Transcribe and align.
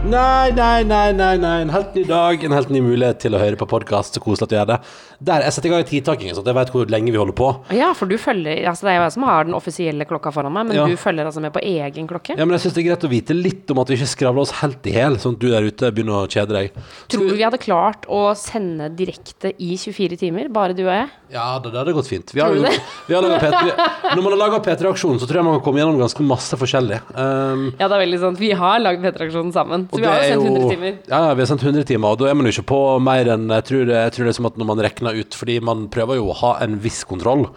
Nei, 0.00 0.48
nei, 0.56 0.80
nei, 0.88 1.10
nei, 1.12 1.34
nei. 1.36 1.56
En 1.60 1.70
helt 1.74 1.92
ny 1.94 2.06
dag, 2.08 2.40
en 2.46 2.54
helt 2.56 2.70
ny 2.72 2.80
mulighet 2.80 3.18
til 3.20 3.34
å 3.36 3.40
høre 3.42 3.58
på 3.60 3.66
podkast. 3.68 4.14
Så 4.16 4.22
koselig 4.24 4.46
at 4.46 4.52
du 4.52 4.56
gjør 4.56 4.68
det. 4.70 4.78
Der, 5.28 5.42
Jeg 5.44 5.52
setter 5.52 5.68
i 5.68 5.72
gang 5.74 5.82
tidtakingen, 5.84 6.34
så 6.38 6.44
jeg 6.46 6.56
vet 6.56 6.70
hvor 6.72 6.88
lenge 6.88 7.12
vi 7.12 7.18
holder 7.20 7.36
på. 7.36 7.48
Ja, 7.76 7.90
for 7.92 8.08
du 8.08 8.14
følger 8.16 8.62
Altså, 8.70 8.86
det 8.88 8.94
er 8.94 8.96
jo 8.96 9.02
jeg 9.04 9.12
som 9.18 9.26
har 9.28 9.44
den 9.44 9.52
offisielle 9.58 10.06
klokka 10.08 10.32
foran 10.32 10.54
meg, 10.56 10.70
men 10.70 10.76
Ja. 10.78 10.86
du 10.88 10.96
følger 10.96 11.26
altså 11.28 11.42
med 11.44 11.52
på 11.52 11.60
egen 11.60 12.08
klokke? 12.08 12.32
Ja, 12.38 12.46
men 12.48 12.56
jeg 12.56 12.60
syns 12.64 12.74
det 12.78 12.80
er 12.86 12.88
greit 12.88 13.04
å 13.04 13.10
vite 13.12 13.34
litt 13.36 13.70
om 13.70 13.78
at 13.82 13.88
vi 13.92 13.96
ikke 14.00 14.08
skravler 14.08 14.40
oss 14.40 14.54
helt 14.62 14.86
i 14.88 14.94
hjel, 14.96 15.18
sånn 15.20 15.34
at 15.36 15.38
du 15.44 15.50
der 15.50 15.68
ute 15.68 15.92
begynner 15.92 16.24
å 16.24 16.28
kjede 16.32 16.48
deg. 16.56 16.72
Tror 17.12 17.28
du 17.28 17.34
vi 17.36 17.42
hadde 17.44 17.60
klart 17.60 18.08
å 18.08 18.32
sende 18.34 18.88
direkte 18.96 19.52
i 19.60 19.76
24 19.76 20.16
timer, 20.16 20.48
bare 20.48 20.72
du 20.72 20.80
og 20.88 20.94
jeg? 20.96 21.10
Ja, 21.30 21.58
det, 21.60 21.72
det 21.76 21.78
hadde 21.84 21.92
gått 21.92 22.08
fint. 22.08 22.32
Vi 22.32 22.40
har, 22.40 22.48
Tror 22.48 22.56
du 22.56 22.64
jo- 22.64 22.72
det? 22.72 22.80
vi 23.06 23.14
har 23.14 23.22
laget 23.22 23.42
P3, 23.44 23.64
vi- 23.68 23.76
når 24.16 24.22
man 24.24 24.32
har 24.32 24.40
laga 24.48 24.64
P3-aksjonen, 24.64 25.20
så 25.20 25.28
tror 25.28 25.36
jeg 25.36 25.44
man 25.44 25.60
kan 25.60 25.64
komme 25.68 25.78
gjennom 25.84 26.00
ganske 26.00 26.24
masse 26.24 26.56
forskjellig. 26.56 27.02
Um, 27.14 27.74
Ja, 27.78 27.86
det 27.86 27.92
er 28.00 28.06
veldig 28.06 28.18
sant. 28.24 28.38
Vi 28.40 28.50
har 28.56 28.80
lagd 28.80 29.04
P3-aksjonen 29.04 29.52
sammen, 29.52 29.86
så 29.90 30.00
vi 30.00 30.06
har 30.06 30.22
jo 30.22 30.22
er 30.22 30.32
sendt 30.32 30.48
100 30.48 30.70
timer. 30.70 30.96
Ja, 31.10 31.20
vi 31.34 31.42
har 31.42 31.50
sendt 31.50 31.66
100 31.66 31.86
timer, 31.90 32.14
og 32.14 32.22
da 32.22 32.30
er 32.30 32.38
man 32.38 32.46
jo 32.46 32.54
ikke 32.54 32.68
på 32.70 32.80
mer 33.02 33.30
enn 33.34 33.50
Jeg 33.50 33.66
tror, 33.68 33.92
jeg 33.96 34.16
tror 34.16 34.32
som 34.36 34.48
at 34.50 34.58
når 34.60 34.68
man 34.70 34.82
regner 34.86 35.18
ut 35.18 35.36
Fordi 35.36 35.60
man 35.66 35.86
prøver 35.92 36.20
jo 36.20 36.30
å 36.30 36.40
ha 36.44 36.56
en 36.64 36.78
viss 36.82 37.02
kontroll. 37.08 37.48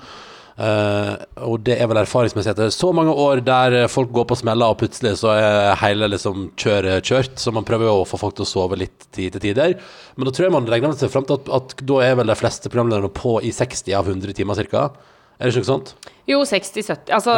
Uh, 0.54 1.18
og 1.50 1.64
det 1.66 1.80
er 1.82 1.88
vel 1.90 1.98
erfaringsmessig 2.04 2.52
etter 2.52 2.70
så 2.70 2.92
mange 2.94 3.09
år 3.18 3.40
der 3.42 3.88
folk 3.90 4.12
går 4.14 4.28
på 4.30 4.38
smeller, 4.38 4.70
og 4.70 4.78
plutselig 4.84 5.16
så 5.23 5.32
er 5.34 5.72
hele 5.82 6.12
liksom 6.12 6.52
kjøret 6.59 7.09
kjørt. 7.09 7.40
Så 7.42 7.54
man 7.56 7.66
prøver 7.66 7.90
jo 7.90 7.96
å 8.02 8.09
få 8.09 8.20
folk 8.22 8.38
til 8.38 8.45
å 8.45 8.52
sove 8.52 8.78
litt 8.81 9.08
tid 9.16 9.34
til 9.34 9.48
tider. 9.50 9.78
Men 10.16 10.30
da 10.30 10.36
tror 10.36 10.48
jeg 10.48 10.56
man 10.58 10.70
regner 10.70 10.94
seg 10.98 11.14
fram 11.14 11.26
til 11.30 11.42
at, 11.42 11.50
at 11.58 11.76
da 11.81 12.04
er 12.06 12.20
vel 12.22 12.30
de 12.30 12.38
fleste 12.38 12.70
programlederne 12.70 13.14
på 13.17 13.39
i 13.42 13.54
60 13.54 13.98
av 13.98 14.09
100 14.14 14.38
timer 14.38 14.70
ca. 14.70 14.88
Er 15.44 15.52
det 15.52 15.59
ikke 15.59 15.67
sånt? 15.67 15.94
Jo, 16.25 16.39
60-70. 16.47 17.09
Altså 17.11 17.33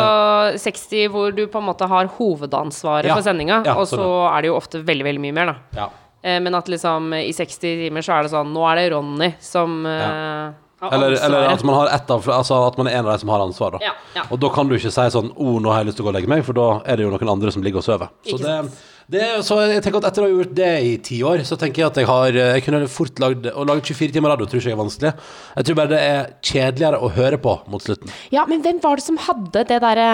60 0.61 1.07
hvor 1.09 1.31
du 1.35 1.47
på 1.49 1.57
en 1.57 1.65
måte 1.65 1.87
har 1.89 2.05
hovedansvaret 2.19 3.09
Ja. 3.09 3.15
for 3.17 3.25
sendinga, 3.25 3.63
Ja, 3.65 3.73
og 3.75 3.87
så 3.89 3.97
sånn 3.97 4.37
er 4.37 4.41
det 4.45 4.51
jo 4.51 4.57
ofte 4.59 4.83
veldig, 4.85 5.03
veldig 5.07 5.21
mye 5.23 5.33
mer, 5.33 5.45
da. 5.45 5.55
Ja. 5.75 5.87
Eh, 6.23 6.39
Men 6.39 6.53
at 6.55 6.67
liksom 6.69 7.11
i 7.17 7.31
60 7.33 7.59
timer 7.89 8.01
så 8.05 8.13
er 8.19 8.23
det 8.23 8.31
sånn 8.31 8.53
Nå 8.53 8.61
er 8.71 8.75
det 8.75 8.91
Ronny 8.93 9.33
som 9.39 9.85
eh, 9.85 10.51
Eller, 10.91 11.15
eller 11.23 11.47
at 11.49 11.63
man 11.63 11.75
har 11.75 11.87
ett 11.95 12.09
av 12.11 12.21
Altså 12.29 12.67
at 12.67 12.77
man 12.77 12.87
er 12.87 12.97
en 12.99 13.05
av 13.07 13.13
de 13.13 13.19
som 13.19 13.29
har 13.29 13.39
ansvar, 13.41 13.71
da. 13.71 13.79
Ja, 13.81 13.93
ja. 14.15 14.23
Og 14.29 14.39
da 14.39 14.49
kan 14.49 14.67
du 14.67 14.75
ikke 14.75 14.91
si 14.91 15.09
sånn 15.17 15.31
'Å, 15.33 15.61
nå 15.61 15.69
har 15.71 15.83
jeg 15.83 15.87
lyst 15.87 15.97
til 15.97 16.05
å 16.05 16.07
gå 16.09 16.13
og 16.13 16.15
legge 16.21 16.27
meg', 16.29 16.43
for 16.45 16.53
da 16.53 16.81
er 16.85 16.97
det 16.97 17.05
jo 17.05 17.09
noen 17.09 17.29
andre 17.31 17.51
som 17.51 17.63
ligger 17.63 17.77
og 17.77 17.83
sover. 17.83 18.09
Så, 18.25 18.37
Ikke 18.37 18.43
det, 18.43 18.71
det, 19.11 19.25
så 19.45 19.59
jeg 19.61 19.83
tenker 19.85 20.01
at 20.01 20.07
etter 20.09 20.23
å 20.23 20.27
ha 20.27 20.33
gjort 20.33 20.53
det 20.57 20.71
i 20.81 20.93
ti 21.05 21.19
år, 21.25 21.43
så 21.45 21.57
tenker 21.61 21.83
jeg 21.83 21.89
at 21.91 21.99
jeg 22.01 22.07
har 22.09 22.37
Jeg 22.39 22.63
kunne 22.65 22.87
fort 22.89 23.19
lagd 23.21 23.45
Å 23.51 23.65
lage 23.67 23.83
24 23.85 24.15
timer 24.15 24.33
radio 24.33 24.47
tror 24.49 24.61
ikke 24.61 24.71
jeg 24.71 24.77
er 24.77 24.81
vanskelig. 24.81 25.11
Jeg 25.55 25.67
tror 25.67 25.77
bare 25.79 25.91
det 25.91 25.99
er 26.01 26.31
kjedeligere 26.41 27.01
å 27.05 27.11
høre 27.13 27.39
på 27.41 27.53
mot 27.71 27.83
slutten. 27.83 28.09
Ja, 28.33 28.47
men 28.49 28.63
hvem 28.65 28.81
var 28.83 28.97
det 28.97 29.05
som 29.05 29.19
hadde 29.21 29.65
det 29.69 29.79
derre 29.83 30.09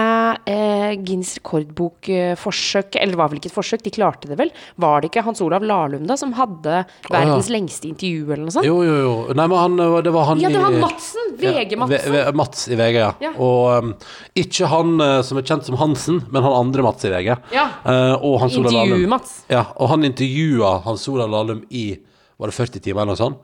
eh, 0.50 0.98
Guinness 1.00 1.38
rekordbokforsøk 1.40 3.00
Eller 3.00 3.16
det 3.16 3.22
var 3.22 3.32
vel 3.32 3.42
ikke 3.42 3.52
et 3.52 3.58
forsøk, 3.58 3.86
de 3.86 3.96
klarte 3.96 4.32
det 4.32 4.40
vel? 4.42 4.52
Var 4.82 5.02
det 5.02 5.12
ikke 5.12 5.26
Hans 5.28 5.44
Olav 5.46 5.66
Lahlum 5.66 6.08
da 6.10 6.18
som 6.20 6.36
hadde 6.36 6.84
verdens 7.08 7.52
lengste 7.54 7.90
intervju, 7.90 8.28
eller 8.28 8.46
noe 8.46 8.56
sånt? 8.58 8.68
Jo, 8.68 8.82
jo, 8.86 8.98
jo. 9.06 9.16
Nei, 9.38 9.48
men 9.48 9.58
han, 9.58 9.80
det 10.04 10.16
var 10.16 10.32
han 10.34 10.42
i 10.42 10.46
Ja, 10.46 10.52
det 10.54 10.62
var 10.62 10.72
han 10.72 10.82
Madsen! 10.84 11.32
VG-Madsen. 11.42 12.16
Ja, 12.16 12.32
Mats 12.32 12.68
i 12.68 12.76
VG, 12.76 12.98
ja. 13.00 13.12
Ja. 13.24 13.32
Og 13.42 13.84
um, 13.84 13.94
ikke 14.38 14.70
han 14.72 14.94
eh, 15.02 15.18
som 15.26 15.40
er 15.40 15.46
kjent 15.48 15.68
som 15.68 15.78
Hansen, 15.80 16.22
men 16.32 16.46
han 16.46 16.56
andre 16.56 16.86
Mats 16.86 17.08
i 17.08 17.12
VG. 17.14 17.32
Ja. 17.56 17.68
Uh, 17.86 18.16
og 18.20 18.38
Hans 18.44 18.58
Olav 18.60 18.81
Lahlum. 18.82 18.98
Intervju-Mats. 18.98 19.34
Ja, 19.52 19.66
og 19.78 19.92
han 19.94 20.08
intervjua 20.08 20.74
Hans 20.86 21.08
Olav 21.12 21.30
Lahlum 21.32 21.64
i 21.70 21.86
Var 22.42 22.50
det 22.50 22.58
40 22.58 22.82
timer 22.82 23.04
eller 23.04 23.14
noe 23.14 23.20
sånt? 23.22 23.42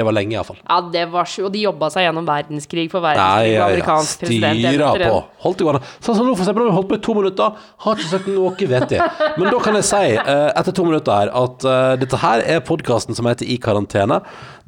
Det 0.00 0.04
var 0.08 0.14
lenge, 0.16 0.32
iallfall. 0.32 0.56
Ja, 0.64 0.78
det 0.94 1.02
var 1.12 1.28
sju, 1.28 1.42
og 1.44 1.50
de 1.52 1.60
jobba 1.66 1.90
seg 1.92 2.06
gjennom 2.06 2.24
verdenskrig 2.24 2.86
for 2.88 3.04
Nei, 3.04 3.10
verdenskrig 3.18 3.50
ja, 3.50 3.50
og 3.50 3.58
ja. 3.58 3.64
amerikansk 3.66 4.22
president. 4.22 4.62
Styra 4.64 4.92
på. 4.96 5.18
Holdt 5.44 5.60
det 5.60 5.66
gående. 5.66 5.80
Sånn 6.00 6.16
som 6.16 6.24
nå, 6.24 6.36
for 6.38 6.44
eksempel, 6.46 6.64
har 6.64 6.70
vi 6.70 6.76
holdt 6.78 6.88
på 6.88 6.96
i 6.96 7.02
to 7.04 7.16
minutter, 7.18 7.58
har 7.84 7.98
ikke 7.98 8.12
sagt 8.14 8.30
noe 8.32 8.68
vettig. 8.70 9.02
Men 9.34 9.44
da 9.50 9.60
kan 9.66 9.76
jeg 9.76 9.88
si, 9.90 10.00
eh, 10.22 10.46
etter 10.62 10.76
to 10.78 10.86
minutter 10.88 11.18
her, 11.18 11.34
at 11.42 11.68
eh, 11.68 11.90
dette 12.00 12.22
her 12.24 12.46
er 12.56 12.64
podkasten 12.64 13.18
som 13.18 13.28
heter 13.28 13.44
I 13.44 13.58
karantene. 13.60 14.22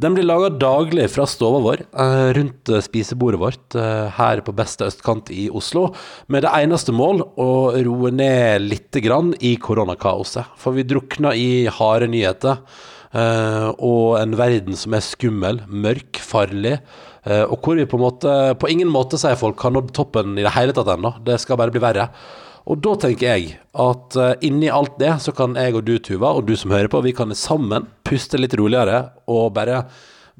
Den 0.05 0.19
blir 0.19 0.29
laga 0.29 0.53
daglig 0.53 1.09
fra 1.15 1.25
stova 1.31 1.65
vår, 1.65 1.87
eh, 1.89 2.29
rundt 2.37 2.77
spisebordet 2.85 3.41
vårt 3.41 3.81
her 4.21 4.45
på 4.45 4.53
beste 4.61 4.85
østkant 4.91 5.33
i 5.33 5.49
Oslo, 5.49 5.95
med 6.29 6.45
det 6.45 6.53
eneste 6.61 6.93
mål 6.93 7.25
å 7.41 7.51
roe 7.73 8.13
ned 8.13 8.69
lite 8.69 9.01
grann 9.01 9.33
i 9.41 9.57
koronakaoset. 9.57 10.53
For 10.61 10.77
vi 10.77 10.85
drukner 10.85 11.33
i 11.33 11.53
harde 11.73 12.13
nyheter. 12.13 12.61
Eh, 13.13 13.69
og 13.85 14.17
en 14.17 14.37
verden 14.39 14.77
som 14.79 14.95
er 14.97 15.05
skummel, 15.05 15.61
mørk, 15.69 16.21
farlig, 16.25 16.79
eh, 17.27 17.43
og 17.45 17.59
hvor 17.61 17.77
vi 17.77 17.85
på 17.85 18.01
måte 18.01 18.55
På 18.57 18.71
ingen 18.73 18.89
måte, 18.89 19.21
sier 19.21 19.37
folk, 19.37 19.61
har 19.61 19.75
nådd 19.75 19.93
toppen 19.93 20.39
i 20.39 20.47
det 20.47 20.55
hele 20.57 20.73
tatt 20.77 20.89
ennå. 20.95 21.17
Det 21.25 21.41
skal 21.43 21.61
bare 21.61 21.75
bli 21.75 21.83
verre. 21.83 22.09
Og 22.71 22.79
da 22.79 22.95
tenker 22.95 23.27
jeg 23.27 23.57
at 23.75 24.15
uh, 24.15 24.35
inni 24.47 24.69
alt 24.71 24.95
det, 25.01 25.17
så 25.25 25.33
kan 25.35 25.57
jeg 25.59 25.75
og 25.75 25.83
du, 25.83 25.97
Tuva, 25.99 26.31
og 26.31 26.47
du 26.47 26.55
som 26.55 26.71
hører 26.71 26.87
på, 26.93 27.01
vi 27.03 27.15
kan 27.17 27.35
sammen 27.35 27.89
puste 28.07 28.39
litt 28.39 28.55
roligere 28.55 29.01
og 29.27 29.51
bare 29.57 29.81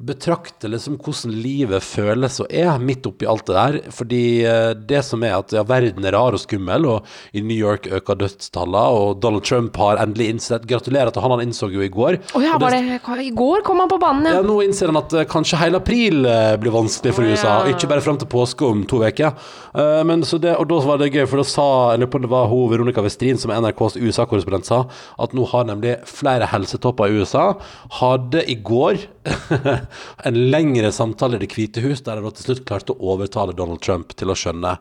betrakte 0.01 0.71
liksom 0.73 0.97
hvordan 1.03 1.35
livet 1.45 1.85
føles 1.85 2.39
og 2.41 2.49
er 2.49 2.81
midt 2.81 3.05
oppi 3.09 3.27
alt 3.29 3.45
det 3.49 3.57
der. 3.57 3.79
Fordi 3.93 4.23
eh, 4.49 4.71
det 4.89 5.03
som 5.05 5.23
er 5.27 5.37
at 5.37 5.53
ja, 5.53 5.65
verden 5.69 6.07
er 6.09 6.17
rar 6.17 6.37
og 6.37 6.41
skummel, 6.41 6.87
og 6.89 7.09
i 7.37 7.43
New 7.45 7.57
York 7.57 7.89
øker 7.93 8.19
dødstallene, 8.23 8.83
og 8.97 9.21
Donald 9.23 9.45
Trump 9.45 9.77
har 9.81 10.01
endelig 10.03 10.31
innsett 10.33 10.65
Gratulerer 10.69 11.13
til 11.13 11.25
han, 11.25 11.35
han 11.37 11.45
innså 11.45 11.69
jo 11.73 11.83
i 11.85 11.91
går. 11.93 12.19
Å 12.33 12.43
ja, 12.43 12.57
var 12.61 12.73
det 12.73 13.27
I 13.27 13.33
går 13.37 13.65
kom 13.67 13.83
han 13.83 13.91
på 13.91 14.01
banen, 14.01 14.31
ja, 14.31 14.41
ja. 14.41 14.47
nå 14.47 14.61
innser 14.65 14.93
han 14.93 15.01
at 15.03 15.13
eh, 15.17 15.29
kanskje 15.29 15.61
hele 15.61 15.83
april 15.83 16.25
eh, 16.29 16.55
blir 16.61 16.75
vanskelig 16.75 17.15
for 17.17 17.29
USA, 17.29 17.33
USA, 17.33 17.55
ja. 17.69 17.77
ikke 17.77 17.91
bare 17.93 18.05
fram 18.05 18.21
til 18.21 18.31
påske 18.33 18.67
om 18.67 18.87
to 18.89 19.03
uker. 19.03 19.35
Men 20.05 20.21
så 20.29 20.37
det, 20.37 20.53
og 20.61 20.67
da 20.69 20.79
var 20.85 20.99
det 21.01 21.09
gøy, 21.15 21.25
for 21.29 21.41
da 21.41 21.45
sa 21.49 21.67
eller 21.95 22.09
på 22.11 22.21
det 22.21 22.29
var 22.29 22.51
hun 22.51 22.69
Veronica 22.69 23.01
Westrin, 23.05 23.39
som 23.41 23.51
er 23.51 23.63
NRKs 23.65 23.97
USA-korrespondent, 23.97 24.69
sa 24.69 24.83
at 25.23 25.33
nå 25.37 25.47
har 25.49 25.65
nemlig 25.69 25.95
flere 26.09 26.49
helsetopper 26.51 27.09
i 27.09 27.23
USA 27.23 27.47
hadde 27.99 28.45
i 28.51 28.59
går 28.61 29.01
en 30.29 30.39
lengre 30.51 30.91
samtale 30.95 31.39
i 31.39 31.45
Det 31.45 31.51
hvite 31.55 31.83
hus, 31.85 32.03
der 32.07 32.21
de 32.21 32.33
til 32.35 32.49
slutt 32.49 32.65
klarte 32.69 32.95
å 32.95 33.13
overtale 33.15 33.55
Donald 33.57 33.83
Trump 33.85 34.15
til 34.19 34.33
å 34.33 34.37
skjønne 34.39 34.77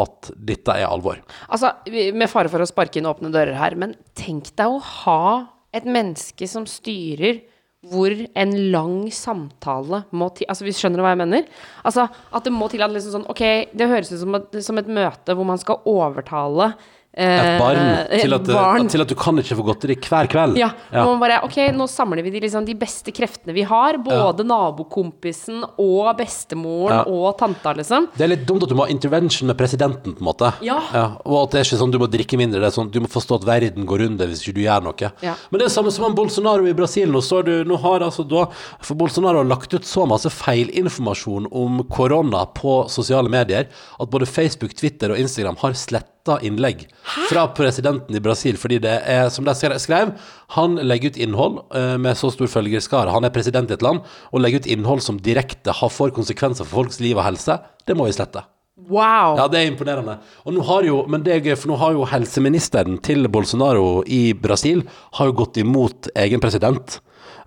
at 0.00 0.30
dette 0.36 0.74
er 0.78 0.86
alvor. 0.88 1.18
Altså, 1.50 1.72
vi- 1.90 2.10
med 2.12 2.30
fare 2.30 2.48
for 2.48 2.62
å 2.62 2.68
sparke 2.68 3.00
inn 3.00 3.08
åpne 3.10 3.32
dører 3.34 3.58
her, 3.58 3.74
men 3.76 3.96
tenk 4.14 4.54
deg 4.56 4.66
å 4.66 4.80
ha 4.80 5.48
et 5.74 5.84
menneske 5.84 6.48
som 6.48 6.64
styrer 6.66 7.42
hvor 7.90 8.12
en 8.36 8.50
lang 8.70 9.08
samtale 9.10 10.02
må 10.12 10.26
til 10.36 10.46
Altså, 10.52 10.66
hvis 10.66 10.80
skjønner 10.82 11.00
hva 11.00 11.14
jeg 11.14 11.20
mener? 11.22 11.46
Altså, 11.82 12.04
at 12.10 12.44
det 12.44 12.52
må 12.52 12.68
til 12.68 12.82
at 12.84 12.92
liksom 12.92 13.14
sånn 13.14 13.28
Ok, 13.32 13.40
det 13.72 13.88
høres 13.88 14.10
ut 14.12 14.20
som 14.20 14.34
et, 14.36 14.58
som 14.66 14.76
et 14.82 14.90
møte 14.92 15.32
hvor 15.32 15.48
man 15.48 15.60
skal 15.62 15.80
overtale 15.88 16.74
Et 17.12 17.26
eh, 17.26 17.56
barn 17.58 18.20
til 18.20 18.34
at, 18.36 18.46
barn. 18.46 18.86
til 18.88 19.02
at 19.02 19.10
du 19.10 19.16
kan 19.18 19.38
ikke 19.42 19.56
få 19.58 19.64
godteri 19.66 19.96
hver 19.98 20.28
kveld. 20.30 20.54
Ja, 20.60 20.68
nå 20.94 21.16
bare, 21.18 21.40
okay, 21.42 21.72
nå 21.74 21.88
samler 21.90 22.22
vi 22.22 22.30
de, 22.30 22.44
liksom, 22.44 22.62
de 22.68 22.76
beste 22.78 23.10
kreftene 23.10 23.54
vi 23.56 23.64
har. 23.66 23.98
Både 23.98 24.46
nabokompisen 24.46 25.64
og 25.74 26.12
bestemoren 26.20 27.00
Ja. 27.00 27.02
og 27.10 27.34
tanta, 27.40 27.72
liksom. 27.74 28.06
Det 28.14 28.24
er 28.24 28.30
litt 28.36 28.46
dumt 28.46 28.62
at 28.62 28.70
du 28.70 28.76
må 28.78 28.86
ha 28.86 28.94
intervention 28.94 29.50
med 29.50 29.58
presidenten, 29.58 30.14
på 30.14 30.22
en 30.22 30.28
måte. 30.30 30.52
Ja. 30.62 30.78
og 31.24 31.48
at 31.48 31.50
det 31.50 31.60
er 31.60 31.66
ikke 31.66 31.80
sånn 31.82 31.90
du 31.90 31.98
må 31.98 32.06
drikke 32.10 32.38
mindre. 32.38 32.60
Det 32.60 32.70
er 32.70 32.76
sånn 32.78 32.90
Du 32.90 33.00
må 33.00 33.10
forstå 33.10 33.40
at 33.40 33.48
verden 33.48 33.86
går 33.86 34.06
under 34.06 34.30
hvis 34.30 34.44
ikke 34.44 34.54
du 34.54 34.62
gjør 34.62 34.86
noe. 34.86 35.10
Ja. 35.20 35.34
Men 35.50 35.58
det 35.58 35.64
er 35.64 35.68
det 35.68 35.74
samme 35.74 35.90
som 35.90 36.04
han 36.06 36.14
Bolsonaro 36.14 36.66
i 36.66 36.76
Brasil. 36.78 37.10
Nå 37.10 37.20
du 37.42 37.64
Nå 37.64 37.76
har 37.80 38.00
altså 38.00 38.22
da 38.28 38.46
For 38.80 38.94
Bolsonaro 38.94 39.42
har 39.42 39.48
lagt 39.50 39.74
ut 39.74 39.82
så 39.84 40.06
masse 40.06 40.30
feilinformasjon 40.30 41.48
om 41.50 41.82
korona 41.90 42.46
på 42.46 42.88
sosiale 42.88 43.28
medier 43.28 43.66
at 43.98 44.10
både 44.10 44.26
Facebook, 44.26 44.74
Twitter 44.74 45.10
og 45.10 45.18
Instagram 45.18 45.56
har 45.60 45.72
sletta 45.74 46.19
innlegg 46.42 46.86
fra 47.30 47.46
presidenten 47.56 48.16
i 48.16 48.22
Brasil 48.22 48.58
fordi 48.60 48.78
det 48.84 48.92
er, 49.08 49.28
som 49.32 49.46
de 49.46 49.54
skrev, 49.54 50.12
han 50.56 50.76
legger 50.76 51.10
ut 51.10 51.20
innhold 51.20 51.58
eh, 51.74 51.96
med 51.98 52.18
så 52.18 52.30
stor 52.34 52.50
følgerskare. 52.50 53.10
Han 53.10 53.24
er 53.24 53.34
president 53.34 53.70
i 53.70 53.76
et 53.78 53.84
land 53.84 54.04
og 54.30 54.44
legger 54.44 54.62
ut 54.62 54.70
innhold 54.70 55.02
som 55.04 55.20
direkte 55.20 55.74
har 55.74 55.92
får 55.92 56.14
konsekvenser 56.16 56.66
for 56.68 56.82
folks 56.82 57.00
liv 57.00 57.16
og 57.16 57.26
helse. 57.26 57.58
Det 57.86 57.96
må 57.96 58.06
vi 58.08 58.16
slette. 58.16 58.44
Wow! 58.90 59.36
Ja, 59.36 59.46
det 59.50 59.60
er 59.60 59.68
imponerende. 59.68 60.16
Og 60.46 60.54
nå 60.56 60.64
har 60.66 60.86
jo, 60.86 61.02
men 61.10 61.22
det 61.26 61.34
er 61.34 61.44
gøy, 61.44 61.54
for 61.58 61.70
nå 61.70 61.76
har 61.80 61.94
jo 61.94 62.08
helseministeren 62.08 62.98
til 63.04 63.28
Bolsonaro 63.30 64.00
i 64.08 64.32
Brasil 64.32 64.82
har 65.18 65.30
jo 65.30 65.36
gått 65.42 65.60
imot 65.60 66.10
egen 66.18 66.42
president. 66.42 66.98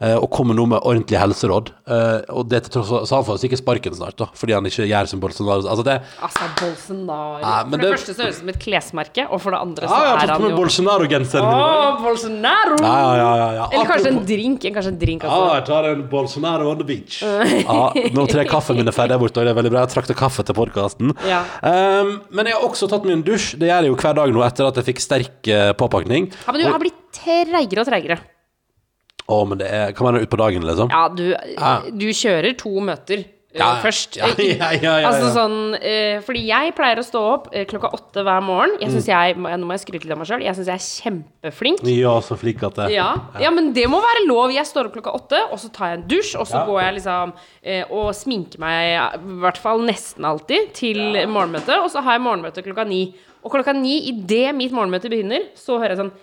Eh, 0.03 0.15
Og 0.19 0.29
kommer 0.35 0.57
nå 0.57 0.65
med 0.73 0.83
ordentlige 0.83 1.19
helseråd. 1.21 1.71
Eh, 1.87 2.33
Og 2.35 2.47
det 2.51 2.63
til 2.65 2.73
tross 2.75 2.89
for- 2.91 3.05
Så 3.07 3.15
han 3.17 3.25
får 3.27 3.39
sikkert 3.43 3.61
sparken 3.63 3.95
snart, 3.97 4.17
da, 4.19 4.27
fordi 4.35 4.53
han 4.57 4.67
ikke 4.67 4.87
gjør 4.89 5.07
som 5.13 5.19
Bolsonaro. 5.23 5.63
Altså 5.63 5.83
det 5.87 5.95
Altså, 6.21 6.49
Bolsonaro. 6.59 7.39
Ja, 7.41 7.63
for 7.63 7.77
det, 7.77 7.81
det- 7.81 7.93
første 7.95 8.15
det 8.17 8.27
ut 8.29 8.35
som 8.39 8.49
et 8.49 8.59
klesmerke, 8.59 9.27
og 9.31 9.41
for 9.41 9.51
det 9.55 9.59
andre 9.63 9.87
så 9.87 9.97
ja, 9.97 10.03
ja, 10.03 10.23
er 10.23 10.33
han 10.33 10.41
jo 10.49 10.55
Bolsonaro-genseren. 10.57 11.47
Å, 11.47 12.01
Bolsonaro! 12.03 12.77
Ja, 12.83 12.93
ja, 12.93 13.15
ja, 13.15 13.35
ja, 13.37 13.49
ja. 13.61 13.67
Eller 13.71 13.85
kanskje 13.89 14.11
en 14.13 14.25
drink. 14.25 14.61
Kanskje 14.63 14.91
en 14.93 14.99
drink 14.99 15.23
Ja, 15.23 15.55
jeg 15.55 15.65
tar 15.65 15.85
en 15.91 16.03
Bolsonaro 16.09 16.69
on 16.71 16.77
the 16.77 16.83
beach. 16.83 17.21
Ja, 17.63 17.89
nå 18.13 18.25
tror 18.27 18.41
jeg 18.43 18.49
kaffen 18.49 18.75
min 18.77 18.87
er 18.87 18.95
ferdig 18.95 19.17
borte, 19.21 19.39
og 19.39 19.45
det 19.47 19.53
er 19.53 19.57
veldig 19.61 19.71
bra. 19.71 19.85
Jeg 19.85 19.93
trakk 19.95 20.15
kaffe 20.17 20.43
til 20.45 20.55
podkasten. 20.57 21.13
Ja. 21.27 21.43
Um, 21.63 22.21
men 22.31 22.45
jeg 22.49 22.55
har 22.57 22.65
også 22.67 22.89
tatt 22.91 23.05
meg 23.07 23.17
en 23.17 23.23
dusj. 23.23 23.55
Det 23.59 23.69
gjør 23.69 23.87
jeg 23.87 23.91
jo 23.93 23.95
hver 24.03 24.15
dag 24.19 24.33
nå 24.35 24.43
etter 24.45 24.67
at 24.69 24.75
jeg 24.79 24.85
fikk 24.91 25.01
sterk 25.03 25.47
eh, 25.51 25.71
påpakning. 25.79 26.29
Ja, 26.45 26.51
men 26.53 26.61
du 26.63 26.67
har 26.71 26.79
blitt 26.81 26.99
treigere 27.13 27.83
og 27.83 27.87
treigere. 27.89 28.19
Å, 29.31 29.37
men 29.47 29.57
det 29.61 29.69
er 29.71 29.93
Kan 29.95 30.09
være 30.09 30.23
ut 30.25 30.29
på 30.33 30.39
dagen, 30.41 30.65
liksom? 30.67 30.89
Ja, 30.91 31.05
du, 31.09 31.29
du 31.95 32.09
kjører 32.11 32.57
to 32.59 32.73
møter 32.83 33.21
eh, 33.23 33.29
Ja, 33.55 33.67
først. 33.83 34.17
ja, 34.17 34.27
ja, 34.35 34.49
ja, 34.57 34.69
ja, 34.81 34.93
ja. 35.03 35.07
Altså 35.11 35.29
sånn 35.35 35.75
eh, 35.79 36.17
Fordi 36.25 36.41
jeg 36.47 36.73
pleier 36.75 36.99
å 36.99 37.05
stå 37.05 37.21
opp 37.35 37.45
eh, 37.55 37.63
klokka 37.69 37.91
åtte 37.95 38.23
hver 38.25 38.41
morgen. 38.43 38.73
Jeg 38.81 38.89
synes 38.91 39.07
jeg, 39.07 39.37
Nå 39.37 39.61
må 39.69 39.77
jeg 39.77 39.83
skryte 39.85 40.07
litt 40.09 40.15
av 40.15 40.19
meg 40.23 40.27
sjøl. 40.31 40.43
Jeg 40.43 40.57
syns 40.57 40.71
jeg 40.73 40.81
er 40.81 40.87
kjempeflink. 40.87 41.85
Ja, 41.93 42.15
så 42.25 42.35
flink 42.41 42.65
at 42.67 42.81
det 42.81 42.89
Ja. 42.97 43.11
ja, 43.39 43.51
men 43.53 43.71
det 43.77 43.85
må 43.93 44.01
være 44.03 44.25
lov. 44.27 44.51
Jeg 44.57 44.65
står 44.67 44.89
opp 44.89 44.97
klokka 44.97 45.13
åtte, 45.21 45.39
og 45.53 45.61
så 45.61 45.71
tar 45.75 45.93
jeg 45.93 46.01
en 46.01 46.07
dusj, 46.15 46.33
og 46.41 46.49
så 46.49 46.59
Ja. 46.59 46.65
går 46.67 46.81
jeg 46.83 46.97
liksom 46.99 47.33
eh, 47.63 47.83
og 47.93 48.09
sminker 48.17 48.59
meg 48.59 49.21
i 49.21 49.39
hvert 49.45 49.61
fall 49.61 49.85
nesten 49.87 50.25
alltid 50.27 50.73
til 50.81 50.99
morgenmøtet, 51.31 51.77
og 51.79 51.87
så 51.93 52.01
har 52.03 52.17
jeg 52.19 52.25
morgenmøte 52.27 52.65
klokka 52.65 52.87
ni. 52.89 53.05
Og 53.43 53.51
klokka 53.55 53.71
ni, 53.75 53.99
idet 54.11 54.51
mitt 54.55 54.71
morgenmøte 54.75 55.07
begynner, 55.11 55.47
så 55.55 55.77
hører 55.79 55.95
jeg 55.95 56.03
sånn 56.03 56.13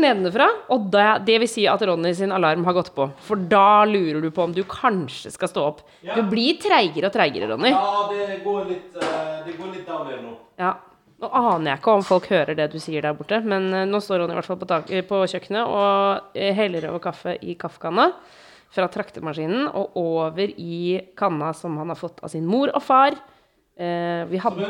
nedenfra, 0.00 0.48
og 0.72 0.88
det, 0.92 1.06
det 1.26 1.38
vil 1.42 1.50
si 1.50 1.64
at 1.68 1.82
Ronny 1.86 2.12
sin 2.16 2.32
alarm 2.32 2.64
har 2.66 2.76
gått 2.76 2.92
på. 2.96 3.08
For 3.26 3.40
da 3.50 3.84
lurer 3.88 4.20
du 4.22 4.30
på 4.34 4.44
om 4.46 4.54
du 4.56 4.62
kanskje 4.68 5.32
skal 5.34 5.50
stå 5.52 5.64
opp. 5.72 5.82
Du 6.02 6.22
blir 6.30 6.60
treigere 6.62 7.10
og 7.10 7.14
treigere, 7.14 7.50
Ronny. 7.52 7.72
Ja, 7.74 8.06
det 8.12 8.40
går 8.44 8.70
litt, 8.70 8.94
det 8.96 9.56
går 9.58 9.74
litt 9.74 9.88
down 9.88 10.14
nå. 10.24 10.36
Ja. 10.60 10.76
Nå 11.20 11.28
aner 11.36 11.74
jeg 11.74 11.80
ikke 11.82 11.94
om 11.98 12.04
folk 12.08 12.30
hører 12.32 12.56
det 12.56 12.70
du 12.72 12.78
sier 12.80 13.04
der 13.04 13.12
borte, 13.12 13.42
men 13.44 13.66
eh, 13.76 13.82
nå 13.84 13.98
står 14.00 14.22
Ronny 14.22 14.32
i 14.32 14.38
hvert 14.38 14.48
fall 14.48 14.60
på, 14.62 14.68
tak 14.70 14.88
eh, 14.88 15.02
på 15.04 15.18
kjøkkenet 15.28 15.68
og 15.68 16.38
heller 16.56 16.86
over 16.88 17.02
kaffe 17.10 17.34
i 17.44 17.58
kaffekanna 17.60 18.06
fra 18.72 18.86
traktemaskinen 18.88 19.66
og 19.68 19.98
over 20.00 20.48
i 20.48 20.96
kanna 21.18 21.50
som 21.58 21.76
han 21.76 21.92
har 21.92 21.98
fått 22.00 22.22
av 22.24 22.32
sin 22.32 22.48
mor 22.48 22.72
og 22.72 22.80
far. 22.86 23.18
Eh, 23.80 24.26
vi 24.28 24.36
hadde 24.36 24.66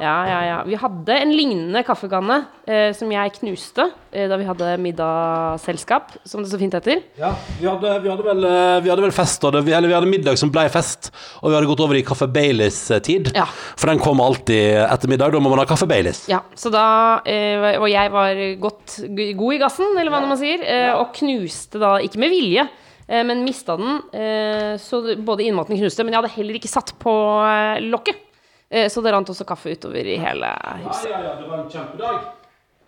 ja, 0.00 0.12
ja, 0.24 0.36
ja. 0.48 0.58
Vi 0.64 0.76
hadde 0.80 1.16
en 1.20 1.32
lignende 1.36 1.82
kaffekanne 1.84 2.38
eh, 2.64 2.94
som 2.96 3.10
jeg 3.12 3.34
knuste 3.34 3.84
eh, 4.08 4.24
da 4.30 4.38
vi 4.40 4.46
hadde 4.48 4.70
middagsselskap, 4.80 6.14
som 6.24 6.40
det 6.40 6.48
så 6.48 6.60
fint 6.62 6.72
heter. 6.72 7.02
Ja, 7.20 7.34
vi 7.58 7.68
hadde, 7.68 7.90
vi 8.00 8.08
hadde, 8.08 8.24
vel, 8.24 8.46
eh, 8.48 8.78
vi 8.86 8.88
hadde 8.88 9.04
vel 9.04 9.12
fest, 9.12 9.44
og 9.44 9.52
det, 9.52 9.66
eller 9.68 9.92
vi 9.92 9.96
hadde 9.98 10.08
middag 10.08 10.40
som 10.40 10.52
ble 10.54 10.64
fest, 10.72 11.10
og 11.42 11.50
vi 11.50 11.58
hadde 11.58 11.68
gått 11.68 11.82
over 11.84 11.98
i 11.98 12.04
kaffe 12.08 12.30
Baileys-tid. 12.32 13.34
Ja. 13.36 13.44
For 13.76 13.92
den 13.92 14.00
kom 14.00 14.22
alltid 14.24 14.80
etter 14.86 15.12
middag, 15.12 15.36
da 15.36 15.42
må 15.44 15.52
man 15.52 15.60
ha 15.60 15.66
kaffe 15.68 15.88
Baileys. 15.90 16.24
Ja, 16.32 16.40
så 16.56 16.72
da 16.72 16.86
eh, 17.28 17.74
Og 17.76 17.90
jeg 17.90 18.14
var 18.14 18.40
godt 18.64 18.96
god 19.12 19.58
i 19.58 19.60
gassen, 19.60 19.92
eller 19.92 20.14
hva 20.14 20.22
man 20.24 20.40
sier, 20.40 20.64
eh, 20.64 20.94
og 20.96 21.12
knuste 21.18 21.82
da 21.82 21.98
Ikke 22.00 22.22
med 22.22 22.32
vilje, 22.32 22.64
eh, 22.64 22.80
men 23.06 23.44
mista 23.44 23.76
den. 23.76 23.98
Eh, 24.12 24.76
så 24.80 25.02
både 25.16 25.44
innmaten 25.44 25.76
knuste, 25.76 26.04
men 26.04 26.14
jeg 26.14 26.22
hadde 26.22 26.36
heller 26.38 26.60
ikke 26.60 26.70
satt 26.72 26.94
på 27.02 27.12
eh, 27.44 27.82
lokket. 27.84 28.22
Eh, 28.70 28.88
så 28.88 29.02
det 29.04 29.12
rant 29.14 29.28
også 29.30 29.46
kaffe 29.48 29.74
utover 29.76 30.08
i 30.08 30.16
hele 30.20 30.50
huset. 30.86 31.10
ja, 31.12 31.20
ja, 31.20 31.36
det 31.40 31.46
var 31.50 31.62
en 31.62 31.70
kjempedag. 31.70 32.24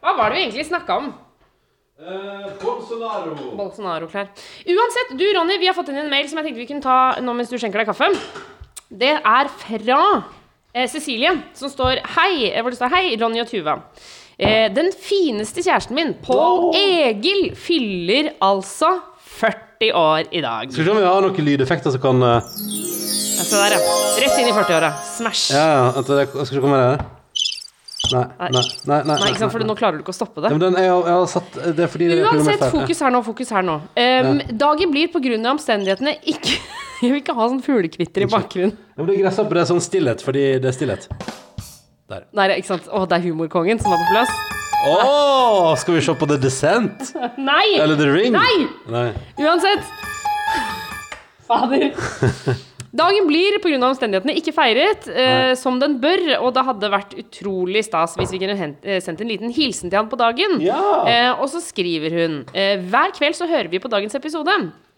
Hva 0.01 0.17
var 0.17 0.31
det 0.31 0.39
vi 0.39 0.45
egentlig 0.47 0.69
snakka 0.71 0.99
om? 1.03 1.13
Eh, 1.97 2.49
Bolsonaro. 2.61 3.37
Bolsonaro-klær. 3.57 4.33
Uansett, 4.69 5.15
du 5.17 5.25
Ronny, 5.33 5.57
vi 5.59 5.69
har 5.69 5.77
fått 5.77 5.89
inn 5.93 6.03
en 6.03 6.11
mail 6.13 6.29
som 6.29 6.41
jeg 6.41 6.49
tenkte 6.49 6.61
vi 6.61 6.69
kunne 6.69 6.85
ta 6.85 7.23
nå 7.25 7.37
mens 7.37 7.53
du 7.53 7.57
skjenker 7.57 7.81
deg 7.81 7.89
kaffe. 7.89 8.11
Det 8.87 9.15
er 9.17 9.49
fra 9.63 10.01
eh, 10.75 10.87
Cecilie, 10.93 11.33
som 11.57 11.73
står 11.73 12.03
Hei, 12.19 12.51
eh, 12.51 12.61
hvor 12.61 12.75
det 12.75 12.81
står 12.81 12.93
Hei, 12.93 13.05
Ronny 13.21 13.41
og 13.43 13.49
Tuva. 13.51 13.79
Eh, 14.37 14.69
den 14.77 14.93
fineste 14.93 15.65
kjæresten 15.65 15.97
min, 15.97 16.13
Pål 16.21 16.77
Egil, 16.77 17.49
fyller 17.57 18.35
altså 18.45 18.93
40 19.41 19.66
år 19.93 20.31
i 20.31 20.41
dag. 20.45 20.71
Skal 20.73 20.85
vi 20.85 20.89
se 20.89 20.95
om 20.95 21.01
vi 21.03 21.09
har 21.09 21.27
noen 21.27 21.49
lydeffekter 21.51 21.95
som 21.95 22.03
kan 22.03 22.23
uh... 22.23 22.55
Se 23.37 23.53
der, 23.53 23.77
ja. 23.77 23.99
Rett 24.25 24.39
inn 24.41 24.49
i 24.49 24.55
40-åra. 24.57 24.91
Smash. 25.17 25.51
Ja, 25.55 25.67
ja, 25.75 25.85
vent, 25.99 26.09
det- 26.09 26.27
skal 26.33 26.47
vi 26.47 26.49
se 26.55 26.65
om 26.65 26.75
det 26.75 26.81
er 26.87 27.05
Nei, 28.07 28.23
nei, 28.39 28.51
nei. 28.51 28.63
nei, 28.87 28.99
nei, 29.09 29.31
ikke 29.33 29.41
sant, 29.41 29.51
for 29.51 29.65
nå 29.67 29.75
klarer 29.75 29.99
du 29.99 30.05
ikke 30.05 30.13
å 30.15 30.17
stoppe 30.17 30.43
det. 30.45 30.51
Ja, 30.53 30.55
men 30.55 30.63
den, 30.63 30.77
jeg, 30.79 30.91
jeg 30.93 31.15
har 31.17 31.25
satt 31.31 31.57
Det 31.75 31.85
er 31.87 31.91
fordi 31.91 32.07
det 32.11 32.19
er 32.21 32.29
Uansett, 32.29 32.61
feil. 32.61 32.75
fokus 32.77 33.01
her 33.03 33.15
nå, 33.15 33.21
fokus 33.27 33.51
her 33.57 33.65
nå. 33.67 33.77
Um, 33.99 34.43
Dagen 34.63 34.93
blir 34.95 35.11
pga. 35.11 35.33
omstendighetene 35.51 36.15
ikke 36.23 36.55
Jeg 37.03 37.11
vil 37.13 37.19
ikke 37.21 37.35
ha 37.37 37.49
sånn 37.51 37.65
fuglekvitter 37.65 38.25
i 38.25 38.29
bakgrunnen. 38.31 38.77
Ja, 38.79 39.01
men 39.03 39.11
det 39.11 39.17
er 39.19 39.25
gresshopper, 39.27 39.59
det 39.59 39.65
er 39.67 39.69
sånn 39.69 39.83
stillhet, 39.85 40.23
fordi 40.25 40.45
det 40.63 40.71
er 40.71 40.77
stillhet. 40.77 41.09
Der. 42.09 42.23
Nei, 42.39 42.47
ikke 42.57 42.71
sant? 42.71 42.87
Å, 42.89 43.03
det 43.11 43.19
er 43.19 43.27
humorkongen 43.27 43.83
som 43.83 43.93
er 43.93 44.01
på 44.01 44.15
plass. 44.15 44.56
Å, 44.87 45.75
skal 45.81 45.99
vi 45.99 46.05
se 46.05 46.15
på 46.15 46.29
The 46.31 46.39
Descent? 46.41 47.11
Nei! 47.41 47.75
Eller 47.81 47.99
The 47.99 48.07
Ring? 48.13 48.37
Nei! 48.37 48.69
Nei. 48.93 49.09
Uansett. 49.43 49.83
Fader. 51.47 51.91
Dagen 52.97 53.27
blir 53.29 53.59
pga. 53.61 53.77
omstendighetene 53.91 54.37
ikke 54.39 54.55
feiret 54.57 55.09
eh, 55.11 55.53
som 55.59 55.77
den 55.83 55.99
bør, 56.01 56.23
og 56.39 56.55
det 56.57 56.65
hadde 56.65 56.93
vært 56.95 57.13
utrolig 57.21 57.83
stas 57.85 58.15
hvis 58.17 58.33
vi 58.33 58.41
kunne 58.41 58.57
hent, 58.57 58.87
eh, 58.87 59.03
sendt 59.05 59.21
en 59.21 59.31
liten 59.31 59.53
hilsen 59.53 59.91
til 59.91 60.01
han 60.01 60.09
på 60.09 60.19
dagen. 60.21 60.57
Ja. 60.65 60.81
Eh, 61.11 61.33
og 61.35 61.51
så 61.53 61.61
skriver 61.65 62.17
hun 62.17 62.41
eh, 62.57 62.81
Hver 62.87 63.13
kveld 63.19 63.37
så 63.37 63.49
hører 63.51 63.69
vi 63.73 63.83
på 63.83 63.93
dagens 63.93 64.17
episode. 64.17 64.57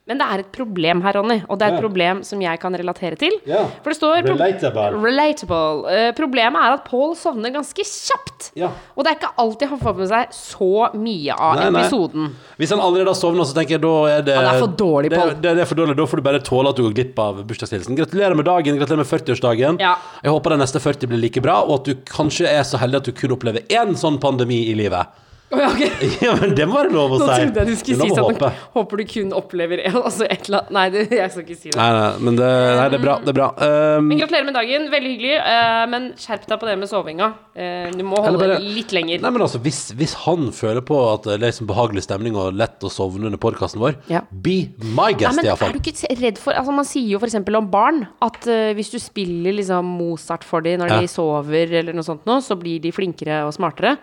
Men 0.09 0.19
det 0.23 0.27
er 0.33 0.41
et 0.41 0.51
problem 0.57 1.03
her, 1.05 1.13
Ronny, 1.19 1.43
og 1.49 1.59
det 1.61 1.67
er 1.67 1.75
et 1.75 1.79
Ja. 1.79 1.85
problem 1.85 2.23
som 2.25 2.41
jeg 2.41 2.59
kan 2.63 2.73
relatere 2.81 3.17
til. 3.21 3.35
Ja. 3.47 3.67
For 3.85 3.91
det 3.93 3.97
står 3.99 4.23
Relatable. 4.25 5.03
Relatable. 5.05 5.85
Uh, 5.85 6.13
problemet 6.17 6.57
er 6.65 6.77
at 6.79 6.85
Paul 6.89 7.13
sovner 7.15 7.53
ganske 7.53 7.85
kjapt. 7.85 8.51
Ja. 8.57 8.71
Og 8.97 9.05
det 9.05 9.13
er 9.13 9.19
ikke 9.19 9.33
alltid 9.45 9.69
han 9.69 9.83
får 9.83 9.97
med 9.99 10.09
seg 10.09 10.33
så 10.33 10.71
mye 10.97 11.37
av 11.37 11.57
Nei, 11.61 11.69
nei. 11.77 11.83
episoden. 11.85 12.31
Hvis 12.57 12.71
han 12.73 12.81
allerede 12.81 13.13
har 13.13 13.19
sovna, 13.21 13.45
så 13.45 13.53
tenker 13.59 13.77
jeg 13.77 13.83
da 13.85 13.93
er 14.17 14.23
det 14.23 14.37
Han 14.41 14.49
er 14.55 14.59
for 14.65 14.75
dårlig, 14.81 15.11
det, 15.13 15.21
det, 15.43 15.55
det 15.61 15.61
er 15.67 15.69
for 15.69 15.75
dårlig. 15.83 15.97
Da 16.01 16.09
får 16.09 16.17
du 16.17 16.23
bare 16.31 16.41
tåle 16.41 16.73
at 16.73 16.77
du 16.81 16.83
går 16.89 16.97
glipp 17.03 17.19
av 17.19 17.45
bursdagshilsen. 17.45 17.97
Gratulerer 18.01 18.35
med 18.41 18.49
dagen, 18.49 18.81
gratulerer 18.81 19.05
med 19.05 19.13
40-årsdagen. 19.13 19.79
Ja. 19.85 19.95
Jeg 20.25 20.33
håper 20.33 20.57
den 20.57 20.65
neste 20.65 20.81
40 20.81 21.07
blir 21.13 21.21
like 21.21 21.43
bra, 21.45 21.61
og 21.69 21.81
at 21.83 21.85
du 21.85 21.95
kanskje 22.09 22.49
er 22.49 22.65
så 22.65 22.81
heldig 22.81 23.03
at 23.03 23.05
du 23.05 23.13
kun 23.13 23.37
opplever 23.37 23.61
én 23.69 23.93
sånn 23.95 24.17
pandemi 24.19 24.65
i 24.73 24.75
livet. 24.75 25.07
Å, 25.49 25.57
ja, 25.63 25.69
okay. 25.73 26.09
Ja, 26.27 26.35
men 26.37 26.51
det 26.59 26.67
må 26.69 26.75
være 26.77 26.91
lov 26.93 27.15
å 27.17 27.19
Nå 27.23 27.27
si. 27.29 27.37
trodde 27.41 27.63
jeg 27.63 27.69
du 27.71 27.77
skulle 27.81 28.05
si 28.05 28.13
sånn 28.13 28.27
håpe. 28.35 28.51
Håper 28.75 29.01
du 29.01 29.05
kun 29.09 29.31
opplever 29.33 29.81
en, 29.89 29.95
altså 30.03 30.27
et 30.29 30.45
eller 30.49 30.59
annet 30.67 30.75
Nei, 30.79 30.83
det, 30.93 31.05
jeg 31.17 31.31
skal 31.33 31.45
ikke 31.47 31.57
si 31.57 31.71
det. 31.73 31.79
Nei, 31.79 31.87
nei, 31.97 32.11
men 32.27 32.37
det, 32.37 32.49
nei, 32.79 32.85
det 32.93 32.99
er 32.99 33.05
bra. 33.07 33.15
Det 33.25 33.33
er 33.33 33.37
bra. 33.39 33.47
Um, 33.57 34.11
Men 34.11 34.21
gratulerer 34.21 34.47
med 34.51 34.57
dagen. 34.59 34.89
Veldig 34.93 35.13
hyggelig. 35.15 35.39
Uh, 35.41 35.85
men 35.95 36.09
skjerp 36.21 36.45
deg 36.51 36.61
på 36.61 36.69
det 36.69 36.75
med 36.83 36.91
sovinga. 36.91 37.31
Uh, 37.57 37.89
du 37.97 38.05
må 38.07 38.21
holde 38.21 38.43
bare- 38.43 38.59
litt 38.63 38.93
lenger. 38.95 39.23
Nei, 39.25 39.33
men 39.39 39.45
altså, 39.47 39.61
hvis, 39.65 39.81
hvis 39.99 40.15
han 40.27 40.51
føler 40.55 40.85
på 40.85 40.99
at 41.15 41.25
det 41.31 41.39
er 41.39 41.43
liksom 41.47 41.71
behagelig 41.73 42.05
stemning 42.05 42.37
og 42.39 42.53
lett 42.61 42.85
å 42.85 42.93
sovne 42.93 43.31
under 43.31 43.41
podkasten 43.41 43.81
vår, 43.83 43.97
Ja. 44.13 44.21
be 44.31 44.59
my 44.85 45.11
guest, 45.17 45.41
iallfall. 45.43 45.73
er 45.73 45.79
du 45.81 45.89
ikke 45.91 46.13
redd 46.21 46.39
for 46.43 46.53
altså 46.59 46.75
Man 46.77 46.87
sier 46.89 47.09
jo 47.15 47.19
f.eks. 47.23 47.39
om 47.41 47.71
barn 47.73 48.05
at 48.25 48.39
uh, 48.53 48.71
hvis 48.77 48.93
du 48.93 48.99
spiller 49.03 49.57
liksom 49.57 49.89
Mozart 49.99 50.45
for 50.47 50.61
dem 50.65 50.83
når 50.85 50.93
Ja. 50.93 51.01
de 51.01 51.09
sover, 51.11 51.73
eller 51.81 51.97
noe 51.97 52.05
sånt 52.07 52.29
noe, 52.29 52.45
så 52.45 52.55
blir 52.61 52.79
de 52.85 52.93
flinkere 52.95 53.41
og 53.49 53.57
smartere. 53.57 53.97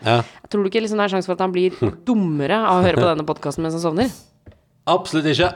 Tror 0.50 0.64
du 0.66 0.70
ikke 0.70 0.84
liksom 0.84 1.00
det 1.02 1.08
er 1.08 1.14
sjanse 1.16 1.30
for 1.30 1.38
at 1.38 1.44
han 1.46 1.54
blir 1.56 1.76
dummere 2.08 2.60
av 2.62 2.82
å 2.82 2.86
høre 2.86 3.02
på 3.02 3.08
denne 3.12 3.28
podkasten 3.28 3.66
mens 3.66 3.78
han 3.78 3.84
sovner? 3.86 4.12
Absolutt 4.92 5.32
ikke. 5.32 5.50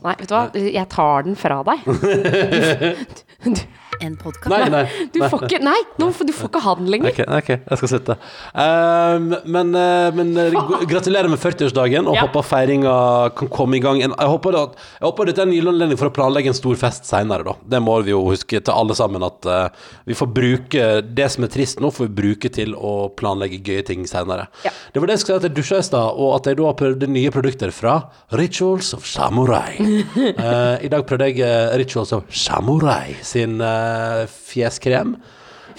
Nei, 0.00 0.14
vet 0.16 0.30
du 0.30 0.34
hva, 0.34 0.44
jeg 0.56 0.88
tar 0.90 1.26
den 1.26 1.36
fra 1.38 1.60
deg. 1.66 1.84
Du, 1.84 3.50
du, 3.58 3.60
En 4.00 4.14
podkast 4.16 4.48
Nei, 4.48 4.68
nei. 4.72 4.84
du 5.12 5.18
får 5.28 5.42
ikke 5.46 5.58
Nei, 5.64 5.76
nå 6.00 6.06
får- 6.16 6.26
du 6.26 6.32
får 6.32 6.48
ikke 6.48 6.60
ha 6.64 6.74
den 6.78 6.86
lenger. 6.92 7.10
Ok, 7.12 7.18
ok, 7.36 7.48
jeg 7.68 7.78
skal 7.80 7.90
slutte. 7.92 8.14
Um, 8.54 9.26
men 9.44 9.74
eh, 9.76 10.10
men 10.16 10.30
eh, 10.40 10.56
gratulerer 10.88 11.28
med 11.28 11.38
40-årsdagen, 11.42 12.08
og 12.08 12.16
Ja. 12.16 12.22
håper 12.26 12.42
feiringa 12.48 12.94
kan 13.36 13.48
komme 13.52 13.76
i 13.76 13.80
gang. 13.84 14.00
Jeg 14.00 14.10
håper, 14.16 14.56
at, 14.62 14.78
jeg 15.00 15.04
håper 15.06 15.26
dette 15.28 15.42
er 15.44 15.48
en 15.50 15.52
gyllen 15.52 15.74
anledning 15.74 15.98
for 16.00 16.08
å 16.08 16.14
planlegge 16.16 16.48
en 16.52 16.56
stor 16.56 16.74
fest 16.80 17.04
seinere, 17.04 17.44
da. 17.44 17.54
Det 17.74 17.80
må 17.84 17.98
vi 18.06 18.14
jo 18.14 18.22
huske 18.30 18.60
til 18.62 18.72
alle 18.72 18.96
sammen, 18.96 19.22
at 19.26 19.44
uh, 19.46 19.68
vi 20.08 20.16
får 20.16 20.32
bruke 20.32 20.86
det 21.14 21.28
som 21.30 21.44
er 21.44 21.52
trist 21.52 21.80
nå, 21.84 21.92
får 21.92 22.08
vi 22.08 22.16
bruke 22.22 22.50
til 22.56 22.72
å 22.74 22.94
planlegge 23.20 23.60
gøye 23.62 23.84
ting 23.90 24.06
seinere. 24.08 24.48
Ja. 24.64 24.72
Det 24.94 25.00
var 25.02 25.06
det 25.12 25.18
jeg 25.18 25.24
skulle 25.26 25.40
si 25.40 25.44
at 25.44 25.48
jeg 25.50 25.56
dusja 25.60 25.82
i 25.84 25.88
stad, 25.90 26.16
og 26.16 26.34
at 26.40 26.48
jeg 26.50 26.56
da 26.56 26.70
har 26.70 26.78
prøvd 26.80 27.06
nye 27.12 27.30
produkter 27.36 27.70
fra 27.76 27.98
Rituals 28.32 28.94
of 28.96 29.04
Samurai. 29.06 29.76
Uh, 29.76 30.80
I 30.86 30.88
dag 30.88 31.04
prøvde 31.06 31.28
jeg 31.34 31.76
Rituals 31.84 32.12
of 32.16 32.24
Samurai 32.32 33.14
sin 33.26 33.60
eh, 33.60 33.89
fjeskrem. 34.30 35.16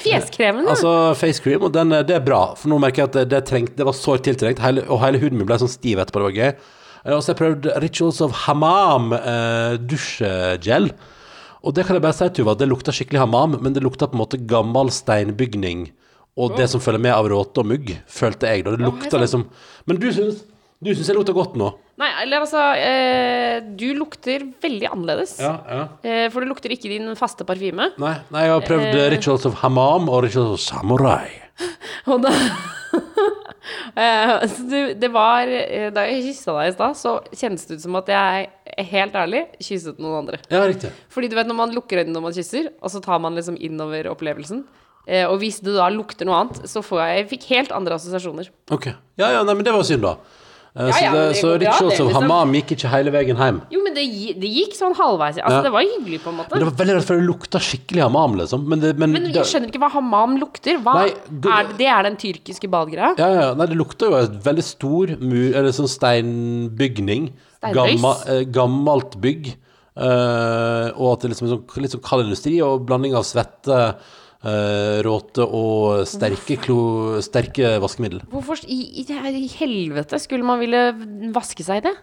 Fjeskremen, 0.01 0.65
ja. 0.65 0.71
Altså 0.73 0.91
face 1.19 1.41
cream, 1.43 1.61
og 1.67 1.73
den, 1.75 1.91
eh, 1.93 2.03
det 2.07 2.15
er 2.15 2.23
bra. 2.25 2.53
For 2.57 2.71
nå 2.71 2.79
merker 2.81 3.03
jeg 3.03 3.09
at 3.11 3.17
det, 3.19 3.25
det, 3.33 3.41
trengt, 3.49 3.73
det 3.77 3.85
var 3.85 3.97
sårt 3.97 4.23
tiltrengt, 4.25 4.61
hele, 4.63 4.85
og 4.89 5.01
hele 5.03 5.19
huden 5.21 5.37
min 5.41 5.49
ble 5.49 5.57
sånn 5.61 5.69
stiv 5.71 5.99
etterpå. 6.01 6.21
Det 6.23 6.29
var 6.29 6.37
gøy. 6.39 6.53
Eh, 7.05 7.15
Og 7.15 7.21
så 7.21 7.31
har 7.31 7.35
jeg 7.35 7.41
prøvd 7.41 7.69
Rituals 7.83 8.21
of 8.25 8.37
Hamam 8.47 9.11
eh, 9.17 9.75
dusjgel. 9.91 10.91
Og 11.61 11.75
det 11.77 11.85
kan 11.85 11.93
jeg 11.97 12.01
bare 12.01 12.17
si, 12.17 12.29
Tuva, 12.33 12.55
det 12.57 12.65
lukta 12.71 12.93
skikkelig 12.95 13.19
hamam, 13.21 13.59
men 13.61 13.75
det 13.75 13.83
lukta 13.85 14.07
på 14.09 14.17
en 14.17 14.23
måte 14.23 14.39
gammel 14.49 14.89
steinbygning. 14.89 15.91
Og 16.41 16.55
det 16.57 16.65
som 16.71 16.81
følger 16.81 17.03
med 17.03 17.13
av 17.13 17.27
råte 17.29 17.61
og 17.61 17.67
mugg, 17.69 17.91
følte 18.09 18.49
jeg 18.49 18.63
da. 18.65 18.73
Det 18.73 18.81
lukta 18.87 19.19
liksom 19.21 19.43
Men 19.85 19.99
du 20.01 20.07
syns, 20.15 20.39
du 20.81 20.89
syns 20.95 21.11
jeg 21.11 21.17
lukter 21.19 21.35
godt 21.37 21.57
nå? 21.59 21.67
Nei, 22.01 22.10
eller 22.24 22.41
altså 22.41 22.63
eh, 22.81 23.62
Du 23.77 23.91
lukter 23.98 24.48
veldig 24.63 24.89
annerledes. 24.89 25.36
Ja, 25.41 25.53
ja. 25.70 25.84
Eh, 26.01 26.25
for 26.34 26.41
du 26.41 26.50
lukter 26.50 26.74
ikke 26.74 26.89
din 26.89 27.13
faste 27.20 27.46
parfyme. 27.48 27.91
Nei, 28.01 28.15
nei 28.34 28.46
jeg 28.48 28.55
har 28.55 28.65
prøvd 28.65 28.89
eh, 28.89 29.08
Rituals 29.15 29.46
of 29.50 29.60
Hamam 29.62 30.10
og 30.10 30.25
Rituals 30.25 30.58
of 30.58 30.63
Samurai. 30.65 31.29
Og 32.10 32.24
da 32.24 32.31
eh, 34.01 34.31
så 34.50 34.63
du, 34.65 34.77
Det 34.98 35.10
var 35.13 35.50
eh, 35.51 35.91
Da 35.93 36.08
jeg 36.08 36.24
kyssa 36.31 36.55
deg 36.58 36.72
i 36.72 36.74
stad, 36.74 36.98
så 36.98 37.15
kjennes 37.38 37.67
det 37.70 37.77
ut 37.77 37.86
som 37.86 38.00
at 38.00 38.10
jeg, 38.10 38.50
helt 38.89 39.17
ærlig, 39.22 39.46
kysset 39.62 40.01
noen 40.01 40.24
andre. 40.24 40.41
Ja, 40.50 40.65
riktig. 40.65 40.93
Fordi 41.13 41.29
du 41.29 41.38
vet 41.38 41.50
når 41.50 41.60
man 41.60 41.75
lukker 41.75 42.01
øynene 42.01 42.17
når 42.17 42.29
man 42.29 42.38
kysser, 42.38 42.72
og 42.81 42.93
så 42.93 43.03
tar 43.03 43.22
man 43.22 43.38
liksom 43.38 43.60
innover 43.62 44.10
opplevelsen. 44.12 44.65
Eh, 45.05 45.25
og 45.25 45.39
hvis 45.41 45.62
du 45.62 45.72
da 45.75 45.89
lukter 45.93 46.27
noe 46.29 46.43
annet, 46.43 46.63
så 46.70 46.84
får 46.86 47.03
jeg, 47.03 47.17
jeg 47.20 47.29
fikk 47.36 47.50
helt 47.53 47.74
andre 47.77 47.98
assosiasjoner. 47.98 48.50
Ok. 48.74 48.91
Ja, 49.22 49.31
ja, 49.38 49.46
nei, 49.46 49.58
men 49.58 49.67
det 49.67 49.74
var 49.75 49.86
synd, 49.86 50.05
da. 50.05 50.17
Eh, 50.71 50.87
Ja, 50.87 50.93
så 50.95 51.03
ja, 51.03 51.11
det, 51.11 51.21
det 51.27 51.35
så 51.35 51.47
bra, 51.49 51.57
Rituals 51.59 51.99
of 51.99 52.07
liksom. 52.07 52.13
Hammam 52.15 52.53
gikk 52.55 52.69
ikke 52.77 52.89
hele 52.93 53.11
veien 53.11 53.35
hjem. 53.41 53.57
Jo, 53.73 53.81
men 53.83 53.95
det, 53.97 54.05
det 54.39 54.51
gikk 54.55 54.77
sånn 54.77 54.93
halvveis. 54.95 55.39
Altså, 55.41 55.57
Ja. 55.57 55.61
Det 55.65 55.71
var 55.73 55.83
hyggelig, 55.83 56.19
på 56.23 56.31
en 56.31 56.37
måte. 56.39 56.53
Men 56.55 56.63
det 56.63 56.67
var 56.69 56.77
veldig 56.79 56.95
rart, 56.95 57.07
for 57.09 57.19
det 57.19 57.27
lukta 57.27 57.59
skikkelig 57.59 58.03
Hamam, 58.05 58.37
liksom. 58.39 58.63
Men 58.71 58.79
det, 58.79 58.93
men 58.97 59.11
Men 59.17 59.27
jeg 59.33 59.49
skjønner 59.51 59.67
ikke 59.73 59.81
hva 59.83 59.91
Hamam 59.97 60.37
lukter. 60.39 60.79
Hva 60.85 60.93
Nei, 61.01 61.09
er 61.11 61.67
det, 61.67 61.77
det 61.81 61.89
er 61.91 62.07
den 62.07 62.15
tyrkiske 62.23 62.71
badgreia? 62.71 63.11
ja, 63.19 63.29
ja, 63.41 63.49
nei, 63.59 63.67
det 63.67 63.75
lukta 63.81 64.07
jo 64.07 64.15
et 64.21 64.39
veldig 64.47 64.63
stor 64.63 65.15
mur, 65.19 65.49
eller 65.51 65.75
sånn 65.75 65.91
steinbygning. 65.91 67.31
Gamma, 67.75 68.15
eh, 68.31 68.43
gammelt 68.47 69.19
bygg. 69.21 69.53
Uh, 69.91 70.87
og 70.95 71.17
at 71.17 71.25
det 71.25 71.33
liksom 71.33 71.49
er 71.49 71.51
sånn, 71.57 71.65
litt 71.83 71.91
sånn 71.91 72.01
kald 72.05 72.23
industri, 72.25 72.55
og 72.63 72.85
blanding 72.87 73.13
av 73.13 73.25
svette, 73.27 73.79
råte 75.05 75.45
og 75.45 76.07
sterke, 76.10 76.55
klo, 76.63 76.77
sterke 77.21 77.75
vaskemiddel. 77.83 78.24
Hvorfor 78.31 78.63
i, 78.65 79.03
i, 79.03 79.48
helvete 79.60 80.17
skulle 80.24 80.48
man 80.48 80.57
ville 80.63 80.88
vaske 81.36 81.65
seg 81.65 81.83
i 81.83 81.86
det? 81.89 81.93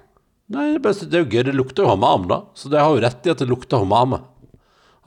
Nei, 0.55 0.69
det 0.81 0.93
er, 1.11 1.25
jo 1.25 1.29
gøy. 1.29 1.43
Det 1.51 1.55
lukter 1.57 1.85
jo 1.85 1.91
hammam, 1.91 2.29
da. 2.31 2.43
Så 2.57 2.71
det 2.73 2.81
har 2.81 2.95
jo 2.95 3.03
rett 3.05 3.27
i 3.27 3.33
at 3.33 3.43
det 3.43 3.49
lukter 3.51 3.83
hammam. 3.83 4.17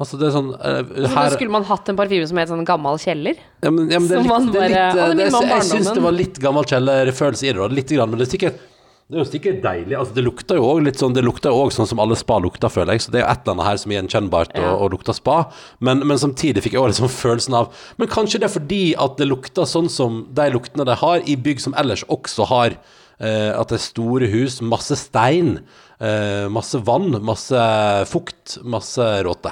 Altså, 0.01 0.17
det 0.17 0.27
er 0.29 0.33
sånn 0.33 0.49
eh, 0.57 0.91
Så 1.05 1.25
skulle 1.35 1.53
man 1.53 1.65
hatt 1.67 1.89
en 1.91 1.97
parfyme 1.99 2.25
som 2.29 2.39
het 2.41 2.49
sånn 2.49 2.65
gammal 2.65 2.97
kjeller? 3.01 3.37
Ja, 3.61 3.69
men, 3.69 3.89
ja, 3.91 3.99
men 4.01 4.09
det 4.09 4.17
er 4.17 4.23
litt, 4.25 4.53
det 4.53 4.61
er 4.61 4.71
litt 4.71 4.79
eh, 4.79 4.93
det 4.95 5.03
er 5.03 5.17
litt 5.19 5.37
er, 5.37 5.51
Jeg 5.51 5.67
syns 5.67 5.89
det 5.93 6.03
var 6.05 6.15
litt 6.15 6.39
gammel 6.41 6.67
kjellerfølelse 6.71 7.47
i 7.47 7.53
det. 7.57 7.67
Litt 7.77 7.93
grann, 7.93 8.09
men 8.13 8.21
det 8.21 8.25
er 8.25 8.31
sikkert 8.33 8.63
det 9.11 9.17
er 9.17 9.25
jo 9.25 9.27
sikkert 9.27 9.57
deilig. 9.59 9.95
altså 9.99 10.15
Det 10.15 10.23
lukter 10.23 10.55
jo 10.55 10.67
litt 10.79 11.01
sånn 11.01 11.11
Det 11.11 11.23
lukter 11.25 11.51
jo 11.51 11.65
også 11.65 11.81
sånn 11.81 11.89
som 11.89 11.99
alle 11.99 12.15
spa 12.15 12.37
lukter, 12.39 12.71
føler 12.71 12.95
jeg. 12.95 13.03
Så 13.03 13.11
det 13.11 13.19
er 13.19 13.25
jo 13.25 13.31
et 13.33 13.41
eller 13.41 13.57
annet 13.57 13.67
her 13.67 13.81
som 13.81 13.91
er 13.91 13.97
gjenkjennbart 13.97 14.53
og, 14.55 14.69
og 14.71 14.93
lukter 14.93 15.17
spa. 15.17 15.35
Men, 15.83 16.05
men 16.07 16.21
samtidig 16.21 16.63
fikk 16.63 16.77
jeg 16.77 16.79
også 16.79 16.93
liksom 16.93 17.11
følelsen 17.17 17.57
av 17.59 17.83
Men 17.99 18.11
kanskje 18.11 18.39
det 18.39 18.47
er 18.47 18.53
fordi 18.53 18.85
at 19.03 19.19
det 19.19 19.27
lukter 19.27 19.67
sånn 19.67 19.91
som 19.91 20.21
de 20.31 20.45
luktene 20.55 20.87
de 20.87 20.95
har 21.03 21.27
i 21.27 21.35
bygg 21.35 21.59
som 21.59 21.75
ellers 21.81 22.05
også 22.07 22.47
har 22.53 22.77
eh, 22.79 23.51
At 23.51 23.73
det 23.73 23.81
er 23.81 23.83
store 23.83 24.31
hus, 24.31 24.61
masse 24.63 24.95
stein, 25.03 25.57
eh, 25.99 26.47
masse 26.47 26.79
vann, 26.87 27.11
masse 27.19 27.67
fukt, 28.13 28.61
masse 28.63 29.11
råte. 29.27 29.51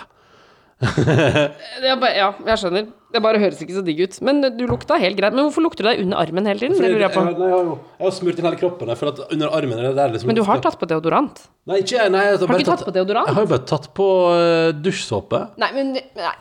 Bare, 1.99 2.11
ja, 2.15 2.29
jeg 2.47 2.59
skjønner. 2.61 2.85
Det 3.09 3.19
bare 3.23 3.39
høres 3.41 3.59
ikke 3.63 3.73
så 3.75 3.81
digg 3.83 3.99
ut. 4.05 4.17
Men 4.23 4.39
du 4.55 4.61
lukta 4.69 4.95
helt 5.01 5.17
greit. 5.17 5.33
Men 5.35 5.47
hvorfor 5.47 5.65
lukter 5.65 5.83
du 5.83 5.89
deg 5.89 6.01
under 6.05 6.21
armen 6.21 6.45
hele 6.47 6.61
tiden? 6.61 6.77
Det 6.77 6.91
jeg 6.93 7.11
på. 7.11 7.23
Jeg, 7.25 7.35
jeg, 7.35 7.51
har 7.51 7.65
jo- 7.65 7.77
jeg 7.97 8.05
har 8.05 8.15
smurt 8.15 8.39
inn 8.39 8.47
hele 8.47 8.59
kroppen. 8.61 8.91
For 8.99 9.11
at 9.11 9.21
under 9.33 9.55
armen 9.57 9.81
er 9.81 9.89
det 9.89 9.95
der 9.97 10.13
liksom 10.13 10.31
Men 10.31 10.39
du 10.39 10.43
har 10.47 10.61
tatt 10.63 10.77
på 10.79 10.87
deodorant? 10.87 11.41
Nei, 11.67 11.81
ikke 11.83 12.05
nei, 12.13 12.23
jeg 12.29 12.37
har, 12.37 12.47
Har 12.53 12.63
ikke 12.63 12.71
tatt 12.71 12.85
på 12.87 12.93
deodorant? 12.95 13.27
Jeg 13.31 13.35
har 13.39 13.47
jo 13.47 13.51
bare 13.51 13.65
tatt 13.73 13.89
på 13.97 14.07
uh, 14.29 14.69
dusjsåpe. 14.77 15.41
Nei, 15.59 15.71
men 15.75 15.95
nei. 15.97 16.35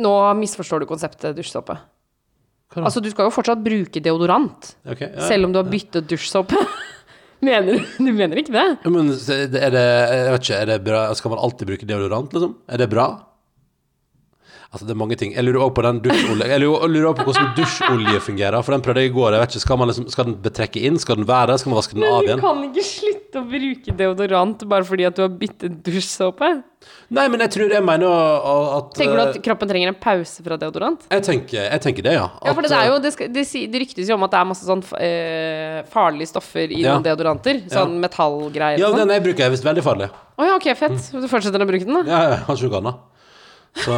Nå 0.00 0.14
misforstår 0.40 0.84
du 0.84 0.88
konseptet 0.88 1.36
dusjsåpe. 1.36 1.76
Altså, 2.80 3.02
du 3.04 3.10
skal 3.12 3.28
jo 3.28 3.34
fortsatt 3.34 3.60
bruke 3.60 4.00
deodorant, 4.00 4.70
Okay, 4.88 5.10
ja. 5.12 5.26
selv 5.28 5.44
om 5.44 5.52
du 5.52 5.58
har 5.60 5.68
byttet 5.68 6.08
dusjsåpe. 6.08 6.56
mener 7.42 7.66
du? 7.68 7.90
Du 7.98 8.10
mener 8.12 8.40
ikke 8.40 8.54
det? 8.54 8.66
Men 8.86 9.10
er 9.12 9.74
det 9.74 9.84
Jeg 9.84 10.32
vet 10.32 10.46
ikke, 10.46 10.60
er 10.60 10.70
det 10.70 10.78
bra 10.86 11.02
Skal 11.18 11.34
man 11.34 11.42
alltid 11.42 11.70
bruke 11.72 11.88
deodorant, 11.88 12.32
liksom? 12.34 12.56
Er 12.68 12.82
det 12.82 12.88
bra? 12.92 13.08
Altså, 14.72 14.86
det 14.88 14.94
er 14.94 14.96
mange 14.96 15.16
ting. 15.20 15.34
Jeg 15.36 15.44
lurer 15.44 15.66
også 15.66 15.74
på 15.76 15.82
den 15.84 15.98
dusjolje 16.00 16.46
Jeg 16.48 16.60
lurer 16.62 16.88
lurer 16.88 17.08
også 17.10 17.18
på 17.18 17.26
hvordan 17.28 17.50
dusjolje 17.58 18.20
fungerer, 18.24 18.62
for 18.64 18.72
den 18.72 18.80
prøvde 18.86 19.02
jeg 19.04 19.10
i 19.10 19.12
går. 19.12 19.34
Jeg 19.36 19.42
vet 19.42 19.52
ikke, 19.52 19.60
Skal, 19.66 19.78
man 19.82 19.90
liksom, 19.90 20.06
skal 20.14 20.24
den 20.30 20.36
betrekke 20.46 20.80
inn? 20.88 20.96
Skal 21.02 21.18
den 21.20 21.26
være 21.28 21.50
der? 21.52 21.60
Skal 21.60 21.74
man 21.74 21.76
vaske 21.82 21.98
den 21.98 22.06
av 22.08 22.22
igjen? 22.24 22.40
Men 22.40 22.40
du 22.40 22.46
kan 22.46 22.62
ikke 22.70 22.84
slutte 22.88 23.42
å 23.42 23.44
bruke 23.50 23.96
deodorant 24.00 24.64
bare 24.72 24.88
fordi 24.88 25.04
at 25.10 25.18
du 25.18 25.22
har 25.26 25.34
byttet 25.42 25.76
dusjsåpe. 25.84 26.50
Nei, 27.12 27.26
men 27.30 27.44
jeg 27.44 27.52
tror 27.54 27.70
jeg 27.76 27.84
mener 27.84 28.08
at 28.10 28.88
Tenker 28.96 29.14
du 29.14 29.20
eh, 29.22 29.28
at 29.28 29.36
kroppen 29.44 29.70
trenger 29.70 29.92
en 29.92 29.98
pause 30.02 30.42
fra 30.42 30.56
deodorant? 30.58 31.04
jeg 31.12 31.22
tenker, 31.28 31.68
jeg 31.68 31.84
tenker 31.84 32.08
det, 32.08 32.16
ja. 32.16 32.24
Ja, 32.42 32.56
for 32.56 32.64
det, 32.64 32.72
er 32.74 32.88
jo, 32.88 32.96
eh, 32.96 33.04
det, 33.04 33.12
skal, 33.14 33.28
det, 33.36 33.44
det 33.76 33.84
ryktes 33.84 34.08
jo 34.10 34.16
om 34.16 34.24
at 34.26 34.32
det 34.34 34.40
er 34.40 34.48
masse 34.50 34.66
sånn 34.66 34.82
øh, 34.88 35.78
farlige 35.92 36.32
stoffer 36.32 36.72
i 36.72 36.80
Ja. 36.80 36.96
noen 36.96 37.04
deodoranter. 37.06 37.60
Sånn 37.70 38.00
metallgreier 38.02 38.80
Ja, 38.80 38.88
sånn. 38.90 39.04
den 39.04 39.14
jeg 39.20 39.26
bruker 39.28 39.46
er 39.46 39.52
visst 39.54 39.68
veldig 39.68 39.84
farlig. 39.84 40.08
Å 40.40 40.48
ja, 40.48 40.56
ok, 40.56 40.72
fett. 40.80 41.12
Du 41.12 41.28
fortsetter 41.30 41.60
å 41.62 41.68
bruke 41.68 41.84
den, 41.86 42.00
da? 42.00 42.04
Ja, 42.08 42.22
ja, 42.32 42.44
kanskje 42.48 42.72
noe 42.72 42.80
annet. 42.80 43.08
Så, 43.72 43.94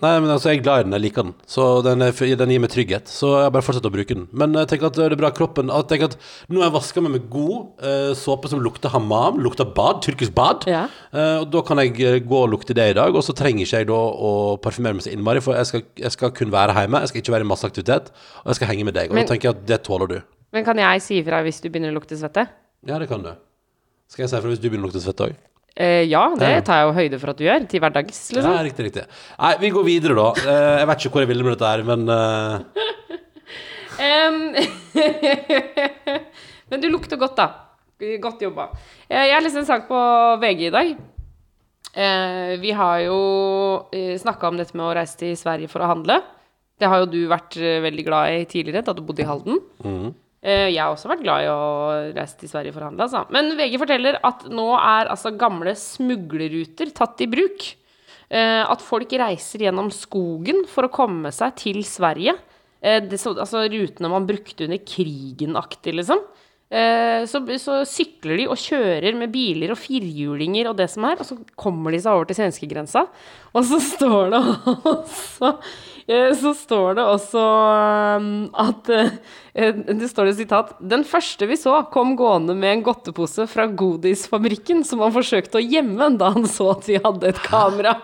nei, 0.00 0.10
men 0.24 0.30
altså, 0.32 0.48
jeg 0.48 0.60
er 0.60 0.64
glad 0.64 0.80
i 0.80 0.84
den, 0.86 0.94
jeg 0.96 1.02
liker 1.04 1.26
den. 1.26 1.34
Så 1.46 1.64
den, 1.84 2.00
er, 2.00 2.14
den 2.40 2.52
gir 2.54 2.62
meg 2.64 2.70
trygghet. 2.72 3.10
Så 3.12 3.28
jeg 3.42 3.52
bare 3.52 3.64
fortsetter 3.64 3.92
å 3.92 3.94
bruke 3.94 4.16
den. 4.16 4.24
Men 4.32 4.56
jeg 4.56 4.70
tenker 4.70 4.88
at 4.88 4.96
det 4.96 5.04
er 5.04 5.20
bra 5.20 5.28
kroppen 5.36 5.68
Jeg 5.68 5.86
tenker 5.90 6.08
at 6.08 6.16
Nå 6.48 6.62
har 6.62 6.70
jeg 6.70 6.74
vaska 6.78 7.02
meg 7.04 7.12
med 7.18 7.26
god 7.32 7.84
eh, 7.84 8.14
såpe 8.18 8.48
som 8.48 8.62
lukter 8.64 8.92
hamam, 8.94 9.36
lukter 9.44 9.68
bad, 9.76 10.00
tyrkisk 10.06 10.32
bad. 10.36 10.64
Ja. 10.70 10.86
Eh, 11.12 11.42
og 11.42 11.50
da 11.52 11.62
kan 11.68 11.82
jeg 11.84 11.92
eh, 12.00 12.18
gå 12.24 12.40
og 12.40 12.50
lukte 12.54 12.76
det 12.78 12.88
i 12.94 12.96
dag, 12.98 13.12
og 13.12 13.26
så 13.26 13.36
trenger 13.36 13.66
ikke 13.66 13.82
jeg 13.84 13.90
da 13.92 14.00
å 14.00 14.32
parfymere 14.64 14.96
meg 14.96 15.04
så 15.04 15.12
innmari, 15.12 15.44
for 15.44 15.60
jeg 15.60 15.70
skal, 15.70 15.84
jeg 16.06 16.16
skal 16.16 16.34
kun 16.40 16.54
være 16.54 16.74
hjemme, 16.80 17.04
jeg 17.04 17.12
skal 17.12 17.24
ikke 17.26 17.36
være 17.36 17.48
i 17.48 17.52
masse 17.52 17.68
aktivitet, 17.68 18.10
og 18.42 18.50
jeg 18.54 18.62
skal 18.62 18.72
henge 18.72 18.88
med 18.88 18.96
deg. 18.96 19.12
Og 19.12 19.18
Men- 19.20 19.28
da 19.28 19.34
tenker 19.34 19.50
jeg 19.52 19.58
at 19.60 19.64
det 19.68 19.82
tåler 19.86 20.08
du. 20.08 20.18
Men 20.56 20.64
kan 20.64 20.80
jeg 20.80 21.04
si 21.04 21.20
ifra 21.20 21.44
hvis 21.44 21.60
du 21.60 21.68
begynner 21.68 21.92
å 21.92 22.00
lukte 22.00 22.16
svette? 22.16 22.48
Ja, 22.88 22.98
det 22.98 23.12
kan 23.12 23.22
du. 23.24 23.34
Skal 24.08 24.24
jeg 24.24 24.32
si 24.32 24.40
fra 24.40 24.50
hvis 24.50 24.60
du 24.60 24.68
begynner 24.68 24.88
å 24.88 24.90
lukte 24.90 25.04
svette 25.04 25.28
òg? 25.30 25.36
Eh, 25.76 26.02
ja, 26.04 26.26
det 26.36 26.50
tar 26.66 26.82
jeg 26.82 26.88
jo 26.90 26.96
høyde 26.98 27.18
for 27.22 27.30
at 27.32 27.38
du 27.40 27.44
gjør. 27.46 27.62
Til 27.70 27.80
hverdags, 27.80 28.18
liksom. 28.36 28.52
Ja, 28.52 28.60
riktig, 28.66 28.84
riktig. 28.90 29.04
Nei, 29.40 29.54
vi 29.62 29.70
går 29.72 29.86
videre, 29.86 30.14
da. 30.18 30.26
Eh, 30.42 30.74
jeg 30.82 30.88
vet 30.90 30.98
ikke 31.06 31.14
hvor 31.16 31.24
jeg 31.24 31.30
ville 31.32 31.46
med 31.46 31.54
dette 31.56 31.70
her, 31.72 31.80
men 31.88 32.02
eh, 32.12 32.60
Men 36.72 36.80
du 36.80 36.88
lukter 36.92 37.18
godt, 37.20 37.36
da. 37.38 37.46
Godt 38.22 38.40
jobba. 38.42 38.68
Eh, 39.08 39.26
Jeg 39.28 39.34
har 39.36 39.42
lest 39.44 39.58
en 39.60 39.66
sak 39.68 39.84
på 39.88 39.98
VG 40.42 40.60
i 40.68 40.72
dag. 40.74 40.92
Eh, 41.94 42.54
Vi 42.62 42.72
har 42.76 42.98
jo 43.06 43.18
snakka 43.92 44.48
om 44.48 44.56
dette 44.60 44.76
med 44.76 44.86
å 44.88 44.94
reise 44.96 45.18
til 45.20 45.36
Sverige 45.36 45.68
for 45.70 45.80
å 45.84 45.90
handle. 45.92 46.20
Det 46.80 46.88
har 46.88 46.98
jo 47.04 47.10
du 47.12 47.20
vært 47.30 47.56
eh, 47.60 47.80
veldig 47.84 48.04
glad 48.08 48.32
i 48.40 48.44
tidligere, 48.50 48.82
da 48.84 48.92
du 48.96 49.02
bodde 49.06 49.22
i 49.22 49.28
Halden. 49.28 49.60
Eh, 49.84 50.08
Jeg 50.42 50.74
har 50.80 50.90
også 50.90 51.06
vært 51.12 51.22
glad 51.22 51.44
i 51.44 51.50
å 51.52 51.58
reise 52.16 52.34
til 52.40 52.50
Sverige 52.50 52.72
for 52.74 52.82
å 52.82 52.88
handle. 52.88 53.06
Altså. 53.06 53.20
Men 53.30 53.52
VG 53.58 53.76
forteller 53.78 54.16
at 54.26 54.48
nå 54.50 54.64
er 54.74 55.10
altså 55.12 55.30
gamle 55.38 55.74
smuglerruter 55.78 56.90
tatt 56.96 57.22
i 57.22 57.28
bruk. 57.30 57.68
Eh, 58.32 58.62
At 58.66 58.82
folk 58.82 59.12
reiser 59.20 59.66
gjennom 59.68 59.90
skogen 59.94 60.64
for 60.66 60.88
å 60.88 60.92
komme 60.92 61.30
seg 61.36 61.54
til 61.62 61.82
Sverige. 61.86 62.34
Eh, 62.82 63.04
så, 63.14 63.36
altså 63.36 63.62
rutene 63.70 64.10
man 64.10 64.26
brukte 64.26 64.66
under 64.66 64.80
krigen-aktig, 64.82 65.94
liksom. 66.00 66.24
Eh, 66.72 67.22
Så, 67.28 67.42
så 67.60 67.82
sykler 67.86 68.40
de 68.40 68.48
og 68.50 68.58
kjører 68.58 69.14
med 69.14 69.30
biler 69.34 69.74
og 69.74 69.78
firhjulinger 69.78 70.72
og 70.72 70.78
det 70.80 70.88
som 70.90 71.04
er, 71.06 71.20
og 71.20 71.28
så 71.28 71.36
kommer 71.54 71.92
de 71.94 72.00
seg 72.02 72.16
over 72.16 72.26
til 72.32 72.40
svenskegrensa. 72.40 73.04
Og 73.54 73.68
så 73.68 73.78
står 73.92 74.32
det 74.32 74.42
altså 74.96 75.52
eh, 75.52 75.91
Så 76.38 76.52
står 76.56 76.96
det 76.98 77.04
også 77.06 77.42
um, 78.18 78.26
at 78.58 78.88
eh, 78.92 79.78
Det 79.88 80.08
står 80.10 80.28
det 80.28 80.34
sitat 80.40 80.72
Den 80.80 81.04
første 81.08 81.46
vi 81.48 81.56
så, 81.60 81.78
kom 81.92 82.14
gående 82.18 82.56
med 82.58 82.76
en 82.76 82.84
godtepose 82.86 83.46
fra 83.50 83.66
Godisfabrikken 83.66 84.82
som 84.88 85.04
han 85.04 85.14
forsøkte 85.14 85.60
å 85.60 85.64
gjemme 85.64 86.12
da 86.20 86.32
han 86.34 86.48
så 86.50 86.72
at 86.74 86.88
vi 86.88 86.98
hadde 87.02 87.32
et 87.32 87.42
kamera. 87.46 87.96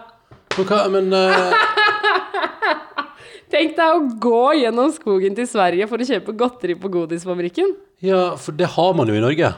Hva, 0.58 0.84
men 0.92 1.12
uh... 1.14 1.54
Tenk 3.52 3.78
deg 3.78 3.94
å 3.94 4.02
gå 4.20 4.42
gjennom 4.60 4.90
skogen 4.92 5.36
til 5.36 5.48
Sverige 5.48 5.86
for 5.88 6.00
å 6.00 6.08
kjøpe 6.08 6.36
godteri 6.36 6.76
på 6.76 6.90
Godisfabrikken. 6.92 7.72
Ja, 8.04 8.34
for 8.36 8.56
det 8.56 8.68
har 8.74 8.92
man 8.98 9.08
jo 9.08 9.16
i 9.16 9.24
Norge. 9.24 9.54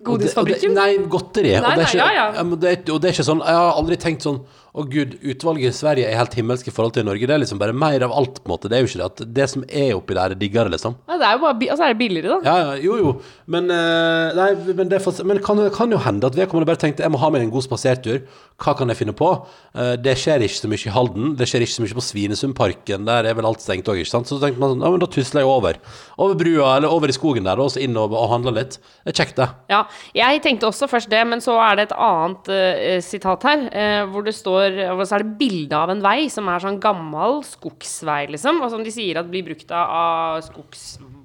Og 0.00 0.06
og 0.06 0.14
Godisfabrikken? 0.16 0.72
Nei, 0.74 0.96
godteri. 1.12 1.52
og, 1.58 1.66
Nei, 1.66 1.74
det 1.76 1.84
er 1.84 1.90
ikke, 1.92 1.98
nei, 2.00 2.14
ja, 2.16 2.24
ja. 2.32 2.44
og, 2.46 2.56
det 2.62 2.70
er, 2.72 2.80
og 2.94 3.00
det 3.02 3.08
er 3.10 3.14
ikke 3.18 3.26
sånn 3.26 3.42
Jeg 3.44 3.58
har 3.60 3.76
aldri 3.76 3.96
tenkt 4.00 4.24
sånn 4.24 4.38
Å 4.70 4.84
gud, 4.86 5.16
utvalget 5.26 5.72
i 5.72 5.74
Sverige 5.74 6.06
er 6.06 6.14
helt 6.16 6.34
himmelsk 6.38 6.68
i 6.70 6.72
forhold 6.72 6.92
til 6.94 7.02
Norge. 7.02 7.26
Det 7.26 7.34
er 7.34 7.40
liksom 7.42 7.58
bare 7.58 7.74
mer 7.74 8.04
av 8.06 8.12
alt, 8.14 8.36
på 8.38 8.46
en 8.46 8.52
måte. 8.52 8.68
Det 8.70 8.76
er 8.78 8.84
jo 8.84 8.86
ikke 8.86 9.00
det 9.00 9.06
at 9.08 9.22
det 9.40 9.46
som 9.50 9.64
er 9.66 9.96
oppi 9.96 10.14
der, 10.14 10.30
er 10.30 10.38
diggere, 10.38 10.70
liksom. 10.70 10.94
Ja, 11.10 11.16
det 11.18 11.26
er 11.26 11.32
jo 11.34 11.40
bare, 11.42 11.70
altså 11.74 11.88
er 11.88 11.90
det 11.90 11.98
billigere, 11.98 12.36
da. 12.36 12.38
Ja, 12.46 12.68
ja, 12.68 12.76
jo, 12.78 12.98
jo. 13.02 13.14
Men, 13.50 13.66
eh, 13.74 14.36
nei, 14.38 14.46
men 14.78 14.92
det, 14.92 15.00
for, 15.02 15.18
men 15.26 15.40
kan, 15.42 15.58
kan 15.74 15.90
jo 15.90 15.98
hende 16.04 16.30
at 16.30 16.38
vedkommende 16.38 16.70
bare 16.70 16.78
tenkte 16.84 17.02
jeg 17.02 17.10
må 17.10 17.18
ha 17.18 17.32
meg 17.34 17.42
en 17.48 17.50
god 17.50 17.66
spasertur. 17.66 18.22
Hva 18.62 18.76
kan 18.78 18.94
jeg 18.94 19.00
finne 19.00 19.16
på? 19.18 19.32
Eh, 19.74 19.96
det 20.06 20.14
skjer 20.22 20.46
ikke 20.46 20.60
så 20.60 20.70
mye 20.70 20.86
i 20.86 20.94
Halden. 20.94 21.34
Det 21.40 21.50
skjer 21.50 21.66
ikke 21.66 21.74
så 21.74 21.88
mye 21.88 21.98
på 21.98 22.06
Svinesundparken. 22.06 23.10
Der 23.10 23.26
er 23.26 23.40
vel 23.40 23.50
alt 23.50 23.66
stengt 23.66 23.90
òg, 23.90 23.98
ikke 24.04 24.12
sant. 24.12 24.30
Så 24.30 24.38
tenkte 24.38 24.62
man 24.62 24.76
sånn, 24.76 24.86
ja, 24.86 24.94
men 24.94 25.02
da 25.02 25.10
tusler 25.10 25.42
jeg 25.42 25.50
over. 25.50 25.82
Over 26.14 26.38
brua, 26.38 26.76
eller 26.76 26.94
over 26.94 27.10
i 27.10 27.18
skogen 27.18 27.50
der, 27.50 27.58
og 27.58 27.74
så 27.74 27.82
inn 27.82 27.98
og, 27.98 28.14
og 28.14 28.30
handler 28.36 28.54
litt. 28.62 28.78
Det 29.02 29.16
er 29.16 29.18
kjekt, 29.24 29.42
det. 29.42 29.50
Ja, 29.74 29.82
jeg 30.16 30.42
tenkte 30.44 30.68
også 30.68 30.88
først 30.90 31.10
det, 31.12 31.22
men 31.28 31.42
så 31.44 31.56
er 31.62 31.78
det 31.78 31.88
et 31.88 31.96
annet 31.96 32.52
uh, 32.52 32.98
sitat 33.04 33.48
her, 33.48 33.66
Uh, 33.70 34.08
hvor 34.10 34.24
det 34.24 34.32
står 34.34 34.76
Og 34.94 35.02
så 35.06 35.16
er 35.16 35.22
det 35.22 35.38
bilde 35.38 35.76
av 35.76 35.90
en 35.92 36.00
vei 36.02 36.28
som 36.32 36.48
er 36.50 36.62
sånn 36.62 36.80
gammel 36.82 37.40
skogsvei, 37.46 38.24
liksom, 38.34 38.60
og 38.64 38.72
som 38.72 38.84
de 38.84 38.92
sier 38.94 39.20
at 39.20 39.28
blir 39.30 39.44
brukt 39.46 39.70
av, 39.74 39.92
av 40.00 40.44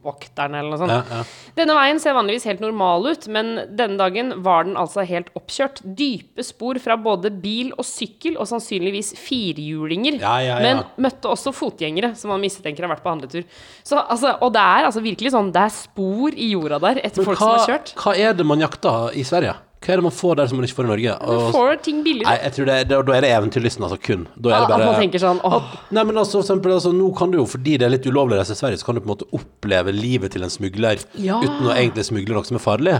skogsvokterne 0.05 0.59
eller 0.59 0.73
noe 0.73 0.79
sånt. 0.79 0.93
Ja, 0.93 1.19
ja. 1.19 1.51
Denne 1.57 1.75
veien 1.77 1.99
ser 2.01 2.15
vanligvis 2.15 2.45
helt 2.45 2.61
normal 2.63 3.07
ut, 3.11 3.27
men 3.31 3.55
denne 3.75 3.97
dagen 3.99 4.33
var 4.45 4.65
den 4.67 4.77
altså 4.77 5.05
helt 5.07 5.31
oppkjørt. 5.35 5.81
Dype 5.97 6.43
spor 6.45 6.79
fra 6.79 6.97
både 6.97 7.31
bil 7.31 7.73
og 7.77 7.85
sykkel, 7.85 8.37
og 8.37 8.47
sannsynligvis 8.49 9.13
firhjulinger. 9.19 10.19
Ja. 10.21 10.59
Men 10.61 10.83
møtte 11.01 11.31
også 11.31 11.53
fotgjengere, 11.55 12.13
som 12.15 12.33
man 12.33 12.43
mistenker 12.43 12.85
har 12.85 12.93
vært 12.95 13.05
på 13.05 13.13
handletur. 13.13 13.45
Så, 13.83 13.99
altså, 13.99 14.35
og 14.41 14.53
det 14.55 14.63
er 14.63 14.89
altså 14.89 15.03
virkelig 15.05 15.33
sånn, 15.35 15.53
det 15.55 15.65
er 15.65 15.75
spor 15.75 16.35
i 16.35 16.51
jorda 16.53 16.81
der 16.83 17.01
etter 17.03 17.23
Men 17.23 17.31
folk 17.31 17.41
hva, 17.41 17.45
som 17.45 17.55
har 17.55 17.71
kjørt. 17.73 17.95
hva 18.01 18.17
er 18.17 18.35
det 18.37 18.47
man 18.47 18.63
jakter 18.63 19.15
i 19.15 19.25
Sverige? 19.25 19.55
Hva 19.83 19.93
er 19.93 19.99
det 20.01 20.05
man 20.07 20.15
får 20.17 20.35
der 20.39 20.47
som 20.49 20.57
man 20.57 20.65
ikke 20.65 20.77
får 20.79 20.85
i 20.87 20.89
Norge? 20.89 21.15
Du 21.21 21.51
får 21.53 21.75
ting 21.85 21.99
billigere. 22.05 22.29
Nei, 22.31 22.37
jeg 22.47 22.53
tror 22.55 22.65
det, 22.71 22.77
da, 22.89 23.01
da 23.05 23.13
er 23.17 23.21
det 23.25 23.29
eventyrlysten, 23.35 23.83
altså 23.85 23.99
kun. 24.01 24.23
Da 24.33 24.49
er 24.49 24.55
At 24.55 24.63
det 24.71 24.77
bare 24.79 24.87
man 24.89 25.01
tenker 25.03 25.21
sånn 25.21 25.41
åh, 25.45 25.67
Nei, 25.93 26.03
men 26.09 26.17
altså, 26.17 26.39
for 26.39 26.45
eksempel, 26.47 26.73
altså, 26.73 26.93
nå 26.95 27.11
kan 27.19 27.29
du 27.29 27.37
jo, 27.37 27.45
fordi 27.45 27.75
det 27.77 27.85
er 27.85 27.93
litt 27.93 28.07
ulovlig 28.09 28.37
å 28.37 28.41
reise 28.41 28.55
til 28.55 28.61
Sverige, 28.63 28.79
så 28.81 28.87
kan 28.89 28.97
du 28.97 29.03
på 29.03 29.09
en 29.11 29.13
måte 29.13 29.29
oppleve 29.37 29.93
livet 29.93 30.33
til 30.33 30.47
en 30.47 30.49
smugler 30.53 31.03
Ja. 31.21 31.37
uten 31.43 31.69
å 31.69 31.75
egentlig 31.75 32.07
smugle 32.09 32.33
noe 32.39 32.47
som 32.49 32.57
er 32.57 32.65
farlig. 32.65 32.97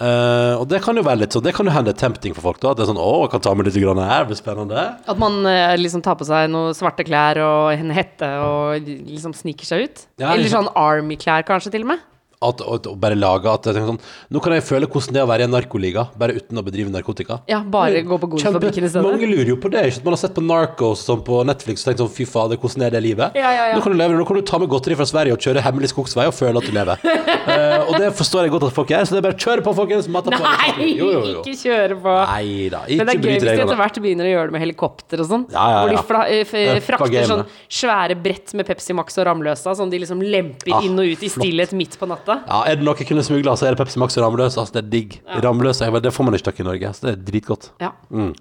Eh, 0.00 0.54
og 0.56 0.64
det 0.70 0.78
kan 0.84 0.96
jo 0.96 1.02
være 1.04 1.20
litt 1.24 1.34
sånn, 1.34 1.42
det 1.44 1.52
kan 1.52 1.66
jo 1.68 1.72
hende 1.74 1.92
tempting 1.98 2.32
for 2.36 2.46
folk 2.46 2.60
da, 2.62 2.70
at 2.72 2.78
det 2.78 2.86
er 2.86 2.92
sånn, 2.92 3.00
å, 3.02 3.10
jeg 3.26 3.32
kan 3.34 3.42
ta 3.44 3.52
med 3.58 3.66
litt 3.68 3.76
grann 3.82 3.98
her, 4.00 4.22
det 4.24 4.30
blir 4.30 4.38
spennende. 4.38 4.84
At 5.12 5.18
man 5.20 5.42
eh, 5.50 5.74
liksom 5.76 6.00
tar 6.06 6.16
på 6.20 6.24
seg 6.28 6.46
noen 6.52 6.72
svarte 6.78 7.04
klær 7.04 7.36
og 7.44 7.74
en 7.74 7.90
hette 7.92 8.30
og 8.46 8.86
liksom 8.86 9.34
sniker 9.36 9.68
seg 9.68 9.84
ut. 9.88 10.06
Ja, 10.22 10.30
Eller 10.30 10.46
liksom- 10.46 10.70
sånn 10.70 10.72
Army-klær 10.78 11.44
kanskje 11.50 11.74
til 11.74 11.82
og 11.84 11.90
med. 11.92 12.06
At, 12.40 12.62
og, 12.64 12.86
og 12.88 12.94
bare 12.96 13.16
lage 13.20 13.50
at 13.52 13.66
jeg 13.68 13.76
tenker 13.76 13.90
sånn, 13.90 13.98
nå 14.32 14.40
kan 14.40 14.54
jeg 14.56 14.62
føle 14.64 14.86
hvordan 14.88 15.12
det 15.12 15.20
er 15.20 15.26
å 15.26 15.28
være 15.28 15.44
i 15.44 15.44
en 15.44 15.52
narkoliga, 15.52 16.06
bare 16.16 16.38
uten 16.38 16.56
å 16.56 16.62
bedrive 16.64 16.88
narkotika. 16.88 17.36
Ja, 17.50 17.58
bare 17.60 18.00
gå 18.00 18.16
på 18.22 18.30
Godfabrikken 18.32 18.86
i 18.86 18.88
stedet. 18.88 19.02
Mange 19.04 19.28
lurer 19.28 19.50
jo 19.52 19.58
på 19.60 19.68
det. 19.68 19.82
Ikke? 19.90 20.00
Man 20.06 20.14
har 20.16 20.20
sett 20.22 20.32
på 20.38 20.44
Narcos 20.46 21.02
sånn 21.04 21.20
på 21.26 21.42
Netflix 21.44 21.84
og 21.84 21.90
tenkt 21.90 22.00
sånn 22.00 22.12
fy 22.14 22.24
fader, 22.24 22.56
hvordan 22.62 22.86
er 22.86 22.94
det 22.96 23.02
livet? 23.04 23.36
Ja, 23.36 23.50
ja, 23.52 23.66
ja. 23.68 23.74
Nå 23.76 23.84
kan 23.84 23.92
du 23.92 23.98
leve, 24.00 24.16
nå 24.16 24.24
kan 24.24 24.40
du 24.40 24.44
ta 24.48 24.56
med 24.62 24.72
godteri 24.72 24.96
fra 24.96 25.04
Sverige 25.10 25.36
og 25.36 25.44
kjøre 25.44 25.66
hemmelig 25.66 25.90
skogsvei 25.92 26.24
og 26.30 26.32
føle 26.38 26.62
at 26.62 26.70
du 26.70 26.72
lever. 26.78 27.04
uh, 27.04 27.84
og 27.90 27.92
det 28.00 28.08
forstår 28.22 28.48
jeg 28.48 28.54
godt 28.56 28.66
at 28.70 28.76
folk 28.78 28.94
gjør, 28.94 29.04
så 29.10 29.18
det 29.18 29.20
er 29.20 29.26
bare 29.28 29.40
kjør 29.44 29.64
på, 29.68 29.76
folkens. 29.82 30.08
Matta 30.16 30.32
på. 30.32 30.40
Nei, 30.40 30.88
Jo, 30.94 31.10
jo, 31.12 31.20
jo. 31.34 31.44
ikke 31.44 31.60
kjøre 31.60 32.00
på. 32.00 32.16
Nei 32.32 32.70
da, 32.72 32.82
Men 32.88 33.04
det 33.04 33.18
er 33.18 33.20
gøy 33.20 33.34
hvis 33.34 33.46
de 33.50 33.54
etter 33.66 33.80
hvert 33.84 34.00
begynner 34.06 34.30
å 34.30 34.32
gjøre 34.32 34.48
det 34.48 34.56
med 34.56 34.64
helikopter 34.64 35.26
og 35.26 35.30
sånn. 35.34 35.46
Ja, 35.52 35.68
ja, 35.76 35.84
Hvor 35.84 36.24
de 36.24 36.40
eh, 36.40 36.80
frakter 36.88 37.28
sånn 37.34 37.44
svære 37.68 38.16
brett 38.24 38.56
med 38.56 38.68
Pepsi 38.72 38.96
Max 38.96 39.20
og 39.20 39.28
Ramløsa 39.28 39.76
som 39.76 39.92
de 39.92 40.00
liksom 40.00 40.24
lemper 40.24 40.70
Ah, 40.70 40.84
inn 40.86 40.98
og 41.00 41.08
ut 41.08 41.22
i 41.26 41.30
stillhet 41.32 41.72
midt 41.76 41.96
på 41.98 42.06
natta. 42.08 42.29
Ja, 42.46 42.62
er 42.70 42.78
det 42.78 42.86
noe 42.86 42.98
jeg 42.98 43.08
kunne 43.10 43.24
smugla, 43.26 43.56
så 43.58 43.68
er 43.68 43.74
det 43.74 43.82
Pepsi 43.82 44.00
Max 44.02 44.16
og 44.18 44.26
Ramløs. 44.26 44.56
Altså, 44.60 44.76
det 44.78 44.82
er 44.84 44.90
digg. 44.94 45.20
Ramløs, 45.44 45.82
det 45.82 46.12
får 46.16 46.28
man 46.28 46.36
ikke 46.38 46.48
tak 46.50 46.60
i 46.62 46.66
Norge, 46.66 46.92
så 46.96 47.08
det 47.08 47.14
er 47.16 47.22
dritgodt. 47.30 47.70
Ja. 47.82 47.92
Mm. 48.10 48.32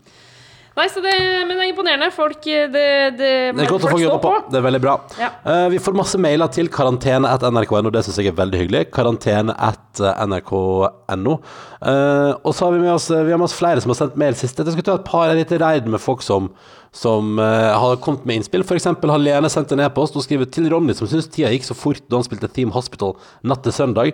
Nei, 0.79 0.85
så 0.87 1.01
det, 1.03 1.11
men 1.43 1.57
det 1.57 1.63
er 1.65 1.73
imponerende. 1.73 2.07
Folk 2.15 2.45
eh, 2.47 2.69
Det, 2.71 3.11
det, 3.19 3.51
Det 3.57 3.63
er 3.65 3.67
godt 3.67 3.83
å 3.83 3.89
folk 3.89 3.91
få 3.91 3.97
står 3.99 4.05
jobba 4.05 4.19
på. 4.23 4.31
Det 4.47 4.57
er 4.59 4.63
veldig 4.63 4.81
bra. 4.83 4.93
Ja. 5.19 5.29
Uh, 5.43 5.67
vi 5.73 5.79
får 5.83 5.93
masse 5.99 6.17
mailer 6.21 6.47
til 6.55 6.67
karantene.nrk.no, 6.71 7.89
det 7.91 8.03
syns 8.07 8.19
jeg 8.21 8.27
er 8.31 8.37
veldig 8.37 8.59
hyggelig. 8.61 8.81
Karantene.nrk.no. 8.95 11.33
Uh, 11.79 12.31
og 12.43 12.51
så 12.55 12.65
har 12.65 12.71
vi 12.75 12.81
med 12.83 12.91
oss 12.91 13.07
Vi 13.11 13.31
har 13.31 13.37
med 13.39 13.49
oss 13.49 13.55
flere 13.55 13.81
som 13.83 13.89
har 13.91 13.97
sendt 13.99 14.15
mail 14.19 14.35
sist. 14.39 14.55
Jeg 14.55 14.73
skal 14.77 14.87
ta 14.87 14.95
et 15.01 15.09
par 15.09 15.27
litt 15.35 15.51
reid 15.59 15.85
med 15.91 15.99
folk 16.03 16.21
som, 16.23 16.49
som 16.95 17.39
uh, 17.43 17.75
har 17.75 17.99
kommet 18.05 18.23
med 18.29 18.35
innspill. 18.39 18.63
Eksempel 18.79 19.09
har 19.11 19.19
Lene 19.19 19.49
sendt 19.51 19.71
en 19.75 19.83
e-post 19.83 20.15
og 20.15 20.23
skriver 20.23 20.47
til 20.47 20.71
Ronny, 20.71 20.93
som 20.95 21.07
syns 21.11 21.27
tida 21.27 21.51
gikk 21.51 21.65
så 21.67 21.75
fort 21.75 22.03
da 22.07 22.15
han 22.21 22.27
spilte 22.27 22.51
Theme 22.55 22.71
Hospital 22.75 23.13
natt 23.43 23.63
til 23.67 23.73
søndag. 23.75 24.07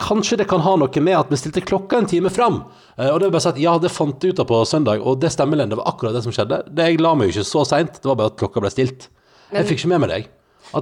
Kanskje 0.00 0.36
det 0.40 0.48
kan 0.48 0.60
ha 0.60 0.74
noe 0.76 1.00
med 1.00 1.16
at 1.16 1.30
vi 1.32 1.38
stilte 1.40 1.64
klokka 1.64 1.96
en 2.00 2.08
time 2.08 2.28
fram. 2.32 2.60
Eh, 2.96 3.08
og 3.08 3.18
det 3.18 3.28
var 3.28 3.38
bare 3.38 3.44
sagt, 3.46 3.60
ja, 3.60 3.72
det 3.80 3.92
fant 3.92 4.20
jeg 4.20 4.34
ut 4.34 4.42
av 4.42 4.48
på 4.48 4.58
søndag, 4.68 5.00
og 5.00 5.22
det 5.22 5.30
stemmer, 5.32 5.56
Lene. 5.56 5.72
Det 5.72 5.78
var 5.80 5.88
akkurat 5.88 6.05
det 6.14 6.22
som 6.24 6.34
skjedde. 6.34 6.62
Det, 6.68 6.86
jeg 6.90 7.00
la 7.02 7.14
meg 7.16 7.30
jo 7.30 7.36
ikke 7.36 7.48
så 7.48 7.64
seint, 7.68 7.98
det 8.02 8.10
var 8.10 8.18
bare 8.20 8.32
at 8.32 8.38
klokka 8.40 8.62
ble 8.62 8.70
stilt. 8.70 9.08
Jeg 9.54 9.66
fikk 9.68 9.82
ikke 9.82 9.92
med 9.94 10.04
meg 10.04 10.12
deg. 10.12 10.30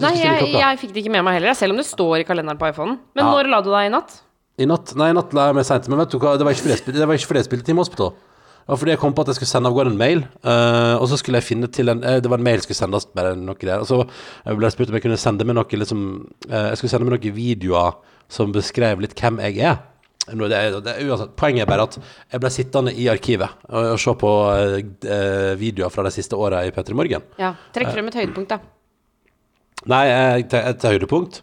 Nei, 0.01 0.13
jeg, 0.17 0.53
jeg 0.57 0.79
fikk 0.81 0.93
det 0.95 1.03
ikke 1.03 1.13
med 1.13 1.25
meg 1.27 1.39
heller, 1.39 1.57
selv 1.57 1.75
om 1.75 1.81
det 1.81 1.87
står 1.87 2.23
i 2.23 2.29
kalenderen 2.29 2.61
på 2.61 2.71
iPhonen. 2.71 2.99
Men 3.15 3.25
Ja. 3.27 3.33
når 3.33 3.51
la 3.53 3.61
du 3.61 3.71
deg 3.71 3.89
i 3.89 3.93
natt? 3.93 4.21
I 4.59 4.69
natt, 4.71 4.95
nei, 4.97 5.11
i 5.11 5.17
natt 5.17 5.35
la 5.35 5.49
jeg 5.49 5.59
meg 5.59 5.67
seint, 5.67 5.89
men 5.91 6.01
vet 6.01 6.15
du 6.15 6.19
hva, 6.23 6.37
det 6.39 6.47
var 6.47 6.55
ikke 6.55 6.79
fordi 6.79 7.01
jeg 7.03 7.45
jeg 7.45 7.49
spilte 7.49 7.67
Team 7.67 7.83
Hospital. 7.83 8.15
Det 8.65 8.73
var 8.73 8.79
fordi 8.81 8.93
jeg 8.95 9.01
kom 9.03 9.13
på 9.13 9.21
at 9.21 9.29
jeg 9.29 9.37
skulle 9.37 9.51
sende 9.51 9.69
av 9.69 9.75
gårde 9.77 9.91
en 9.93 9.99
mail, 10.01 10.23
uh, 10.41 10.97
og 10.97 11.05
så 11.11 11.19
skulle 11.21 11.37
jeg 11.37 11.45
finne 11.51 11.69
til 11.69 11.93
en 11.93 12.01
eh, 12.01 12.21
Det 12.25 12.31
var 12.33 12.41
en 12.41 12.47
mail 12.47 12.63
som 12.63 12.65
skulle 12.65 12.81
sendes, 12.81 13.05
bare 13.13 13.35
noe 13.37 13.61
der. 13.61 13.83
Og 13.83 13.85
så 13.91 13.99
ble 14.47 14.65
jeg 14.65 14.73
spurt 14.73 14.89
om 14.89 14.97
jeg 14.97 15.05
kunne 15.05 15.21
sende 15.21 15.45
med 15.45 15.59
noe 15.59 15.69
liksom 15.69 16.07
uh, 16.49 16.71
Jeg 16.71 16.79
skulle 16.81 16.93
sende 16.95 17.05
med 17.05 17.19
noen 17.19 17.37
videoer 17.37 17.99
som 18.33 18.55
beskrev 18.55 19.03
litt 19.05 19.13
hvem 19.21 19.43
jeg 19.45 19.61
er. 19.69 19.83
Det 20.25 20.57
er, 20.57 20.79
det 20.81 20.93
er 20.95 21.09
uansett, 21.11 21.35
poenget 21.37 21.67
er 21.67 21.69
bare 21.69 21.85
at 21.85 21.99
jeg 22.33 22.41
ble 22.41 22.51
sittende 22.55 22.93
i 22.97 23.09
arkivet 23.13 23.51
og, 23.69 23.91
og 23.93 23.99
se 24.01 24.15
på 24.23 24.31
eh, 24.55 24.77
eh, 25.05 25.51
videoer 25.61 25.93
fra 25.93 26.05
de 26.07 26.13
siste 26.15 26.39
åra 26.41 26.63
i 26.65 26.71
P3 26.73 26.97
Morgen. 26.97 27.27
Ja, 27.37 27.51
Trekk 27.77 27.91
frem 27.93 28.09
et 28.09 28.17
høydepunkt, 28.23 28.55
da. 28.55 28.61
Nei, 29.93 30.05
jeg- 30.09 30.47
et, 30.55 30.87
høydepunkt. 30.89 31.43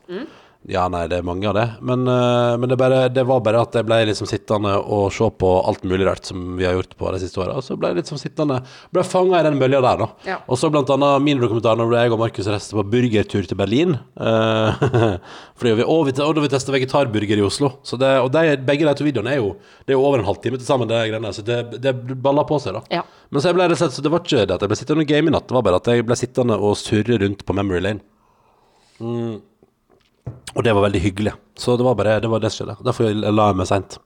Ja, 0.70 0.84
nei, 0.94 1.08
det 1.10 1.18
er 1.18 1.26
mange 1.26 1.48
av 1.50 1.56
det. 1.58 1.64
Men, 1.82 2.04
eh, 2.06 2.56
men 2.62 2.70
det, 2.70 2.76
bare, 2.78 3.08
det 3.10 3.24
var 3.26 3.40
bare 3.42 3.64
at 3.66 3.74
jeg 3.74 3.86
ble 3.88 3.98
liksom 4.06 4.28
sittende 4.30 4.76
og 4.78 5.08
se 5.14 5.26
på 5.42 5.50
alt 5.66 5.82
mulig 5.90 6.06
rart 6.06 6.28
som 6.30 6.52
vi 6.60 6.68
har 6.68 6.76
gjort 6.76 6.94
på 7.00 7.14
de 7.16 7.22
siste 7.24 7.42
åra. 7.42 7.56
Og 7.58 7.66
så 7.66 7.78
ble 7.80 7.90
jeg 7.90 8.02
liksom 8.04 8.20
sittende 8.22 8.60
Ble 8.94 9.02
fanga 9.08 9.40
i 9.42 9.48
den 9.48 9.58
bølja 9.62 9.80
der, 9.82 10.04
da. 10.04 10.08
Ja. 10.28 10.38
Og 10.46 10.60
så 10.62 10.70
blant 10.70 10.92
annet 10.94 11.26
min 11.26 11.42
dokumentar 11.42 11.80
når 11.80 11.96
jeg 11.98 12.14
og 12.14 12.22
Markus 12.22 12.50
reiste 12.52 12.78
på 12.78 12.86
burgertur 12.94 13.50
til 13.50 13.58
Berlin. 13.58 13.98
Eh, 14.22 14.86
fordi 15.58 15.76
vi, 15.82 15.88
og 15.88 16.06
vi, 16.12 16.16
og 16.22 16.38
da 16.38 16.46
vi 16.46 16.54
testa 16.54 16.78
vegetarburger 16.78 17.42
i 17.42 17.48
Oslo. 17.50 17.74
Så 17.88 17.98
det, 17.98 18.14
og 18.22 18.30
de, 18.36 18.54
begge 18.68 18.86
de 18.86 18.98
to 19.02 19.08
videoene 19.08 19.34
er 19.34 19.42
jo 19.42 19.56
Det 19.82 19.96
er 19.96 19.98
jo 19.98 20.06
over 20.06 20.22
en 20.22 20.30
halvtime 20.30 20.62
til 20.62 20.68
sammen, 20.68 20.92
det 20.92 21.02
greiene. 21.10 21.34
Så 21.34 21.46
det, 21.48 21.82
det 21.82 21.98
baller 22.22 22.46
på 22.46 22.62
seg, 22.62 22.78
da. 22.78 23.02
Ja. 23.02 23.06
Men 23.34 23.42
så 23.42 23.58
ble 23.58 23.72
Så 23.82 23.98
det 23.98 24.14
var 24.14 24.22
ikke 24.22 24.46
det 24.46 24.60
at 24.60 24.62
jeg 24.62 24.70
ble 24.70 24.78
sittende 24.78 25.10
og 25.10 25.10
game 25.10 25.32
i 25.32 25.34
natt, 25.34 25.50
det 25.50 25.58
var 25.58 25.66
bare 25.66 25.82
at 25.82 25.90
jeg 25.90 26.06
ble 26.06 26.20
sittende 26.20 26.62
og 26.62 26.78
surre 26.78 27.18
rundt 27.26 27.48
på 27.48 27.58
Memory 27.58 27.82
Lane. 27.82 28.06
Og 30.56 30.64
det 30.66 30.74
var 30.76 30.84
veldig 30.86 31.02
hyggelig. 31.02 31.34
Så 31.58 31.78
det 31.80 31.86
var 31.88 31.96
bare 31.96 32.20
det 32.20 32.30
var 32.32 32.44
det 32.44 32.52
som 32.52 32.66
skjedde. 32.66 32.84
Derfor 32.86 33.10
la 33.14 33.48
jeg 33.52 33.60
meg 33.62 33.70
seint. 33.70 34.00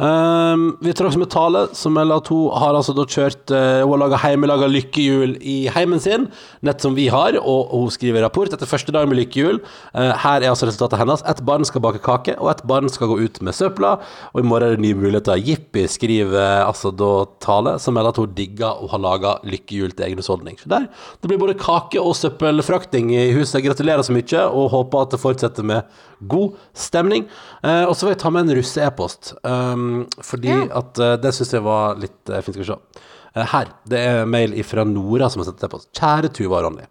Um, 0.00 0.78
vi 0.80 0.94
tar 0.96 1.10
også 1.10 1.20
med 1.20 1.28
Tale, 1.28 1.66
som 1.76 1.98
Ella 2.00 2.16
2 2.24 2.36
har 2.56 2.72
altså 2.72 2.94
da 2.96 3.04
kjørt 3.04 3.50
uh, 3.52 3.82
Hun 3.84 3.90
har 3.92 4.00
laga 4.00 4.20
hjemmelaga 4.22 4.68
lykkehjul 4.70 5.34
i 5.44 5.56
heimen 5.74 6.00
sin, 6.00 6.24
nett 6.64 6.80
som 6.80 6.94
vi 6.96 7.10
har, 7.12 7.36
og, 7.36 7.74
hun 7.74 7.92
skriver 7.92 8.24
rapport 8.24 8.48
etter 8.48 8.70
første 8.70 8.94
dag 8.96 9.04
med 9.10 9.18
lykkehjul. 9.18 9.60
Uh, 9.92 10.14
her 10.22 10.40
er 10.40 10.48
altså 10.48 10.70
resultatet 10.70 11.02
hennes. 11.02 11.20
Et 11.28 11.42
barn 11.44 11.68
skal 11.68 11.84
bake 11.84 12.00
kake, 12.06 12.38
og 12.40 12.48
et 12.54 12.64
barn 12.70 12.88
skal 12.88 13.12
gå 13.12 13.18
ut 13.26 13.42
med 13.44 13.56
søpla. 13.56 13.98
Og 14.32 14.40
i 14.40 14.46
morgen 14.48 14.70
er 14.70 14.78
det 14.78 14.86
nye 14.86 14.96
muligheter. 14.96 15.36
Jippi, 15.36 15.84
skriver 15.92 16.32
uh, 16.32 16.70
altså 16.70 16.94
da 16.96 17.12
Tale, 17.44 17.76
som 17.82 17.98
melder 17.98 18.16
at 18.16 18.22
hun 18.24 18.32
digger 18.38 18.80
og 18.80 18.94
har 18.94 19.04
laga 19.04 19.36
lykkehjul 19.44 19.92
til 19.92 20.08
egen 20.08 20.24
husholdning. 20.24 20.56
Der, 20.64 20.88
det 21.20 21.28
blir 21.28 21.42
både 21.44 21.58
kake 21.60 22.00
og 22.00 22.16
søppelfrakting 22.16 23.12
i 23.12 23.34
huset. 23.36 23.60
Gratulerer 23.68 24.06
så 24.06 24.16
mye, 24.16 24.46
og 24.48 24.72
håper 24.72 25.04
at 25.04 25.12
det 25.12 25.20
fortsetter 25.20 25.74
med 25.74 26.08
god 26.28 26.56
stemning. 26.76 27.26
Eh, 27.62 27.84
og 27.84 27.94
så 27.96 28.06
vil 28.06 28.14
jeg 28.14 28.22
ta 28.24 28.30
med 28.34 28.48
en 28.48 28.56
russe-e-post. 28.58 29.34
Um, 29.44 30.06
fordi 30.22 30.52
Ja. 30.52 30.66
at 30.82 30.98
uh, 31.00 31.14
det 31.16 31.32
syns 31.34 31.52
jeg 31.56 31.62
var 31.64 31.96
litt 32.00 32.30
uh, 32.32 32.40
fint. 32.40 32.54
Skal 32.56 32.64
vi 32.64 32.70
se. 32.72 33.06
Uh, 33.36 33.44
her. 33.52 33.68
Det 33.88 33.98
er 33.98 34.24
mail 34.26 34.56
fra 34.66 34.84
Nora 34.84 35.28
som 35.30 35.40
har 35.40 35.50
sendt 35.50 35.60
det 35.62 35.70
på. 35.70 35.80
Kjære 35.96 36.32
Tuva 36.34 36.58
og 36.60 36.64
Ronny. 36.68 36.86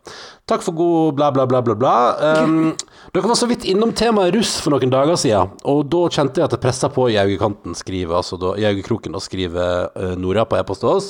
Takk 0.48 0.63
for 0.65 0.74
god 0.74 1.15
bla, 1.20 1.32
bla, 1.36 1.46
bla, 1.46 1.62
bla, 1.62 1.76
bla. 1.76 1.96
Um, 2.44 2.76
dere 3.13 3.28
var 3.28 3.36
så 3.36 3.48
vidt 3.50 3.65
innom 3.65 3.89
temaet 3.98 4.36
russ 4.36 4.52
for 4.62 4.76
noen 4.76 4.91
dager 4.93 5.17
siden, 5.17 5.54
og 5.65 5.88
da 5.89 6.02
kjente 6.13 6.41
jeg 6.41 6.45
at 6.45 6.54
det 6.54 6.62
pressa 6.62 6.89
på 6.93 7.08
i 7.10 7.17
augekanten, 7.17 7.74
skriver 7.78 8.19
altså 8.19 8.38
da, 8.38 8.52
i 8.60 8.67
augekroken, 8.69 9.17
og 9.17 9.24
skriver 9.26 9.89
eh, 9.98 10.13
Nora 10.19 10.45
på 10.45 10.60
e-post 10.60 10.84
til 10.84 10.91
oss. 10.91 11.08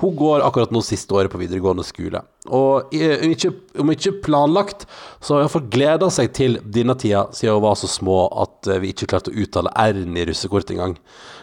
Hun 0.00 0.16
går 0.16 0.46
akkurat 0.46 0.72
nå 0.72 0.80
siste 0.86 1.12
året 1.12 1.32
på 1.32 1.40
videregående 1.42 1.84
skole. 1.84 2.22
Og 2.48 2.88
om 2.96 3.34
ikke, 3.34 3.52
om 3.84 3.92
ikke 3.92 4.14
planlagt, 4.24 4.86
så 5.20 5.34
har 5.34 5.42
hun 5.42 5.46
iallfall 5.46 5.68
gleda 5.76 6.08
seg 6.14 6.32
til 6.38 6.56
denne 6.64 6.96
tida, 6.96 7.26
siden 7.36 7.58
hun 7.58 7.66
var 7.66 7.76
så 7.82 7.90
små 7.90 8.24
at 8.46 8.72
eh, 8.72 8.80
vi 8.82 8.94
ikke 8.96 9.12
klarte 9.12 9.34
å 9.34 9.38
uttale 9.44 9.76
R-en 9.84 10.16
i 10.16 10.26
russekortet 10.28 10.76
engang. 10.78 10.96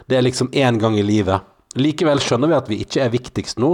Det 0.10 0.18
er 0.18 0.26
liksom 0.26 0.50
én 0.58 0.82
gang 0.82 0.98
i 0.98 1.06
livet. 1.06 1.46
Likevel 1.78 2.18
skjønner 2.18 2.50
vi 2.50 2.56
at 2.58 2.70
vi 2.72 2.78
ikke 2.82 3.04
er 3.04 3.12
viktigst 3.14 3.60
nå. 3.62 3.68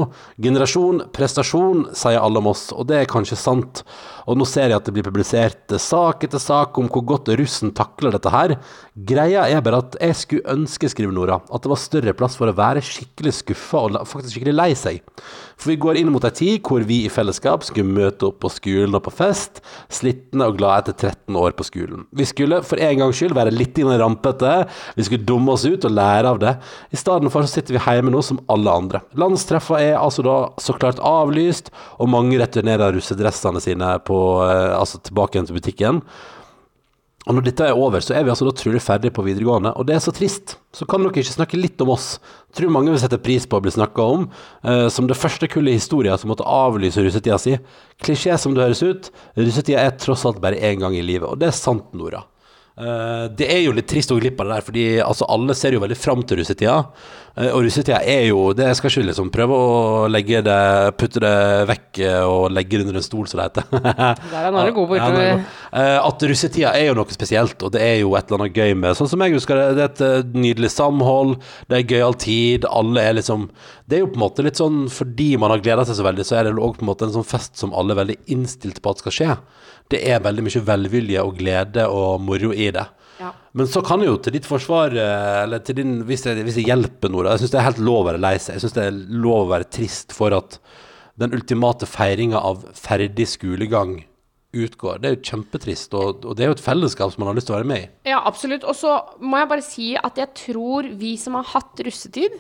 Generasjon, 0.44 0.98
prestasjon, 1.16 1.86
sier 1.96 2.20
alle 2.20 2.42
om 2.42 2.50
oss, 2.52 2.66
og 2.76 2.90
det 2.90 2.98
er 3.00 3.08
kanskje 3.08 3.38
sant. 3.40 3.86
Og 4.28 4.36
nå 4.36 4.44
ser 4.50 4.68
jeg 4.68 4.76
at 4.76 4.90
det 4.90 4.98
blir 4.98 5.06
publisert 5.06 5.72
sak 5.80 6.26
etter 6.28 6.42
sak 6.44 6.76
om 6.82 6.90
hvor 6.92 7.06
godt 7.08 7.32
russen 7.40 7.72
takler 7.78 8.12
dette 8.12 8.34
her. 8.34 8.58
Greia 9.08 9.46
er 9.48 9.64
bare 9.64 9.80
at 9.80 9.96
jeg 10.02 10.18
skulle 10.20 10.58
ønske, 10.58 10.90
skriver 10.92 11.16
Nora, 11.16 11.40
at 11.48 11.64
det 11.64 11.72
var 11.72 11.80
større 11.80 12.16
plass 12.20 12.36
for 12.36 12.52
å 12.52 12.58
være 12.58 12.84
skikkelig 12.84 13.36
skuffa 13.40 13.86
og 13.88 13.98
faktisk 14.12 14.36
skikkelig 14.36 14.58
lei 14.58 14.70
seg. 14.76 15.00
For 15.56 15.72
vi 15.72 15.78
går 15.80 16.02
inn 16.02 16.12
mot 16.12 16.26
ei 16.28 16.34
tid 16.36 16.68
hvor 16.68 16.84
vi 16.84 17.06
i 17.06 17.12
fellesskap 17.12 17.64
skulle 17.64 17.88
møte 17.88 18.28
opp 18.28 18.42
på 18.44 18.52
skolen 18.52 18.98
og 18.98 19.06
på 19.06 19.14
fest, 19.22 19.62
slitne 19.88 20.50
og 20.50 20.60
glade 20.60 20.92
etter 20.92 21.14
13 21.14 21.40
år 21.40 21.56
på 21.56 21.68
skolen. 21.70 22.04
Vi 22.12 22.28
skulle 22.28 22.60
for 22.68 22.82
en 22.84 23.00
gangs 23.00 23.22
skyld 23.22 23.38
være 23.38 23.56
litt 23.56 23.80
rampete, 23.86 24.54
vi 24.96 25.08
skulle 25.08 25.28
dumme 25.28 25.56
oss 25.56 25.64
ut 25.64 25.88
og 25.88 25.96
lære 25.96 26.34
av 26.34 26.42
det. 26.44 26.58
I 26.92 27.00
stedet 27.00 27.32
for 27.32 27.46
så 27.46 27.56
sitter 27.56 27.78
vi 27.78 27.85
hjemme 27.94 28.12
nå 28.14 28.22
som 28.26 28.42
alle 28.50 28.72
andre. 28.74 29.02
Landstreffa 29.14 29.78
er 29.78 30.00
altså 30.00 30.26
da 30.26 30.38
så 30.62 30.74
klart 30.74 31.02
avlyst, 31.06 31.70
og 32.02 32.10
mange 32.10 32.40
returnerer 32.42 32.96
russedressene 32.96 33.62
sine 33.62 34.00
på, 34.08 34.18
eh, 34.48 34.74
altså 34.74 34.98
tilbake 35.06 35.38
igjen 35.38 35.52
til 35.52 35.60
butikken. 35.60 36.02
Og 37.26 37.34
når 37.34 37.46
dette 37.48 37.66
er 37.66 37.78
over, 37.78 38.04
så 38.06 38.14
er 38.14 38.26
vi 38.26 38.30
altså 38.30 38.46
da 38.46 38.54
trolig 38.54 38.82
ferdig 38.86 39.10
på 39.16 39.24
videregående, 39.26 39.72
og 39.74 39.88
det 39.90 39.96
er 39.96 40.04
så 40.04 40.14
trist. 40.14 40.60
Så 40.76 40.86
kan 40.86 41.02
dere 41.02 41.10
ikke 41.10 41.34
snakke 41.34 41.58
litt 41.58 41.82
om 41.82 41.90
oss. 41.96 42.20
Tror 42.54 42.74
mange 42.74 42.94
vil 42.94 43.02
sette 43.02 43.18
pris 43.18 43.48
på 43.50 43.58
å 43.58 43.64
bli 43.66 43.74
snakka 43.74 44.06
om, 44.18 44.28
eh, 44.64 44.88
som 44.94 45.08
det 45.10 45.18
første 45.18 45.50
kullet 45.50 45.74
i 45.74 45.80
historien 45.80 46.18
som 46.22 46.30
måtte 46.30 46.46
avlyse 46.46 47.02
russetida 47.02 47.40
si. 47.42 47.58
Klisjé 48.04 48.38
som 48.38 48.54
det 48.54 48.62
høres 48.62 48.84
ut, 48.86 49.10
russetida 49.38 49.82
er 49.82 49.98
tross 49.98 50.26
alt 50.26 50.42
bare 50.42 50.62
én 50.62 50.80
gang 50.80 50.94
i 50.94 51.02
livet, 51.02 51.26
og 51.30 51.40
det 51.40 51.50
er 51.50 51.58
sant, 51.58 51.90
Nora. 51.94 52.26
Eh, 52.76 53.26
det 53.32 53.48
er 53.48 53.62
jo 53.64 53.74
litt 53.76 53.88
trist 53.88 54.12
å 54.12 54.18
gå 54.18 54.26
glipp 54.26 54.42
av 54.44 54.50
det 54.50 54.56
der, 54.58 54.64
fordi 54.68 54.86
altså, 55.00 55.28
alle 55.32 55.56
ser 55.56 55.78
jo 55.78 55.84
veldig 55.84 55.96
fram 55.96 56.26
til 56.28 56.42
russetida. 56.42 56.82
Uh, 57.36 57.50
og 57.50 57.66
russetida 57.66 57.98
er 58.08 58.30
jo 58.30 58.54
Det 58.56 58.70
skal 58.80 58.88
ikke 58.88 59.10
liksom 59.10 59.28
prøve 59.28 59.56
å 59.60 59.72
legge 60.08 60.40
det 60.46 60.60
putte 60.96 61.20
det 61.20 61.34
vekk 61.68 62.00
eh, 62.00 62.22
og 62.24 62.46
legge 62.56 62.78
det 62.78 62.86
under 62.86 63.00
en 63.02 63.04
stol, 63.04 63.26
som 63.28 63.42
det 63.42 63.50
heter. 63.50 63.66
Der 64.32 64.48
er 64.48 64.54
Norge 64.56 64.72
god 64.78 64.94
på 64.94 65.00
Ja, 65.02 65.42
At 66.00 66.24
russetida 66.32 66.72
er 66.80 66.88
jo 66.88 66.96
noe 66.96 67.12
spesielt, 67.12 67.58
og 67.60 67.74
det 67.76 67.84
er 67.84 67.98
jo 68.00 68.14
et 68.16 68.32
eller 68.32 68.46
annet 68.46 68.56
gøy 68.56 68.72
med 68.80 68.96
Sånn 68.96 69.12
som 69.12 69.24
jeg 69.26 69.36
husker 69.36 69.60
det, 69.60 69.68
det 69.76 70.08
er 70.08 70.22
et 70.22 70.38
nydelig 70.46 70.72
samhold, 70.78 71.36
det 71.68 71.82
er 71.82 71.92
gøyal 71.92 72.16
tid, 72.24 72.70
alle 72.72 73.04
er 73.04 73.20
liksom 73.20 73.50
Det 73.84 74.00
er 74.00 74.06
jo 74.06 74.14
på 74.14 74.20
en 74.22 74.26
måte 74.30 74.48
litt 74.48 74.64
sånn 74.64 74.86
fordi 74.96 75.34
man 75.42 75.52
har 75.52 75.64
gleda 75.66 75.84
seg 75.88 76.00
så 76.00 76.08
veldig, 76.08 76.28
så 76.28 76.40
er 76.40 76.48
det 76.48 76.56
òg 76.56 76.80
på 76.80 76.88
en 76.88 76.94
måte 76.94 77.10
en 77.10 77.18
sånn 77.18 77.28
fest 77.28 77.60
som 77.60 77.76
alle 77.76 77.98
er 77.98 78.04
veldig 78.06 78.20
innstilt 78.32 78.80
på 78.80 78.96
at 78.96 79.04
skal 79.04 79.18
skje. 79.20 79.32
Det 79.92 80.00
er 80.10 80.24
veldig 80.24 80.48
mye 80.48 80.64
velvilje 80.66 81.22
og 81.22 81.36
glede 81.38 81.84
og 81.92 82.24
moro 82.26 82.56
i 82.56 82.65
det. 82.74 82.86
Ja. 83.20 83.32
Men 83.56 83.70
så 83.72 83.84
kan 83.86 84.04
jo 84.04 84.18
til 84.20 84.36
ditt 84.36 84.48
forsvar, 84.48 84.96
eh, 84.96 85.44
eller 85.44 85.62
til 85.64 85.78
din, 85.80 85.94
hvis 86.08 86.26
det, 86.26 86.38
hvis 86.48 86.60
jeg 86.60 86.72
hjelper 86.72 87.14
noe, 87.14 87.28
jeg 87.30 87.44
syns 87.44 87.54
det 87.54 87.62
er 87.62 87.70
helt 87.70 87.86
lov 87.86 88.02
å 88.02 88.10
være 88.10 88.24
lei 88.24 88.36
seg. 88.40 88.58
Jeg 88.58 88.66
syns 88.66 88.76
det 88.76 88.88
er 88.90 88.98
lov 89.26 89.46
å 89.46 89.54
være 89.54 89.70
trist 89.78 90.16
for 90.16 90.36
at 90.36 90.60
den 91.20 91.36
ultimate 91.36 91.88
feiringa 91.88 92.42
av 92.44 92.66
ferdig 92.76 93.28
skolegang 93.32 94.02
utgår. 94.56 95.00
Det 95.00 95.10
er 95.10 95.16
jo 95.16 95.24
kjempetrist, 95.32 95.96
og, 95.96 96.26
og 96.26 96.36
det 96.36 96.46
er 96.46 96.52
jo 96.52 96.58
et 96.58 96.64
fellesskap 96.64 97.14
som 97.14 97.24
man 97.24 97.32
har 97.32 97.38
lyst 97.40 97.50
til 97.50 97.56
å 97.56 97.60
være 97.60 97.70
med 97.72 97.86
i. 97.86 97.88
Ja, 98.12 98.22
absolutt. 98.28 98.68
Og 98.68 98.76
så 98.78 98.98
må 99.24 99.40
jeg 99.40 99.52
bare 99.52 99.66
si 99.66 99.88
at 100.00 100.20
jeg 100.20 100.32
tror 100.46 100.90
vi 101.00 101.16
som 101.20 101.38
har 101.40 101.48
hatt 101.56 101.84
russetid, 101.88 102.36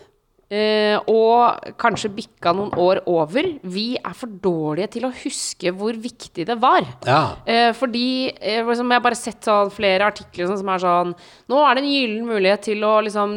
eh, 0.49 0.97
og 1.09 1.75
kanskje 1.81 2.11
bikka 2.15 2.53
noen 2.55 2.71
år 2.77 3.01
over, 3.09 3.47
vi 3.63 3.95
er 3.97 4.13
for 4.17 4.27
dårlige 4.29 4.91
til 4.95 5.07
å 5.07 5.13
huske 5.23 5.71
hvor 5.75 5.97
viktig 5.99 6.45
det 6.47 6.57
var. 6.61 6.85
Ja. 7.07 7.21
Eh, 7.45 7.71
fordi 7.73 8.29
eh, 8.39 8.61
liksom, 8.65 8.89
Jeg 8.91 8.99
har 8.99 9.05
bare 9.07 9.15
sett 9.19 9.41
sånn, 9.47 9.71
flere 9.73 10.05
artikler 10.11 10.47
sånn, 10.51 10.59
som 10.61 10.69
er 10.69 10.83
sånn 10.83 11.15
Nå 11.49 11.61
er 11.65 11.75
det 11.75 11.83
en 11.83 11.91
gyllen 11.91 12.25
mulighet 12.29 12.61
til 12.69 12.83
å 12.85 13.01
liksom, 13.05 13.35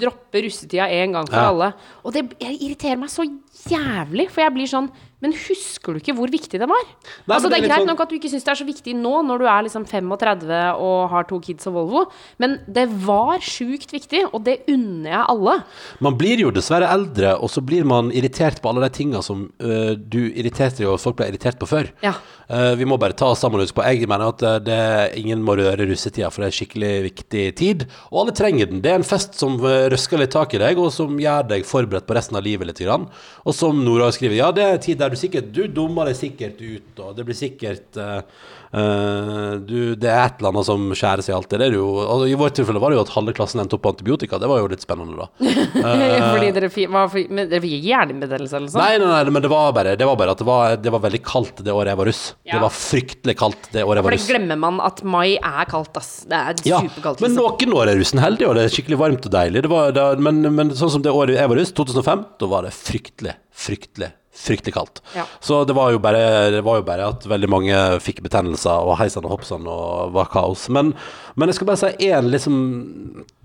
droppe 0.00 0.42
russetida 0.46 0.88
en 1.00 1.12
gang 1.18 1.26
for 1.30 1.36
Ja. 1.40 1.48
alle. 1.48 1.72
Og 2.04 2.12
det 2.12 2.26
irriterer 2.40 2.98
meg 2.98 3.08
så 3.12 3.24
jævlig, 3.70 4.28
for 4.30 4.42
jeg 4.44 4.54
blir 4.54 4.66
sånn 4.70 4.90
Men 5.20 5.34
husker 5.36 5.92
du 5.92 6.00
ikke 6.00 6.14
hvor 6.16 6.30
viktig 6.32 6.58
det 6.62 6.68
var? 6.70 6.84
Nei, 7.28 7.34
altså 7.36 7.50
Det 7.50 7.58
det 7.58 7.58
er 7.60 7.64
er 7.64 7.68
greit 7.68 7.82
sånn- 7.82 7.90
nok 7.92 8.00
at 8.00 8.08
du 8.08 8.14
ikke 8.16 8.30
syns 8.32 8.44
det 8.46 8.52
er 8.54 8.60
så 8.62 8.66
viktig 8.68 8.94
nå, 8.96 9.14
når 9.28 9.38
du 9.38 9.44
er 9.46 9.62
liksom 9.66 9.84
35 9.86 10.60
og 10.80 11.10
har 11.12 11.24
to 11.28 11.38
kids 11.44 11.66
og 11.68 11.74
Volvo, 11.74 12.04
men 12.38 12.58
det 12.66 12.86
var 13.04 13.38
sjukt 13.44 13.92
viktig, 13.92 14.24
og 14.32 14.44
det 14.44 14.60
unner 14.68 15.10
jeg 15.10 15.24
alle. 15.28 15.56
Man 16.00 16.16
blir 16.16 16.40
jo 16.40 16.50
dessverre 16.50 16.88
eldre, 16.88 17.34
og 17.40 17.50
så 17.52 17.60
blir 17.64 17.84
man 17.84 18.10
irritert 18.10 18.62
på 18.62 18.68
alle 18.72 18.80
de 18.88 18.94
tinga 18.96 19.20
som 19.22 19.50
øh, 19.60 19.94
du 19.96 20.20
irriterte 20.32 20.80
jo, 20.84 20.94
og 20.94 21.00
folk 21.00 21.16
ble 21.20 21.28
irritert 21.28 21.58
på 21.60 21.68
før. 21.68 21.90
Ja. 22.02 22.14
Eh, 22.50 22.72
vi 22.74 22.86
må 22.88 22.96
bare 22.98 23.14
ta 23.14 23.28
oss 23.30 23.44
sammen 23.44 23.62
på 23.62 23.84
Jeg 23.86 24.08
mener 24.10 24.32
at 24.32 24.42
eh, 24.42 24.56
det, 24.66 24.78
ingen 25.20 25.42
må 25.46 25.54
røre 25.58 25.86
russetida, 25.86 26.32
for 26.34 26.42
det 26.42 26.50
er 26.50 26.56
skikkelig 26.56 26.92
viktig 27.04 27.44
tid. 27.60 27.84
Og 28.10 28.24
alle 28.24 28.34
trenger 28.34 28.70
den. 28.72 28.80
Det 28.82 28.90
er 28.90 28.98
en 28.98 29.06
fest 29.06 29.38
som 29.38 29.54
eh, 29.62 29.86
røsker 29.92 30.18
litt 30.18 30.34
tak 30.34 30.56
i 30.56 30.62
deg, 30.62 30.80
og 30.82 30.90
som 30.94 31.14
gjør 31.20 31.46
deg 31.52 31.68
forberedt 31.68 32.08
på 32.08 32.16
resten 32.18 32.40
av 32.40 32.46
livet 32.46 32.66
litt. 32.66 32.80
Grann. 32.80 33.06
Og 33.44 33.54
som 33.54 33.84
Nora 33.84 34.08
skriver, 34.14 34.38
ja, 34.40 34.48
det 34.56 34.64
er 34.64 34.74
en 34.74 34.82
tid 34.82 34.98
der 35.02 35.12
du 35.12 35.18
sikkert 35.20 35.50
Du 35.52 35.66
dummer 35.68 36.08
deg 36.08 36.16
sikkert 36.16 36.62
ut, 36.62 37.02
og 37.04 37.12
det 37.18 37.26
blir 37.28 37.38
sikkert 37.38 38.00
eh, 38.00 38.22
du, 38.70 39.94
Det 39.98 40.06
er 40.06 40.20
et 40.28 40.36
eller 40.38 40.52
annet 40.52 40.66
som 40.68 40.84
skjærer 40.94 41.24
seg 41.26 41.34
alltid. 41.34 41.58
Det 41.58 41.66
er 41.70 41.74
jo, 41.74 41.86
og 42.04 42.22
I 42.30 42.36
vårt 42.38 42.54
tilfelle 42.54 42.78
var 42.82 42.92
det 42.92 43.00
jo 43.00 43.02
at 43.02 43.12
halve 43.16 43.34
klassen 43.34 43.58
endte 43.62 43.74
opp 43.76 43.82
på 43.82 43.90
antibiotika. 43.94 44.38
Det 44.38 44.46
var 44.50 44.60
jo 44.62 44.68
litt 44.70 44.84
spennende, 44.84 45.16
da. 45.18 45.26
Fordi 46.30 46.50
dere 46.54 46.70
fikk, 46.70 46.92
men 46.92 47.50
dere 47.50 47.62
fikk 47.64 47.74
hjernehinnebetennelse 47.88 48.56
eller 48.60 48.68
noe 48.68 48.74
sånt? 48.76 48.84
Nei, 48.84 49.00
nei, 49.02 49.08
nei, 49.10 49.34
men 49.34 49.44
det 49.46 49.50
var 49.52 49.72
bare, 49.76 49.96
det 49.98 50.06
var 50.08 50.20
bare 50.20 50.36
at 50.36 50.42
det 50.42 50.46
var, 50.48 50.76
det 50.86 50.94
var 50.94 51.02
veldig 51.06 51.22
kaldt 51.26 51.64
det 51.66 51.74
året 51.74 51.92
jeg 51.94 52.00
var 52.02 52.10
russ. 52.12 52.22
Ja. 52.46 52.52
Det 52.54 52.62
var 52.66 52.76
fryktelig 52.78 53.36
kaldt 53.42 53.70
det 53.74 53.82
året 53.86 54.00
jeg 54.02 54.06
var 54.06 54.16
russ. 54.16 54.26
For 54.28 54.34
det 54.34 54.38
glemmer 54.38 54.62
man 54.68 54.80
at 54.86 55.02
mai 55.16 55.34
er 55.36 55.70
kaldt, 55.70 55.98
ass. 56.00 56.12
Det 56.30 56.38
er 56.38 56.62
Ja, 56.70 56.80
superkaldt. 56.84 57.24
men 57.26 57.34
Liksom. 57.34 57.42
noen 57.42 57.76
år 57.80 57.90
er 57.94 58.00
russen 58.04 58.22
heldig, 58.22 58.46
og 58.50 58.54
det 58.58 58.68
er 58.68 58.74
skikkelig 58.76 59.00
varmt 59.02 59.26
og 59.26 59.34
deilig. 59.34 59.64
Det 59.66 59.72
var, 59.74 60.00
men, 60.22 60.42
men 60.54 60.70
sånn 60.78 60.94
som 60.94 61.02
det 61.04 61.10
året 61.14 61.34
jeg 61.40 61.50
var 61.50 61.58
russ, 61.58 61.74
2005, 61.74 62.24
da 62.38 62.48
var 62.54 62.66
det 62.68 62.72
fryktelig, 62.76 63.34
fryktelig, 63.66 64.12
fryktelig 64.40 64.74
kaldt. 64.76 65.02
Ja. 65.16 65.26
Så 65.44 65.62
det 65.68 65.76
var, 65.76 65.94
bare, 66.02 66.24
det 66.54 66.64
var 66.66 66.80
jo 66.80 66.86
bare 66.88 67.10
at 67.12 67.26
veldig 67.28 67.50
mange 67.52 67.84
fikk 68.04 68.22
betennelser 68.24 68.88
og 68.88 68.98
heisan 69.00 69.28
og 69.28 69.36
hoppsan 69.36 69.68
og 69.70 70.16
var 70.16 70.32
kaos. 70.32 70.68
Men, 70.72 70.94
men 71.36 71.50
jeg 71.50 71.60
skal 71.60 71.70
bare 71.70 71.82
si 71.84 72.10
én 72.10 72.32
liksom 72.32 72.58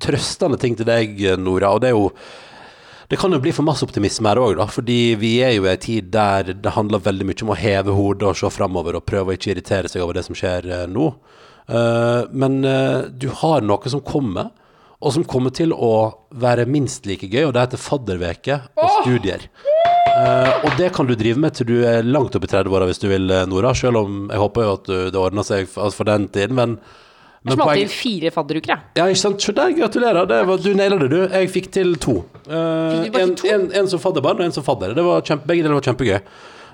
trøstende 0.03 0.59
ting 0.61 0.77
til 0.79 0.87
deg, 0.89 1.19
Nora, 1.41 1.75
og 1.75 1.83
det 1.83 1.91
er 1.91 1.97
jo 1.97 2.09
det 3.07 3.19
kan 3.21 3.33
jo 3.33 3.37
bli 3.37 3.51
for 3.53 3.65
masse 3.65 3.85
optimisme 3.85 4.29
her 4.31 4.39
òg, 4.41 4.59
fordi 4.73 5.13
vi 5.21 5.35
er 5.45 5.53
jo 5.53 5.67
i 5.67 5.71
en 5.75 5.81
tid 5.81 6.07
der 6.13 6.55
det 6.57 6.73
handler 6.73 7.03
veldig 7.05 7.27
mye 7.29 7.45
om 7.45 7.51
å 7.53 7.57
heve 7.59 7.93
hodet 7.93 8.31
og 8.31 8.39
se 8.39 8.49
framover 8.49 8.97
og 8.97 9.05
prøve 9.05 9.29
å 9.33 9.37
ikke 9.37 9.51
irritere 9.53 9.91
seg 9.91 10.01
over 10.01 10.17
det 10.17 10.25
som 10.25 10.37
skjer 10.37 10.65
eh, 10.65 10.85
nå. 10.89 11.11
Eh, 11.69 12.21
men 12.33 12.63
eh, 12.65 13.05
du 13.13 13.29
har 13.43 13.61
noe 13.61 13.93
som 13.93 14.01
kommer, 14.01 14.49
og 14.97 15.13
som 15.13 15.27
kommer 15.27 15.53
til 15.53 15.75
å 15.75 15.93
være 16.33 16.65
minst 16.65 17.05
like 17.05 17.29
gøy, 17.29 17.43
og 17.45 17.53
det 17.53 17.67
heter 17.67 17.85
fadderveke 17.85 18.61
og 18.73 18.97
studier. 19.03 19.45
Eh, 20.15 20.51
og 20.63 20.77
det 20.79 20.93
kan 20.95 21.07
du 21.07 21.15
drive 21.19 21.41
med 21.43 21.57
til 21.57 21.67
du 21.67 21.79
er 21.83 22.05
langt 22.07 22.35
opp 22.37 22.45
i 22.47 22.49
30-åra 22.51 22.87
hvis 22.87 23.01
du 23.01 23.09
vil, 23.11 23.27
eh, 23.35 23.47
Nora, 23.51 23.73
selv 23.75 23.99
om 24.05 24.29
jeg 24.31 24.39
håper 24.39 24.63
jo 24.63 24.75
at 24.77 24.85
du, 24.87 24.95
det 25.11 25.19
ordner 25.19 25.43
seg 25.47 25.67
for, 25.67 25.91
for 25.91 26.07
den 26.07 26.29
tiden, 26.31 26.55
men, 26.55 26.77
Jeg 27.43 27.57
smalt 27.57 27.81
inn 27.81 27.91
fire 27.91 28.31
fadderuker, 28.33 28.71
jeg. 28.71 28.93
ja, 28.95 29.07
ikke 29.11 29.21
sant? 29.21 29.43
Så 29.43 29.53
der, 29.57 29.75
gratulerer. 29.75 30.29
Det 30.29 30.39
var, 30.47 30.61
du 30.63 30.71
naila 30.73 30.97
det, 31.03 31.09
du. 31.11 31.19
Jeg 31.27 31.51
fikk 31.53 31.67
til 31.75 31.91
to. 32.01 32.15
Uh, 32.47 33.03
Fikk 33.03 33.19
en, 33.21 33.33
to? 33.37 33.49
en, 33.51 33.67
en 33.81 33.91
som 33.91 34.01
fadderbarn 34.01 34.39
og 34.39 34.47
en 34.47 34.55
som 34.55 34.65
fadder. 34.65 34.95
Det 34.97 35.03
var 35.05 35.25
kjempe, 35.27 35.45
begge 35.51 35.65
deler 35.65 35.77
var 35.77 35.85
kjempegøy. 35.85 36.15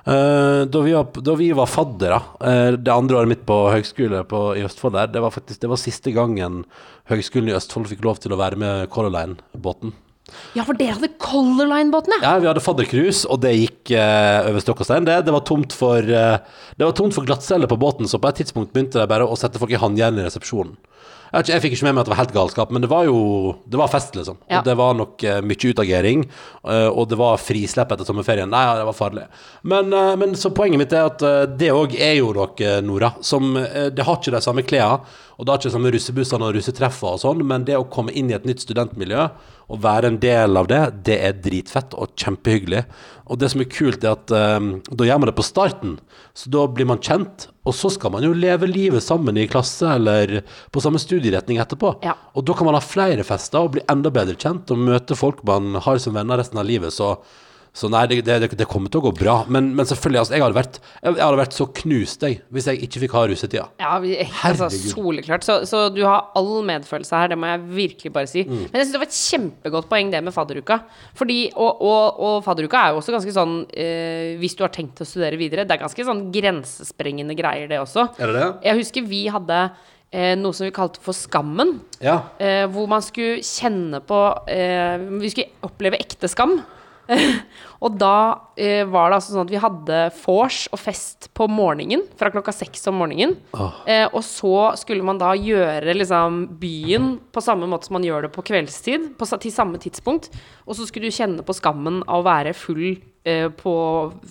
Uh, 0.01 0.61
da, 0.71 0.83
vi 0.85 0.93
var, 0.95 1.19
da 1.27 1.35
vi 1.37 1.49
var 1.57 1.67
faddere, 1.69 2.21
uh, 2.39 2.77
det 2.77 2.93
andre 2.93 3.19
året 3.19 3.33
mitt 3.33 3.43
på 3.49 3.57
høgskole 3.73 4.23
på, 4.29 4.45
i 4.57 4.63
Østfold 4.65 4.95
der, 4.95 5.11
det 5.17 5.25
var 5.25 5.33
faktisk 5.33 5.65
det 5.65 5.73
var 5.73 5.81
siste 5.81 6.13
gangen 6.15 6.63
Høgskolen 7.11 7.51
i 7.51 7.57
Østfold 7.57 7.91
fikk 7.91 8.05
lov 8.07 8.21
til 8.23 8.33
å 8.33 8.39
være 8.39 8.61
med 8.61 8.87
Color 8.93 9.11
Line-båten. 9.17 9.91
Ja, 10.57 10.65
for 10.67 10.77
dere 10.77 10.97
hadde 10.97 11.11
Color 11.21 11.69
Line-båten, 11.71 12.17
ja. 12.17 12.21
Ja, 12.25 12.41
vi 12.43 12.49
hadde 12.49 12.63
faddercruise, 12.63 13.23
og 13.31 13.41
det 13.45 13.53
gikk 13.55 13.93
uh, 13.95 14.49
over 14.49 14.63
stokk 14.63 14.83
og 14.83 14.89
stein. 14.89 15.07
Det, 15.07 15.21
det 15.27 15.35
var 15.35 15.45
tomt 15.47 15.75
for 15.75 16.03
uh, 16.03 16.37
Det 16.75 16.87
var 16.87 16.95
tomt 16.97 17.15
for 17.15 17.27
glattceller 17.27 17.71
på 17.71 17.79
båten, 17.79 18.09
så 18.09 18.19
på 18.21 18.31
et 18.31 18.41
tidspunkt 18.43 18.73
begynte 18.75 18.99
de 18.99 19.09
bare 19.09 19.27
å 19.27 19.37
sette 19.39 19.61
folk 19.61 19.71
i 19.71 19.79
håndjern 19.79 20.19
i 20.19 20.25
resepsjonen. 20.27 20.75
Jeg, 21.31 21.47
jeg 21.47 21.63
fikk 21.63 21.77
ikke 21.77 21.85
med 21.87 21.95
meg 21.95 22.01
at 22.01 22.09
det 22.09 22.11
var 22.11 22.19
helt 22.19 22.33
galskap, 22.35 22.71
men 22.75 22.83
det 22.83 22.89
var 22.91 23.05
jo 23.07 23.19
Det 23.63 23.79
var 23.79 23.87
fest, 23.87 24.17
liksom. 24.19 24.41
Ja. 24.51 24.59
Og 24.59 24.67
det 24.67 24.75
var 24.81 24.97
nok 24.99 25.23
uh, 25.23 25.39
mye 25.47 25.71
utagering, 25.71 26.27
og 26.67 27.03
det 27.09 27.17
var 27.17 27.39
frislepp 27.41 27.95
etter 27.95 28.05
sommerferien. 28.05 28.51
Nei, 28.51 28.65
det 28.77 28.85
var 28.89 28.97
farlig. 28.97 29.23
Men, 29.63 29.89
men 30.19 30.35
så 30.37 30.51
poenget 30.53 30.81
mitt 30.81 30.93
er 30.93 31.07
at 31.07 31.23
det 31.57 31.71
òg 31.73 31.95
er 31.95 32.17
jo 32.19 32.33
dere, 32.35 32.81
Nora, 32.85 33.13
som 33.25 33.55
Det 33.55 34.05
har 34.05 34.19
ikke 34.19 34.35
de 34.35 34.43
samme 34.43 34.65
klærne, 34.67 35.07
og 35.41 35.47
det 35.47 35.49
har 35.49 35.57
ikke 35.57 35.69
de 35.71 35.73
samme 35.73 35.89
russebussene 35.95 36.45
og 36.45 36.53
russetreffer 36.53 37.15
og 37.15 37.21
sånn, 37.23 37.39
men 37.49 37.63
det 37.65 37.73
å 37.73 37.87
komme 37.89 38.13
inn 38.13 38.27
i 38.29 38.35
et 38.37 38.43
nytt 38.45 38.61
studentmiljø 38.61 39.23
og 39.73 39.79
være 39.81 40.11
en 40.11 40.19
del 40.21 40.59
av 40.59 40.67
det, 40.69 40.81
det 41.07 41.15
er 41.25 41.39
dritfett 41.41 41.95
og 41.97 42.11
kjempehyggelig. 42.13 42.83
Og 43.25 43.39
det 43.41 43.49
som 43.49 43.63
er 43.63 43.69
kult, 43.71 44.05
er 44.05 44.13
at 44.13 44.33
eh, 44.37 44.67
da 44.91 45.07
gjør 45.07 45.21
man 45.23 45.31
det 45.31 45.35
på 45.39 45.47
starten, 45.47 45.95
så 46.37 46.51
da 46.53 46.67
blir 46.69 46.85
man 46.91 47.01
kjent, 47.01 47.47
og 47.65 47.73
så 47.73 47.89
skal 47.89 48.13
man 48.13 48.27
jo 48.27 48.35
leve 48.37 48.69
livet 48.69 49.01
sammen 49.01 49.39
i 49.39 49.47
klasse 49.49 49.95
eller 49.95 50.43
på 50.69 50.83
samme 50.85 51.01
studieretning 51.01 51.57
etterpå. 51.63 51.95
Ja. 52.05 52.13
Og 52.37 52.45
da 52.45 52.53
kan 52.59 52.69
man 52.69 52.77
ha 52.77 52.83
flere 52.85 53.25
fester 53.25 53.65
og 53.65 53.79
bli 53.79 53.87
enda 53.89 54.13
bedre 54.13 54.37
kjent 54.37 54.69
og 54.69 54.85
møte 54.91 55.17
folk 55.17 55.41
man 55.49 55.73
har 55.81 56.03
som 56.03 56.21
venner 56.21 56.37
resten 56.37 56.61
av 56.61 56.69
livet. 56.69 56.93
Så, 56.93 57.15
så 57.71 57.87
nei, 57.87 58.01
det, 58.11 58.17
det, 58.27 58.49
det 58.59 58.65
kommer 58.67 58.91
til 58.91 58.99
å 58.99 59.05
gå 59.05 59.11
bra. 59.15 59.37
Men, 59.47 59.69
men 59.77 59.87
selvfølgelig, 59.87 60.19
altså, 60.19 60.33
jeg 60.35 60.43
hadde 60.43 60.57
vært, 60.57 60.79
jeg, 60.97 61.15
hadde 61.21 61.39
vært 61.39 61.55
så 61.55 61.67
knust, 61.77 62.25
jeg, 62.27 62.41
hvis 62.51 62.65
jeg 62.67 62.81
ikke 62.83 63.01
fikk 63.05 63.13
ha 63.15 63.21
russetida. 63.31 63.67
Ja, 63.79 63.93
vi, 64.03 64.17
altså, 64.49 64.67
soleklart. 64.91 65.45
Så, 65.47 65.61
så 65.69 65.85
du 65.93 66.01
har 66.03 66.33
all 66.35 66.51
medfølelse 66.67 67.21
her, 67.21 67.31
det 67.31 67.37
må 67.39 67.47
jeg 67.47 67.61
virkelig 67.77 68.11
bare 68.17 68.27
si. 68.27 68.43
Mm. 68.43 68.65
Men 68.65 68.75
jeg 68.81 68.89
syns 68.89 68.97
det 68.97 69.01
var 69.03 69.07
et 69.07 69.19
kjempegodt 69.21 69.87
poeng, 69.93 70.11
det 70.11 70.21
med 70.25 70.35
fadderuka. 70.35 70.81
Fordi, 71.19 71.37
og, 71.55 71.85
og, 71.87 72.19
og 72.27 72.35
fadderuka 72.49 72.81
er 72.81 72.91
jo 72.91 72.99
også 72.99 73.15
ganske 73.15 73.35
sånn 73.35 73.55
eh, 73.71 74.35
Hvis 74.41 74.57
du 74.59 74.65
har 74.65 74.73
tenkt 74.75 74.99
å 74.99 75.07
studere 75.07 75.39
videre, 75.39 75.63
det 75.67 75.77
er 75.77 75.85
ganske 75.85 76.07
sånn 76.11 76.25
grensesprengende 76.35 77.39
greier, 77.39 77.71
det 77.71 77.79
også. 77.79 78.09
Er 78.19 78.33
det 78.33 78.35
det? 78.35 78.51
Jeg 78.67 78.81
husker 78.81 79.07
vi 79.07 79.23
hadde 79.31 79.61
eh, 80.11 80.35
noe 80.39 80.51
som 80.59 80.67
vi 80.67 80.75
kalte 80.75 80.99
for 81.07 81.15
Skammen. 81.15 81.77
Ja. 82.03 82.19
Eh, 82.35 82.65
hvor 82.75 82.91
man 82.91 83.03
skulle 83.05 83.39
kjenne 83.45 84.03
på 84.03 84.19
eh, 84.51 85.07
Vi 85.23 85.31
skulle 85.31 85.71
oppleve 85.71 86.03
ekte 86.03 86.27
skam. 86.31 86.59
og 87.83 87.97
da 87.99 88.15
eh, 88.59 88.83
var 88.87 89.09
det 89.09 89.19
altså 89.19 89.33
sånn 89.33 89.45
at 89.45 89.53
vi 89.53 89.61
hadde 89.61 89.99
vors 90.21 90.63
og 90.71 90.81
fest 90.81 91.29
på 91.37 91.47
morgenen, 91.51 92.05
fra 92.19 92.31
klokka 92.33 92.53
seks 92.55 92.87
om 92.91 92.99
morgenen. 93.01 93.37
Eh, 93.89 94.07
og 94.07 94.21
så 94.25 94.71
skulle 94.79 95.05
man 95.05 95.21
da 95.21 95.33
gjøre 95.37 95.95
liksom 95.97 96.41
byen 96.61 97.13
på 97.33 97.43
samme 97.43 97.69
måte 97.69 97.89
som 97.89 97.97
man 97.99 98.07
gjør 98.07 98.27
det 98.27 98.33
på 98.35 98.45
kveldstid, 98.51 99.13
på, 99.19 99.29
til 99.35 99.53
samme 99.53 99.81
tidspunkt. 99.81 100.31
Og 100.67 100.77
så 100.77 100.87
skulle 100.87 101.11
du 101.11 101.15
kjenne 101.15 101.45
på 101.45 101.55
skammen 101.57 102.01
av 102.07 102.21
å 102.21 102.27
være 102.27 102.55
full 102.57 102.93
eh, 103.27 103.47
på 103.49 103.75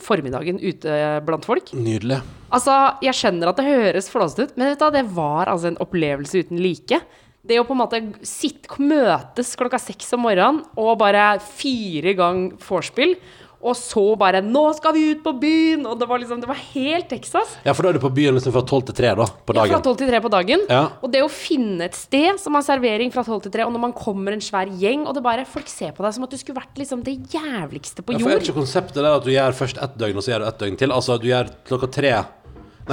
formiddagen 0.00 0.60
ute 0.62 1.00
blant 1.26 1.48
folk. 1.48 1.74
Nydelig. 1.76 2.20
Altså, 2.50 2.76
jeg 3.04 3.14
skjønner 3.14 3.50
at 3.50 3.60
det 3.60 3.68
høres 3.68 4.10
flåsete 4.10 4.48
ut, 4.48 4.54
men 4.58 4.72
vet 4.72 4.80
du, 4.82 4.88
det 4.94 5.06
var 5.14 5.50
altså 5.50 5.70
en 5.70 5.82
opplevelse 5.82 6.46
uten 6.46 6.58
like. 6.62 6.98
Det 7.46 7.56
å 7.56 7.64
på 7.64 7.72
en 7.72 7.80
måte 7.80 8.00
sitt, 8.26 8.68
møtes 8.78 9.54
klokka 9.56 9.80
seks 9.80 10.12
om 10.16 10.26
morgenen 10.26 10.60
og 10.76 10.98
bare 11.00 11.38
fire 11.40 12.12
gang 12.18 12.50
vorspiel, 12.60 13.16
Og 13.60 13.76
så 13.76 14.16
bare 14.16 14.40
'Nå 14.40 14.74
skal 14.76 14.94
vi 14.94 15.10
ut 15.12 15.22
på 15.22 15.32
byen!' 15.36 15.84
Og 15.86 15.98
det 15.98 16.08
var 16.08 16.18
liksom 16.18 16.40
Det 16.40 16.48
var 16.48 16.56
helt 16.56 17.08
Texas. 17.08 17.58
Ja, 17.64 17.74
for 17.74 17.82
da 17.82 17.90
er 17.90 17.92
du 17.92 18.00
på 18.00 18.08
byen 18.08 18.34
liksom 18.34 18.52
fra 18.52 18.62
tolv 18.62 18.86
til 18.86 18.94
tre, 18.94 19.14
da, 19.14 19.26
på 19.26 19.54
Ja, 19.54 19.66
fra 19.66 19.82
12 19.82 19.96
til 19.98 20.08
3 20.08 20.20
på 20.20 20.30
dagen. 20.30 20.60
Ja. 20.68 20.88
Og 21.02 21.12
det 21.12 21.20
å 21.20 21.28
finne 21.28 21.84
et 21.84 21.94
sted 21.94 22.40
som 22.40 22.54
har 22.54 22.62
servering 22.62 23.12
fra 23.12 23.22
12 23.22 23.42
til 23.42 23.52
3, 23.52 23.66
og 23.66 23.72
når 23.72 23.80
man 23.80 23.92
kommer 23.92 24.32
en 24.32 24.40
svær 24.40 24.66
gjeng, 24.66 25.06
og 25.06 25.14
det 25.14 25.22
bare 25.22 25.44
Folk 25.44 25.68
ser 25.68 25.92
på 25.92 26.02
deg 26.02 26.14
som 26.14 26.24
at 26.24 26.30
du 26.30 26.36
skulle 26.38 26.60
vært 26.60 26.76
liksom 26.76 27.04
det 27.04 27.18
jævligste 27.28 28.02
på 28.02 28.12
Ja, 28.12 28.18
for 28.18 28.30
er 28.30 28.40
ikke 28.40 28.54
konseptet 28.54 28.94
der 28.94 29.12
at 29.12 29.24
du 29.24 29.30
gjør 29.30 29.52
først 29.52 29.82
ett 29.82 29.98
døgn, 29.98 30.16
og 30.16 30.22
så 30.22 30.32
gjør 30.32 30.40
du 30.40 30.48
ett 30.48 30.58
døgn 30.58 30.76
til? 30.78 30.92
Altså, 30.92 31.20
du 31.20 31.28
gjør 31.28 31.50
klokka 31.66 31.92
tre 31.92 32.24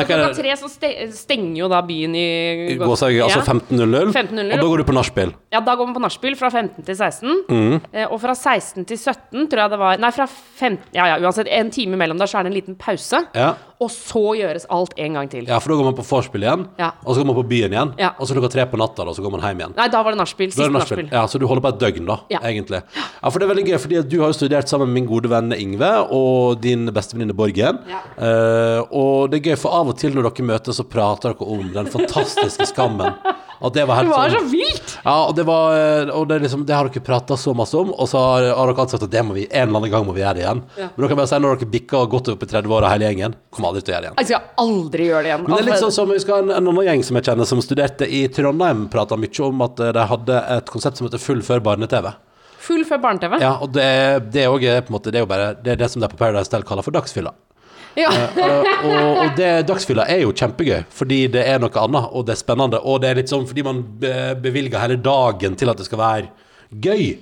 Klokka 0.06 0.34
tre 0.38 0.56
så 0.60 0.70
stenger 1.16 1.58
jo 1.58 1.68
da 1.72 1.82
byen 1.82 2.16
i 2.16 2.76
Gåsehauget, 2.78 3.24
altså 3.24 3.40
Ja. 3.40 3.46
15.00, 3.54 4.12
15.00. 4.14 4.54
og 4.54 4.60
da 4.60 4.68
går 4.68 4.78
du 4.78 4.84
på 4.84 4.94
nachspiel. 4.98 5.34
Ja, 5.54 5.60
da 5.62 5.76
går 5.76 5.86
man 5.90 5.96
på 5.96 6.04
nachspiel 6.06 6.36
fra 6.38 6.50
15 6.50 6.84
til 6.86 6.96
16. 6.96 7.44
Mm. 7.50 7.82
Eh, 7.94 8.06
og 8.12 8.20
fra 8.22 8.36
16 8.36 8.86
til 8.86 8.98
17 8.98 9.48
tror 9.50 9.64
jeg 9.64 9.70
det 9.72 9.80
var 9.80 9.98
Nei, 9.98 10.12
fra 10.12 10.28
15 10.28 10.78
Ja, 10.94 11.08
ja, 11.08 11.18
uansett. 11.24 11.48
En 11.50 11.72
time 11.72 11.98
mellom 11.98 12.18
der, 12.20 12.28
så 12.28 12.40
er 12.40 12.44
det 12.44 12.52
en 12.54 12.60
liten 12.62 12.76
pause. 12.76 13.24
Ja. 13.34 13.54
Og 13.80 13.92
så 13.94 14.22
gjøres 14.40 14.66
alt 14.74 14.94
en 14.98 15.14
gang 15.14 15.28
til. 15.30 15.46
ja, 15.46 15.60
for 15.60 15.70
da 15.70 15.76
går 15.78 15.84
man 15.86 15.94
på 15.94 16.02
vorspiel 16.08 16.42
igjen, 16.42 16.64
Ja. 16.80 16.92
og 17.06 17.14
så 17.14 17.22
går 17.22 17.28
man 17.28 17.36
på 17.36 17.44
byen 17.48 17.72
igjen, 17.76 17.94
Ja. 18.00 18.10
og 18.18 18.26
så 18.28 18.34
klokka 18.34 18.50
tre 18.50 18.66
på 18.66 18.78
natta, 18.78 19.06
da, 19.06 19.12
så 19.14 19.22
går 19.22 19.32
man 19.32 19.42
hjem 19.42 19.60
igjen. 19.62 19.76
Nei, 19.78 19.88
da 19.88 20.02
var 20.02 20.12
det 20.16 20.18
nachspiel. 20.20 20.50
Da 20.50 20.54
er 20.54 20.56
Siste 20.56 20.64
det 20.64 20.74
nachspiel. 20.80 21.04
nachspiel. 21.06 21.12
Ja, 21.14 21.26
så 21.28 21.40
du 21.40 21.46
holder 21.48 21.62
på 21.62 21.70
et 21.76 21.80
døgn, 21.80 22.06
da, 22.08 22.18
Ja. 22.30 22.40
egentlig. 22.40 22.82
Ja, 23.22 23.30
for 23.30 23.38
det 23.40 23.50
er 23.50 23.54
veldig 23.54 23.66
gøy, 23.68 23.78
fordi 23.80 24.00
at 24.00 24.10
du 24.10 24.20
har 24.22 24.28
jo 24.28 24.34
studert 24.34 24.68
sammen 24.68 24.88
med 24.92 24.94
min 25.04 25.06
gode 25.08 25.30
venn 25.30 25.52
Ingve 25.54 25.92
og 26.12 26.60
din 26.60 26.88
bestevenninne 26.88 27.36
Borgen. 27.38 27.80
Ja. 27.88 28.02
Eh, 28.18 28.82
og 28.92 29.30
det 29.30 29.46
er 29.46 29.52
gøy, 29.52 29.58
for 29.60 29.70
av 29.72 29.88
og 29.90 29.98
til 29.98 30.12
når 30.12 30.24
dere 30.34 30.48
møtes, 30.48 30.76
så 30.80 30.84
prater 30.84 31.34
dere 31.38 31.48
om 31.48 31.72
den 31.72 31.86
fantastiske 31.86 32.66
skammen. 32.74 33.14
At 33.58 33.74
det 33.74 33.86
var 33.90 33.98
helt 34.00 34.10
Det 34.10 34.14
var 34.14 34.34
sånn 34.34 34.46
så 34.46 34.52
vilt! 34.52 34.92
Ja, 35.04 35.16
og 35.30 35.36
det 35.38 35.46
var 35.48 35.78
eh, 35.78 36.12
Og 36.14 36.28
det, 36.30 36.40
liksom, 36.44 36.66
det 36.68 36.76
har 36.76 36.90
dere 36.90 37.04
prata 37.06 37.38
så 37.40 37.54
masse 37.58 37.78
om, 37.80 37.90
og 37.94 38.10
så 38.10 38.22
har, 38.22 38.48
har 38.54 38.70
dere 38.70 38.84
alltid 38.84 38.98
sagt 38.98 39.08
at 39.08 39.14
det 39.16 39.24
må 39.26 39.38
vi 39.38 39.48
en 39.48 39.68
eller 39.68 39.82
annen 39.82 39.94
gang 39.94 40.06
må 40.06 40.14
vi 40.14 40.22
gjøre 40.22 40.38
det 40.38 40.44
igjen. 40.46 40.62
Ja. 40.78 40.90
Men 40.92 41.04
dere 41.04 41.10
kan 41.14 41.22
bare 41.22 41.32
si 41.32 41.40
når 41.42 41.58
dere 41.62 41.72
bikker 41.78 42.12
godt 42.12 42.32
opp 42.34 42.46
i 42.46 42.50
30-åra 42.54 42.92
hele 42.94 43.10
gjengen, 43.10 43.38
kommer 43.54 43.72
aldri 43.72 43.82
til 43.88 43.94
å 43.94 43.96
gjøre 43.96 44.06
det 44.06 44.12
igjen. 44.12 44.20
Jeg 44.22 44.32
skal 44.32 44.68
aldri 44.68 45.10
gjøre 45.10 45.24
det 45.26 45.32
igjen. 45.32 45.48
Men 45.48 45.56
det 45.56 45.64
er 45.64 45.70
litt 45.72 45.84
sånn 45.88 45.96
som 45.98 46.14
vi 46.14 46.22
skal 46.24 46.38
ha 46.38 46.46
en, 46.46 46.54
en 46.60 46.72
annen 46.74 46.88
gjeng 46.92 47.04
som 47.10 47.20
jeg 47.20 47.30
kjenner, 47.32 47.50
som 47.50 47.64
studerte 47.66 48.10
i 48.10 48.22
Trondheim, 48.38 48.86
prata 48.94 49.18
mye 49.20 49.44
om 49.50 49.66
at 49.66 49.84
eh, 49.84 49.94
de 49.98 50.08
hadde 50.14 50.40
et 50.58 50.72
konsept 50.74 51.02
som 51.02 51.10
heter 51.10 51.24
Full 51.24 51.42
før 51.46 51.64
barne-TV. 51.72 52.12
Full 52.68 52.84
før 52.88 53.02
barne-TV. 53.04 53.38
Ja, 53.42 53.56
og 53.64 53.72
det, 53.76 53.90
det 54.36 54.44
er 54.44 54.54
også, 54.54 54.72
eh, 54.76 54.94
måte, 54.94 55.14
det 55.14 55.22
er 55.22 55.26
jo 55.26 55.30
bare 55.30 55.52
Det 55.56 55.74
er 55.74 55.80
det 55.80 55.90
som 55.94 56.04
de 56.04 56.10
på 56.12 56.20
Paradise 56.20 56.52
Tell 56.52 56.66
kaller 56.68 56.86
for 56.86 56.96
dagsfylla. 56.96 57.34
Ja. 57.98 58.12
Eh, 58.14 58.84
og, 58.86 59.22
og 59.24 59.32
det 59.40 59.52
dagsfylla 59.70 60.06
er 60.14 60.22
jo 60.22 60.34
kjempegøy, 60.38 60.84
fordi 60.94 61.24
det 61.34 61.46
er 61.50 61.62
noe 61.64 61.74
annet, 61.82 62.12
og 62.14 62.28
det 62.28 62.36
er 62.36 62.42
spennende. 62.44 62.82
Og 62.86 63.02
det 63.02 63.10
er 63.10 63.22
litt 63.22 63.32
sånn 63.32 63.48
fordi 63.50 63.66
man 63.66 63.82
bevilger 64.44 64.84
hele 64.84 65.00
dagen 65.02 65.58
til 65.58 65.74
at 65.74 65.82
det 65.82 65.88
skal 65.90 66.02
være 66.04 66.30
gøy. 66.72 67.18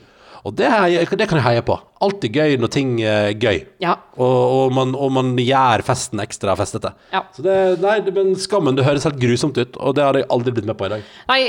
Og 0.45 0.53
det, 0.53 0.69
det 1.17 1.25
kan 1.25 1.39
jeg 1.39 1.47
heie 1.47 1.63
på. 1.65 1.79
Alltid 2.03 2.35
gøy 2.35 2.57
når 2.59 2.71
ting 2.75 2.89
er 2.99 3.29
gøy. 3.39 3.61
Ja. 3.79 3.93
Og, 4.19 4.25
og, 4.27 4.73
man, 4.75 4.91
og 4.99 5.13
man 5.15 5.29
gjør 5.39 5.79
festen 5.87 6.19
ekstra 6.19 6.51
festete. 6.59 6.91
Ja. 7.13 7.21
Så 7.31 7.43
det, 7.45 7.55
nei, 7.79 7.93
men 8.15 8.33
skammen, 8.39 8.75
det 8.75 8.83
høres 8.83 9.05
helt 9.07 9.19
grusomt 9.21 9.55
ut, 9.55 9.77
og 9.79 9.95
det 9.95 10.03
har 10.03 10.19
jeg 10.19 10.27
aldri 10.35 10.53
blitt 10.57 10.67
med 10.67 10.75
på 10.75 10.89
i 10.89 10.91
dag. 10.91 11.05
Nei, 11.31 11.39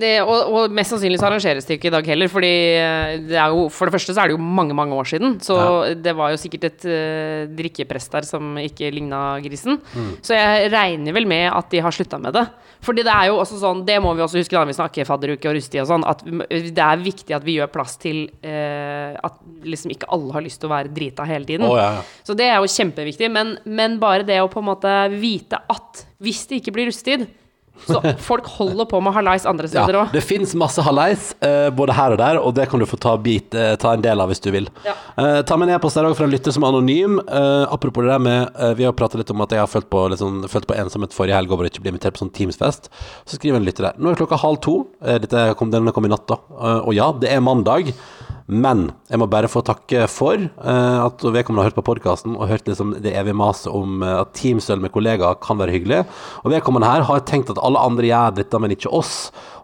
det, 0.00 0.12
og, 0.26 0.52
og 0.52 0.74
mest 0.76 0.92
sannsynlig 0.92 1.20
så 1.22 1.30
arrangeres 1.30 1.68
det 1.68 1.78
ikke 1.78 1.88
i 1.88 1.94
dag 1.94 2.10
heller, 2.12 2.28
fordi 2.32 2.52
eh, 2.76 3.14
det 3.30 3.38
er 3.40 3.54
jo 3.54 3.64
For 3.72 3.88
det 3.88 3.96
første 3.96 4.12
så 4.12 4.24
er 4.24 4.30
det 4.30 4.36
jo 4.36 4.50
mange, 4.60 4.76
mange 4.76 4.96
år 4.98 5.08
siden, 5.08 5.38
så 5.44 5.56
det 5.96 6.12
var 6.18 6.34
jo 6.34 6.40
sikkert 6.42 6.68
et 6.68 6.84
uh, 6.84 7.48
drikkepress 7.56 8.10
der 8.12 8.28
som 8.28 8.58
ikke 8.60 8.92
ligna 8.92 9.22
grisen. 9.44 9.80
Så 10.24 10.36
jeg 10.36 10.68
regner 10.74 11.16
vel 11.16 11.28
med 11.28 11.48
at 11.48 11.72
de 11.72 11.80
har 11.84 11.94
slutta 11.94 12.20
med 12.20 12.36
det. 12.36 12.44
Fordi 12.84 13.04
det 13.06 13.12
er 13.12 13.30
jo 13.30 13.38
også 13.40 13.56
sånn, 13.62 13.82
det 13.88 13.96
må 14.04 14.12
vi 14.16 14.22
også 14.24 14.42
huske 14.42 14.56
da 14.56 14.66
vi 14.68 14.76
snakker 14.76 15.08
fadderuke 15.08 15.48
og 15.48 15.56
rustig 15.56 15.80
og 15.80 15.88
sånn, 15.88 16.04
at 16.04 16.20
det 16.24 16.84
er 16.84 17.00
viktig 17.00 17.32
at 17.36 17.46
vi 17.46 17.56
gjør 17.56 17.72
plass 17.72 17.96
til 18.02 18.26
uh, 18.44 19.16
at 19.24 19.40
liksom 19.64 19.93
ikke 19.94 20.10
alle 20.14 20.34
har 20.36 20.44
lyst 20.44 20.60
til 20.62 20.70
å 20.70 20.74
være 20.74 20.92
drita 20.94 21.26
hele 21.28 21.48
tiden. 21.48 21.66
Oh, 21.68 21.78
ja, 21.78 22.00
ja. 22.00 22.26
Så 22.26 22.36
det 22.38 22.50
er 22.50 22.58
jo 22.58 22.74
kjempeviktig, 22.74 23.30
men, 23.32 23.56
men 23.64 23.96
bare 24.02 24.26
det 24.26 24.40
å 24.42 24.50
på 24.52 24.62
en 24.62 24.70
måte 24.72 24.92
vite 25.14 25.62
at 25.70 26.04
hvis 26.24 26.44
det 26.50 26.62
ikke 26.62 26.76
blir 26.76 26.90
russetid 26.90 27.26
så 27.86 28.00
folk 28.28 28.46
holder 28.46 28.86
på 28.88 29.00
med 29.02 29.14
hallais 29.16 29.44
andre 29.48 29.68
steder 29.68 29.98
òg. 29.98 30.12
det 30.14 30.22
fins 30.24 30.54
masse 30.58 30.82
hallais, 30.86 31.30
eh, 31.44 31.68
både 31.74 31.96
her 31.96 32.14
og 32.14 32.20
der, 32.20 32.40
og 32.40 32.54
det 32.56 32.68
kan 32.70 32.80
du 32.80 32.86
få 32.88 32.98
ta, 33.00 33.14
bit, 33.20 33.54
eh, 33.58 33.74
ta 33.80 33.94
en 33.94 34.04
del 34.04 34.22
av 34.22 34.30
hvis 34.30 34.42
du 34.44 34.50
vil. 34.54 34.68
Ja. 34.86 34.94
Eh, 35.20 35.40
ta 35.46 35.58
med 35.58 35.68
en 35.68 35.76
e-post 35.76 35.98
der 35.98 36.08
òg 36.08 36.16
fra 36.18 36.28
en 36.28 36.34
lytter 36.34 36.54
som 36.54 36.64
er 36.64 36.72
anonym. 36.72 37.20
Apropos 37.74 38.04
det 38.04 38.12
der 38.12 38.22
med 38.22 38.76
Vi 38.78 38.84
har 38.84 38.92
pratet 38.96 39.18
litt 39.20 39.30
om 39.30 39.40
at 39.42 39.50
jeg 39.50 39.60
har 39.60 39.68
følt 39.70 39.88
på, 39.90 40.06
liksom, 40.12 40.44
følt 40.50 40.66
på 40.66 40.76
ensomhet 40.76 41.14
forrige 41.14 41.36
helg 41.36 41.52
over 41.52 41.66
å 41.66 41.70
ikke 41.70 41.82
bli 41.82 41.92
invitert 41.92 42.16
på 42.16 42.22
sånn 42.22 42.32
Teams-fest. 42.34 42.88
Så 43.26 43.38
skriver 43.38 43.58
en 43.58 43.66
lytter 43.66 43.88
der. 43.88 43.98
Nå 43.98 44.10
er 44.10 44.18
klokka 44.18 44.38
halv 44.40 44.60
to. 44.64 44.76
Dette 45.00 45.46
kom, 45.58 45.70
denne 45.72 45.92
kom 45.94 46.06
i 46.06 46.12
natt, 46.12 46.26
da. 46.30 46.38
Og 46.84 46.94
ja, 46.96 47.10
det 47.12 47.30
er 47.32 47.44
mandag. 47.44 47.92
Men 48.44 48.90
jeg 49.08 49.16
må 49.22 49.24
bare 49.32 49.48
få 49.48 49.62
takke 49.64 50.02
for 50.12 50.36
eh, 50.36 50.98
at 51.00 51.22
vedkommende 51.24 51.62
har 51.62 51.70
hørt 51.70 51.78
på 51.78 51.86
podkasten 51.86 52.34
og 52.36 52.50
hørt 52.50 52.66
liksom 52.68 52.90
det 53.00 53.14
evige 53.16 53.38
maset 53.40 53.70
om 53.72 54.02
eh, 54.04 54.18
at 54.20 54.34
Teamsøl 54.36 54.82
med 54.82 54.92
kollegaer 54.92 55.38
kan 55.40 55.56
være 55.56 55.72
hyggelig. 55.72 56.02
Og 56.42 56.52
vedkommende 56.52 56.90
her 56.90 57.06
har 57.08 57.24
tenkt 57.24 57.48
at 57.54 57.60
alle 57.64 57.80
andre 57.80 58.10
gjør 58.10 58.36
dette, 58.36 58.60
men 58.60 58.74
ikke 58.76 58.92
oss. 58.92 59.14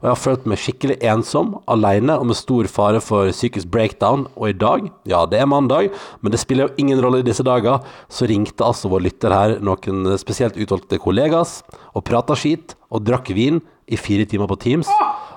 Og 0.01 0.09
jeg 0.09 0.15
har 0.15 0.23
følt 0.23 0.49
meg 0.49 0.63
skikkelig 0.63 0.97
ensom, 1.13 1.59
alene 1.69 2.17
og 2.17 2.31
med 2.31 2.41
stor 2.41 2.71
fare 2.73 3.03
for 3.05 3.29
psykisk 3.35 3.69
breakdown. 3.69 4.25
Og 4.41 4.55
i 4.55 4.57
dag, 4.57 4.89
ja 5.13 5.27
det 5.29 5.43
er 5.43 5.51
mandag, 5.53 5.93
men 6.25 6.33
det 6.33 6.41
spiller 6.41 6.71
jo 6.71 6.81
ingen 6.81 7.05
rolle 7.05 7.21
i 7.21 7.27
disse 7.27 7.45
dager, 7.45 7.85
så 8.09 8.29
ringte 8.33 8.65
altså 8.65 8.89
vår 8.89 9.05
lytter 9.11 9.37
her 9.37 9.59
noen 9.61 10.15
spesielt 10.21 10.57
utvalgte 10.57 11.03
kollegas 11.05 11.59
og 11.93 12.07
prata 12.09 12.33
skit 12.39 12.79
og 12.89 13.05
drakk 13.05 13.29
vin 13.37 13.61
i 13.91 14.01
fire 14.01 14.25
timer 14.25 14.49
på 14.49 14.57
Teams. 14.63 14.89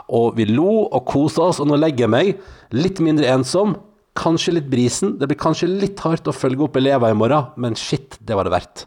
Og 0.10 0.36
vi 0.36 0.46
lo 0.50 0.88
og 0.90 1.06
kosa 1.06 1.50
oss, 1.50 1.60
og 1.64 1.68
nå 1.72 1.78
legger 1.80 2.06
jeg 2.08 2.10
meg 2.10 2.40
litt 2.76 3.00
mindre 3.00 3.30
ensom. 3.34 3.78
Kanskje 4.20 4.54
litt 4.60 4.70
brisen. 4.70 5.16
Det 5.18 5.28
blir 5.32 5.40
kanskje 5.40 5.70
litt 5.72 6.00
hardt 6.04 6.28
å 6.30 6.36
følge 6.36 6.68
opp 6.68 6.76
elever 6.78 7.10
i 7.10 7.18
morgen, 7.18 7.48
men 7.58 7.74
shit, 7.80 8.20
det 8.22 8.36
var 8.38 8.46
det 8.46 8.54
verdt. 8.54 8.86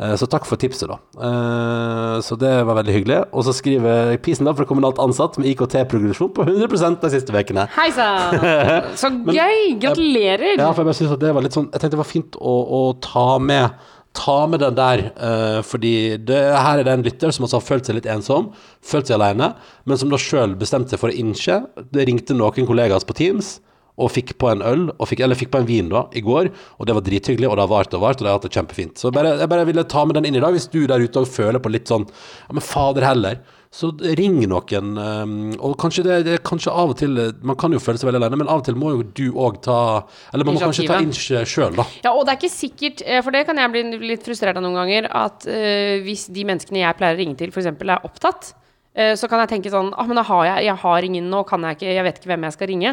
Eh, 0.00 0.16
Så 0.18 0.26
takk 0.26 0.44
for 0.48 0.56
tipset, 0.58 0.88
da. 0.90 0.96
Eh, 1.22 2.20
Så 2.26 2.34
det 2.36 2.50
var 2.66 2.74
veldig 2.80 2.94
hyggelig. 2.96 3.20
Og 3.32 3.44
så 3.46 3.52
skriver 3.54 4.16
Pisen 4.18 4.44
da 4.48 4.52
fra 4.52 4.64
kommunalt 4.66 4.98
ansatt 4.98 5.38
med 5.38 5.46
IKT-progresjon 5.52 6.32
på 6.34 6.42
100% 6.48 7.00
de 7.04 7.10
siste 7.14 7.30
ukene. 7.30 7.68
Hei 7.76 7.90
sann! 7.94 8.34
Så 8.98 9.12
gøy! 9.30 9.76
Gratulerer! 9.78 10.56
Ja, 10.58 10.72
for 10.72 10.82
jeg 10.82 10.90
bare 10.90 10.98
synes 10.98 11.12
at 11.14 11.20
det 11.22 11.34
var 11.36 11.42
litt 11.46 11.54
sånn 11.54 11.68
Jeg 11.70 11.80
tenkte 11.80 11.94
det 11.94 12.02
var 12.02 12.10
fint 12.10 12.34
å, 12.40 12.54
å 12.66 12.80
ta 13.04 13.38
med 13.38 13.70
Ta 14.14 14.44
med 14.46 14.62
den 14.62 14.76
der, 14.78 15.00
uh, 15.18 15.60
fordi 15.66 16.16
det, 16.22 16.38
her 16.54 16.78
er 16.78 16.86
det 16.86 16.92
en 16.94 17.04
lytter 17.06 17.34
som 17.34 17.46
altså 17.46 17.58
har 17.58 17.66
følt 17.66 17.88
seg 17.88 17.98
litt 17.98 18.10
ensom, 18.10 18.52
følt 18.84 19.10
seg 19.10 19.18
alene, 19.18 19.52
men 19.84 19.98
som 19.98 20.12
da 20.12 20.20
sjøl 20.20 20.54
bestemte 20.60 20.94
seg 20.94 21.02
for 21.02 21.10
å 21.10 21.18
innse. 21.18 21.64
Det 21.90 22.06
ringte 22.06 22.36
noen 22.36 22.68
kollegaer 22.68 23.02
på 23.08 23.16
Teams 23.18 23.56
og 23.94 24.10
fikk 24.10 24.32
på 24.42 24.48
en 24.50 24.62
øl, 24.66 24.88
fikk, 25.06 25.22
eller 25.22 25.38
fikk 25.38 25.52
på 25.54 25.60
en 25.62 25.68
vin 25.68 25.90
da, 25.92 26.04
i 26.18 26.22
går, 26.24 26.50
og 26.78 26.88
det 26.88 26.96
var 26.96 27.04
drithyggelig, 27.06 27.46
og 27.46 27.58
det 27.58 27.62
har 27.62 27.70
vart 27.70 27.94
og 27.94 28.02
vart, 28.02 28.18
og 28.18 28.26
de 28.26 28.30
har 28.30 28.40
hatt 28.40 28.46
det 28.48 28.54
kjempefint. 28.56 28.98
Så 28.98 29.12
bare, 29.14 29.36
jeg 29.38 29.50
bare 29.50 29.66
ville 29.68 29.84
ta 29.90 30.02
med 30.06 30.18
den 30.18 30.26
inn 30.30 30.38
i 30.38 30.42
dag, 30.42 30.54
hvis 30.54 30.66
du 30.72 30.80
der 30.90 31.04
ute 31.04 31.22
òg 31.22 31.30
føler 31.30 31.62
på 31.62 31.70
litt 31.70 31.90
sånn 31.90 32.06
Ja, 32.08 32.56
men 32.56 32.64
fader 32.64 33.06
heller. 33.06 33.38
Så 33.74 33.90
ring 34.18 34.36
noen, 34.46 34.90
eh, 35.02 35.34
og 35.58 35.74
kanskje 35.82 36.04
det, 36.06 36.18
det 36.28 36.36
kanskje 36.46 36.70
av 36.70 36.92
og 36.92 36.98
til 37.00 37.18
Man 37.42 37.58
kan 37.58 37.74
jo 37.74 37.80
føle 37.82 37.98
seg 37.98 38.06
veldig 38.06 38.20
alene, 38.22 38.38
men 38.44 38.50
av 38.52 38.62
og 38.62 38.68
til 38.68 38.78
må 38.78 38.92
jo 38.94 39.06
du 39.18 39.24
òg 39.34 39.58
ta 39.66 39.78
Eller 40.30 40.46
man 40.46 40.54
må 40.54 40.62
kanskje 40.62 40.86
ta 40.86 41.00
inch 41.02 41.26
sjøl, 41.50 41.74
da. 41.80 41.86
Ja, 42.04 42.12
og 42.14 42.22
det 42.26 42.36
er 42.36 42.42
ikke 42.42 42.54
sikkert, 42.54 43.02
eh, 43.02 43.22
for 43.24 43.34
det 43.34 43.46
kan 43.48 43.58
jeg 43.58 43.72
bli 43.74 44.12
litt 44.12 44.26
frustrert 44.26 44.60
av 44.60 44.62
noen 44.62 44.78
ganger, 44.78 45.10
at 45.10 45.48
eh, 45.50 45.98
hvis 46.06 46.28
de 46.34 46.46
menneskene 46.46 46.84
jeg 46.84 47.00
pleier 47.00 47.18
å 47.18 47.22
ringe 47.24 47.40
til, 47.40 47.50
f.eks. 47.50 47.72
er 47.74 48.06
opptatt, 48.06 48.54
så 48.94 49.26
kan 49.26 49.40
jeg 49.42 49.48
tenke 49.50 49.70
sånn 49.74 49.88
ah, 49.98 50.06
men 50.06 50.14
da 50.20 50.22
har 50.22 50.44
jeg, 50.46 50.66
jeg 50.68 50.76
har 50.84 51.02
ingen 51.02 51.26
nå, 51.30 51.40
kan 51.48 51.64
jeg 51.66 51.74
ikke, 51.76 51.94
jeg 51.96 52.04
vet 52.06 52.18
ikke 52.20 52.30
hvem 52.30 52.44
jeg 52.46 52.54
skal 52.54 52.68
ringe. 52.70 52.92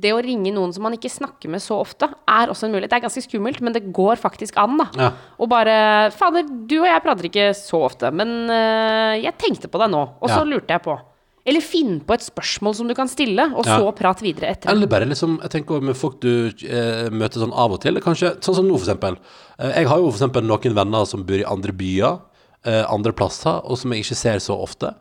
Det 0.00 0.12
å 0.16 0.22
ringe 0.24 0.50
noen 0.54 0.72
som 0.72 0.82
man 0.86 0.94
ikke 0.96 1.10
snakker 1.12 1.52
med 1.52 1.60
så 1.60 1.76
ofte, 1.82 2.08
er 2.26 2.48
også 2.48 2.64
en 2.66 2.72
mulighet. 2.72 2.90
Det 2.90 2.96
er 2.96 3.04
ganske 3.04 3.22
skummelt, 3.26 3.60
men 3.60 3.74
det 3.76 3.82
går 3.92 4.16
faktisk 4.16 4.56
an, 4.56 4.78
da. 4.80 4.86
Ja. 4.96 5.10
Og 5.36 5.50
bare 5.52 6.10
Fader, 6.16 6.48
du 6.48 6.78
og 6.80 6.88
jeg 6.88 7.04
prater 7.04 7.28
ikke 7.28 7.50
så 7.58 7.82
ofte, 7.90 8.08
men 8.16 8.32
uh, 8.48 9.12
jeg 9.20 9.36
tenkte 9.38 9.68
på 9.68 9.78
deg 9.82 9.92
nå, 9.92 10.00
og 10.18 10.28
så 10.32 10.40
Ja. 10.40 10.48
lurte 10.48 10.72
jeg 10.72 10.82
på. 10.88 10.96
Eller 11.44 11.60
finn 11.60 11.96
på 12.06 12.14
et 12.14 12.22
spørsmål 12.24 12.74
som 12.78 12.88
du 12.88 12.94
kan 12.94 13.08
stille, 13.10 13.44
og 13.52 13.66
Ja. 13.66 13.76
så 13.78 13.92
prat 13.98 14.20
videre 14.22 14.54
etter. 14.54 14.70
Eller 14.70 14.86
bare 14.86 15.04
liksom, 15.10 15.40
jeg 15.42 15.50
tenker 15.50 15.76
også 15.76 15.88
med 15.90 15.96
folk 15.98 16.20
du 16.22 16.48
eh, 16.48 17.10
møter 17.10 17.42
sånn 17.42 17.52
av 17.52 17.72
og 17.76 17.80
til. 17.82 17.98
Kanskje, 18.00 18.36
sånn 18.40 18.54
som 18.62 18.68
nå, 18.68 18.78
for 18.78 18.86
eksempel. 18.88 19.18
Eh, 19.58 19.72
jeg 19.82 19.88
har 19.90 19.98
jo 19.98 20.10
for 20.10 20.16
eksempel 20.22 20.46
noen 20.46 20.74
venner 20.74 21.04
som 21.04 21.24
bor 21.26 21.36
i 21.36 21.44
andre 21.44 21.72
byer, 21.74 22.20
eh, 22.64 22.84
andre 22.88 23.12
plasser, 23.12 23.60
og 23.66 23.76
som 23.76 23.90
jeg 23.92 24.06
ikke 24.06 24.16
ser 24.16 24.38
så 24.38 24.56
ofte. 24.56 24.94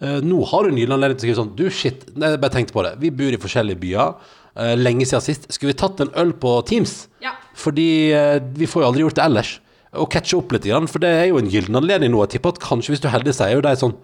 Eh, 0.00 0.18
nå 0.22 0.42
har 0.46 0.66
du 0.66 0.74
nylig 0.76 0.94
anledning 0.94 1.18
til 1.18 1.24
å 1.24 1.26
skrive 1.26 1.38
sånn 1.40 1.54
Du, 1.58 1.64
shit, 1.74 2.04
nei, 2.14 2.32
jeg 2.34 2.42
bare 2.42 2.54
tenkte 2.54 2.76
på 2.76 2.84
det. 2.86 2.92
Vi 3.02 3.10
bor 3.14 3.34
i 3.34 3.40
forskjellige 3.40 3.80
byer. 3.82 4.12
Eh, 4.58 4.74
lenge 4.78 5.06
siden 5.08 5.24
sist. 5.24 5.48
Skulle 5.54 5.72
vi 5.72 5.80
tatt 5.80 6.02
en 6.04 6.12
øl 6.18 6.34
på 6.38 6.58
Teams? 6.68 7.08
Ja. 7.24 7.34
Fordi 7.58 7.88
eh, 8.14 8.36
vi 8.58 8.68
får 8.70 8.84
jo 8.84 8.90
aldri 8.90 9.06
gjort 9.06 9.18
det 9.18 9.26
ellers. 9.26 9.56
Og 9.98 10.10
catche 10.12 10.36
opp 10.36 10.52
litt, 10.52 10.68
for 10.92 11.00
det 11.02 11.08
er 11.08 11.30
jo 11.30 11.38
en 11.40 11.48
gyllen 11.48 11.78
anledning 11.80 12.12
nå. 12.12 12.20
Jeg 12.26 12.36
tipper 12.36 12.54
at 12.54 12.62
kanskje 12.62 12.92
hvis 12.92 13.02
du 13.02 13.08
er 13.08 13.16
heldig, 13.16 13.32
så 13.34 13.46
er 13.46 13.54
jo 13.56 13.64
de 13.64 13.72
sånn 13.80 13.94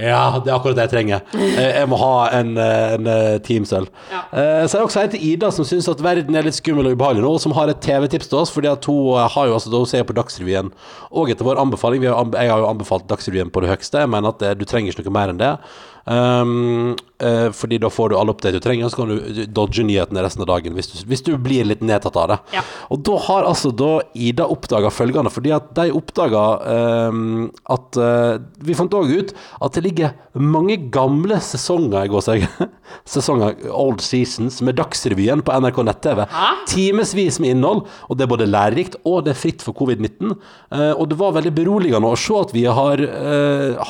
ja, 0.00 0.22
det 0.40 0.50
er 0.50 0.56
akkurat 0.56 0.76
det 0.78 0.86
jeg 0.88 0.92
trenger. 0.94 1.24
Eh, 1.60 1.76
Jeg 1.80 1.88
må 1.90 1.98
ha 2.00 2.28
en, 2.38 2.52
eh, 2.56 2.94
en 2.96 3.06
eh, 3.10 3.38
Teams-øl. 3.44 3.86
Ja. 4.12 4.20
Så 4.66 4.76
er 4.76 4.80
det 4.80 4.86
også 4.86 5.02
en 5.04 5.12
til 5.14 5.24
Ida 5.32 5.50
som 5.52 5.66
syns 5.66 5.88
at 5.90 6.00
verden 6.04 6.36
er 6.38 6.46
litt 6.46 6.56
skummel 6.56 6.88
og 6.88 6.96
ubehagelig 6.96 7.24
nå, 7.24 7.32
og 7.36 7.42
som 7.42 7.54
har 7.56 7.72
et 7.72 7.80
TV-tips 7.84 8.30
til 8.30 8.40
oss. 8.40 8.52
Fordi 8.54 8.70
at 8.70 8.86
hun 8.88 9.18
har 9.34 9.50
jo 9.50 9.56
altså, 9.58 9.72
hun 9.74 9.88
ser 9.90 10.06
på 10.08 10.16
Dagsrevyen, 10.16 10.70
og 11.10 11.30
etter 11.32 11.46
vår 11.46 11.60
anbefaling 11.62 12.04
vi 12.04 12.10
har, 12.12 12.28
Jeg 12.38 12.52
har 12.54 12.62
jo 12.64 12.70
anbefalt 12.70 13.08
Dagsrevyen 13.10 13.50
på 13.52 13.64
det 13.64 13.72
høyeste. 13.74 14.04
Jeg 14.04 14.12
mener 14.12 14.32
at 14.34 14.42
det, 14.42 14.54
du 14.60 14.64
trenger 14.68 14.94
ikke 14.94 15.08
noe 15.08 15.18
mer 15.18 15.34
enn 15.34 15.40
det. 15.42 15.54
Um, 16.10 16.96
uh, 17.22 17.52
fordi 17.54 17.78
da 17.78 17.86
får 17.92 18.10
du 18.10 18.16
alle 18.18 18.32
oppdater 18.34 18.58
du 18.58 18.64
trenger, 18.64 18.88
og 18.88 18.90
så 18.90 18.98
kan 18.98 19.10
du 19.12 19.44
dodge 19.46 19.84
nyhetene 19.86 20.24
resten 20.24 20.42
av 20.42 20.48
dagen 20.50 20.74
hvis 20.74 20.88
du, 20.90 20.96
hvis 21.06 21.22
du 21.22 21.36
blir 21.38 21.68
litt 21.68 21.84
nedtatt 21.86 22.16
av 22.18 22.32
det. 22.32 22.38
Ja. 22.56 22.64
Og 22.90 23.04
da 23.06 23.14
har 23.28 23.46
altså 23.46 23.70
da 23.70 23.92
Ida 24.18 24.48
oppdaga 24.50 24.90
følgende, 24.90 25.30
fordi 25.30 25.52
at 25.54 25.70
de 25.76 25.92
oppdaga 25.94 26.44
um, 27.10 27.46
at 27.70 27.98
uh, 28.00 28.40
Vi 28.66 28.74
fant 28.74 28.94
òg 28.96 29.12
ut 29.12 29.34
at 29.62 29.76
det 29.76 29.84
ligger 29.84 30.16
mange 30.34 30.76
gamle 30.90 31.38
sesonger 31.44 32.10
i 32.10 32.24
seg, 32.24 32.48
sesonger, 33.14 33.54
old 33.70 34.02
seasons, 34.02 34.58
med 34.66 34.80
Dagsrevyen 34.80 35.44
på 35.46 35.54
NRK 35.62 35.80
nett-TV. 35.86 36.24
Timevis 36.70 37.38
med 37.42 37.54
innhold, 37.54 37.84
og 38.08 38.18
det 38.18 38.26
er 38.26 38.32
både 38.34 38.50
lærerikt 38.50 38.98
og 39.04 39.22
det 39.26 39.36
er 39.36 39.40
fritt 39.44 39.62
for 39.62 39.76
covid-19. 39.78 40.34
Uh, 40.74 40.92
og 40.96 41.06
det 41.12 41.20
var 41.22 41.38
veldig 41.38 41.54
beroligende 41.54 42.10
å 42.10 42.18
se 42.18 42.34
at 42.40 42.54
vi 42.56 42.66
har, 42.66 43.00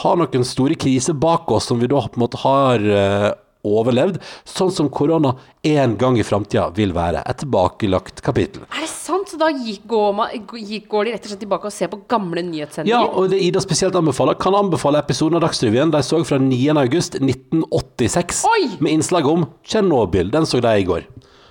har 0.00 0.16
noen 0.18 0.44
store 0.46 0.76
kriser 0.80 1.16
bak 1.16 1.48
oss 1.54 1.68
som 1.70 1.80
vi 1.80 1.88
da 1.90 2.00
på 2.10 2.20
en 2.20 2.26
måte 2.26 2.42
har 2.42 2.84
eh, 2.84 3.30
overlevd, 3.66 4.18
sånn 4.48 4.72
som 4.72 4.88
korona 4.92 5.34
en 5.66 5.96
gang 6.00 6.16
i 6.18 6.24
framtida 6.24 6.70
vil 6.76 6.94
være 6.96 7.20
et 7.28 7.42
tilbakelagt 7.42 8.22
kapittel. 8.24 8.64
Er 8.72 8.84
det 8.84 8.90
sant? 8.92 9.28
Så 9.30 9.38
da 9.38 9.50
går, 9.52 10.12
man, 10.16 10.32
går 10.48 11.06
de 11.06 11.12
rett 11.12 11.26
og 11.26 11.32
slett 11.32 11.42
tilbake 11.44 11.68
og 11.68 11.74
ser 11.74 11.90
på 11.92 12.00
gamle 12.10 12.42
Ja, 12.88 13.02
og 13.04 13.30
det 13.30 13.40
Ida 13.44 13.60
spesielt 13.62 13.96
anbefaler, 13.98 14.38
kan 14.40 14.56
anbefale 14.56 15.02
episoden 15.02 15.38
av 15.38 15.44
Dagsrevyen 15.44 15.92
de 15.92 16.00
så 16.02 16.22
fra 16.24 16.40
9. 16.40 16.72
august 16.80 17.20
1986, 17.20 18.44
med 18.80 18.96
innslag 18.96 19.28
om 19.28 19.46
Tsjernobyl. 19.66 20.32
Den 20.32 20.48
så 20.48 20.62
de 20.64 20.72
i 20.80 20.88
går. 20.88 21.06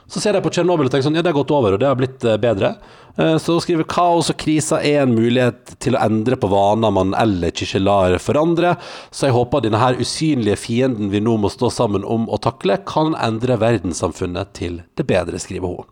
Så 0.09 0.21
ser 0.23 0.33
jeg 0.33 0.41
på 0.45 0.49
Tsjernobyl 0.53 0.87
og 0.87 0.93
tenker 0.93 1.05
sånn, 1.05 1.17
ja, 1.19 1.21
det 1.25 1.29
har 1.33 1.37
gått 1.37 1.51
over, 1.53 1.75
og 1.75 1.81
det 1.83 1.85
har 1.89 1.97
blitt 1.99 2.23
eh, 2.25 2.39
bedre. 2.41 2.71
Eh, 3.19 3.35
Så 3.41 3.59
skriver 3.61 3.85
kaos 3.89 4.31
og 4.33 4.37
kriser 4.41 4.81
er 4.85 5.03
en 5.03 5.11
mulighet 5.13 5.75
til 5.83 5.93
å 5.93 6.01
endre 6.01 6.37
på 6.39 6.49
vaner 6.49 6.89
man 6.95 7.11
ellers 7.19 7.61
ikke 7.65 7.81
lar 7.83 8.15
forandre. 8.23 8.71
Så 9.13 9.27
jeg 9.27 9.35
håper 9.37 9.61
denne 9.67 9.81
her 9.81 9.99
usynlige 10.01 10.57
fienden 10.57 11.11
vi 11.13 11.21
nå 11.21 11.35
må 11.43 11.51
stå 11.53 11.69
sammen 11.73 12.05
om 12.09 12.25
å 12.25 12.39
takle, 12.41 12.79
kan 12.89 13.13
endre 13.21 13.59
verdenssamfunnet 13.61 14.53
til 14.57 14.79
det 14.97 15.05
bedre, 15.09 15.37
skriver 15.41 15.75
hun. 15.77 15.85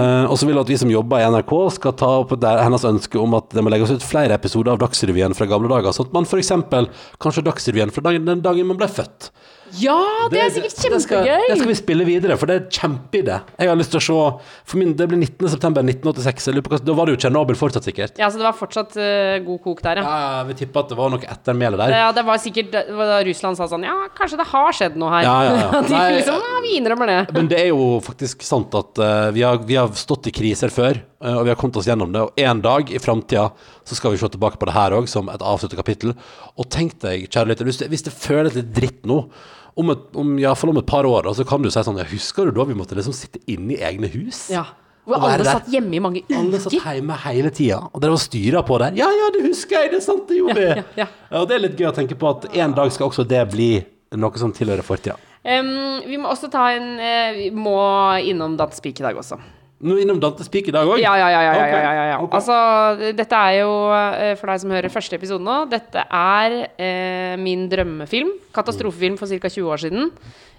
Eh, 0.00 0.24
og 0.30 0.38
så 0.40 0.48
vil 0.48 0.56
hun 0.56 0.62
at 0.64 0.72
vi 0.72 0.78
som 0.80 0.92
jobber 0.94 1.20
i 1.20 1.28
NRK 1.34 1.52
skal 1.76 1.96
ta 2.00 2.12
opp 2.22 2.32
der, 2.40 2.62
hennes 2.64 2.86
ønske 2.88 3.20
om 3.20 3.36
at 3.36 3.50
det 3.52 3.64
må 3.66 3.72
legges 3.74 3.92
ut 3.92 4.06
flere 4.06 4.38
episoder 4.38 4.72
av 4.72 4.80
Dagsrevyen 4.80 5.36
fra 5.36 5.48
gamle 5.50 5.68
dager, 5.72 5.92
sånn 5.92 6.08
at 6.08 6.16
man 6.16 6.24
f.eks. 6.24 6.54
kanskje 7.20 7.44
Dagsrevyen 7.50 7.92
fra 7.92 8.14
den 8.16 8.40
dagen 8.40 8.70
man 8.72 8.80
ble 8.80 8.88
født. 8.88 9.28
Ja, 9.80 9.98
det 10.32 10.40
er 10.40 10.50
sikkert 10.54 10.76
Det 10.76 11.00
skal, 11.02 11.24
kjempegøy! 11.26 11.48
det 11.50 11.56
skal 11.58 11.70
vi 11.70 11.76
spille 11.78 12.04
videre, 12.06 12.36
for 12.38 12.48
det 12.50 12.54
er 12.56 12.62
en 12.64 12.70
kjempeidé. 12.76 13.38
Jeg 13.58 13.70
har 13.70 13.78
lyst 13.78 13.92
til 13.94 14.00
å 14.00 14.04
se 14.06 14.16
For 14.70 14.80
min, 14.80 14.94
Det 14.96 15.08
blir 15.10 15.18
19.9.1986. 15.18 16.46
Jeg 16.46 16.54
lurer 16.56 16.66
på 16.66 16.72
hva- 16.74 16.84
Da 16.86 16.94
var 16.96 17.06
det 17.06 17.16
jo 17.16 17.20
Tsjernobyl 17.24 17.58
fortsatt, 17.58 17.84
sikkert. 17.84 18.18
Ja, 18.20 18.28
så 18.30 18.38
det 18.40 18.46
var 18.46 18.56
fortsatt 18.56 18.96
uh, 18.96 19.38
god 19.46 19.60
kok 19.64 19.82
der, 19.82 20.00
ja. 20.00 20.04
Ja, 20.06 20.44
vi 20.48 20.54
tipper 20.60 20.84
at 20.84 20.92
det 20.92 20.98
var 20.98 21.10
noe 21.12 21.20
ettermæle 21.34 21.80
der. 21.80 21.96
Ja, 21.96 22.12
det 22.16 22.24
var 22.26 22.38
sikkert 22.42 22.70
da 22.72 23.20
Russland 23.26 23.58
sa 23.58 23.68
sånn 23.70 23.84
Ja, 23.86 23.96
kanskje 24.16 24.40
det 24.40 24.48
har 24.52 24.72
skjedd 24.76 24.96
noe 25.00 25.10
her. 25.16 25.26
Ja, 25.26 25.36
ja, 25.44 25.56
ja. 25.64 25.82
De 25.86 25.94
Nei, 25.96 26.06
liksom, 26.20 26.38
ja, 26.40 26.62
vi 26.64 26.76
innrømmer 26.80 27.12
det. 27.12 27.18
Men 27.36 27.50
det 27.50 27.60
er 27.64 27.68
jo 27.72 27.98
faktisk 28.04 28.42
sant 28.46 28.74
at 28.78 29.02
uh, 29.02 29.30
vi, 29.34 29.42
har, 29.46 29.58
vi 29.66 29.78
har 29.78 29.90
stått 29.98 30.30
i 30.30 30.34
kriser 30.34 30.72
før, 30.72 31.02
uh, 31.24 31.36
og 31.40 31.44
vi 31.48 31.52
har 31.54 31.60
kommet 31.60 31.76
oss 31.82 31.88
gjennom 31.90 32.12
det. 32.14 32.22
Og 32.26 32.46
en 32.46 32.62
dag 32.64 32.92
i 32.92 33.02
framtida 33.02 33.50
så 33.86 33.98
skal 33.98 34.14
vi 34.14 34.20
se 34.22 34.30
tilbake 34.32 34.58
på 34.60 34.66
det 34.68 34.74
her 34.76 34.94
òg, 34.96 35.08
som 35.10 35.28
et 35.32 35.42
avsluttet 35.42 35.78
kapittel. 35.78 36.14
Og 36.56 36.70
tenk 36.72 36.98
deg, 37.02 37.28
kjære 37.30 37.52
lytter, 37.52 37.68
hvis, 37.68 37.82
hvis 37.90 38.06
det 38.08 38.14
føles 38.14 38.56
litt 38.58 38.72
dritt 38.76 39.04
nå 39.06 39.24
om 39.76 39.92
et, 39.92 40.08
om, 40.16 40.32
i 40.40 40.46
hvert 40.46 40.58
fall 40.58 40.72
om 40.72 40.80
et 40.80 40.88
par 40.88 41.06
år, 41.08 41.26
da, 41.26 41.34
så 41.36 41.44
kan 41.48 41.62
du 41.62 41.68
si 41.70 41.82
sånn 41.84 42.00
ja, 42.00 42.06
Husker 42.08 42.48
du 42.48 42.56
da 42.56 42.64
vi 42.68 42.76
måtte 42.78 42.96
liksom 42.96 43.14
sitte 43.16 43.42
inne 43.52 43.76
i 43.76 43.80
egne 43.84 44.08
hus? 44.12 44.46
Ja. 44.52 44.64
Hvor 45.06 45.22
alle 45.22 45.44
satt 45.46 45.68
hjemme 45.70 45.94
i 45.94 46.00
mange 46.02 46.22
Alle 46.34 46.58
satt 46.62 46.74
hjemme 46.74 47.14
hele 47.22 47.52
tida, 47.54 47.78
og 47.92 48.02
dere 48.02 48.16
var 48.16 48.22
styra 48.24 48.62
på 48.66 48.78
der. 48.82 48.96
Ja, 48.98 49.06
ja, 49.14 49.28
det 49.34 49.44
husker 49.44 49.84
jeg, 49.84 49.92
det 49.92 50.00
er 50.00 50.06
sant, 50.08 50.24
det 50.30 50.40
gjorde 50.40 50.56
vi. 50.58 50.66
Ja, 50.66 50.82
ja, 50.82 51.04
ja. 51.04 51.42
og 51.42 51.46
det 51.50 51.58
er 51.58 51.62
litt 51.68 51.78
gøy 51.78 51.90
å 51.92 51.94
tenke 51.94 52.18
på 52.18 52.32
at 52.32 52.48
en 52.50 52.74
dag 52.74 52.90
skal 52.94 53.12
også 53.12 53.26
det 53.28 53.44
bli 53.52 53.70
noe 54.18 54.42
som 54.42 54.54
tilhører 54.56 54.86
fortida. 54.86 55.14
Um, 55.46 56.02
vi 56.02 56.18
må 56.18 56.32
også 56.32 56.48
ta 56.50 56.64
en 56.74 56.96
uh, 56.98 57.36
Vi 57.36 57.50
må 57.54 57.76
innom 58.26 58.56
Dattespik 58.58 58.98
i 58.98 59.06
dag 59.06 59.20
også. 59.20 59.38
Nå 59.84 59.98
innom 60.00 60.16
Dante 60.20 60.44
Spik 60.46 60.70
i 60.70 60.72
dag 60.72 60.88
òg? 60.88 60.96
Ja, 61.02 61.12
ja, 61.20 61.26
ja. 61.28 61.40
ja, 61.44 61.52
ja, 61.54 61.66
ja, 61.68 61.92
ja, 61.92 62.04
ja. 62.14 62.16
ok. 62.24 62.38
Altså, 62.38 62.56
dette 63.18 63.40
er 63.50 63.58
jo, 63.58 63.72
eh, 63.92 64.32
for 64.40 64.48
deg 64.48 64.62
som 64.62 64.72
hører 64.72 64.92
første 64.92 65.18
episode 65.18 65.44
nå, 65.44 65.58
dette 65.68 66.06
er 66.06 66.56
eh, 66.80 67.34
min 67.40 67.66
drømmefilm. 67.68 68.32
Katastrofefilm 68.56 69.18
for 69.20 69.28
ca. 69.28 69.52
20 69.52 69.72
år 69.74 69.82
siden. 69.84 70.10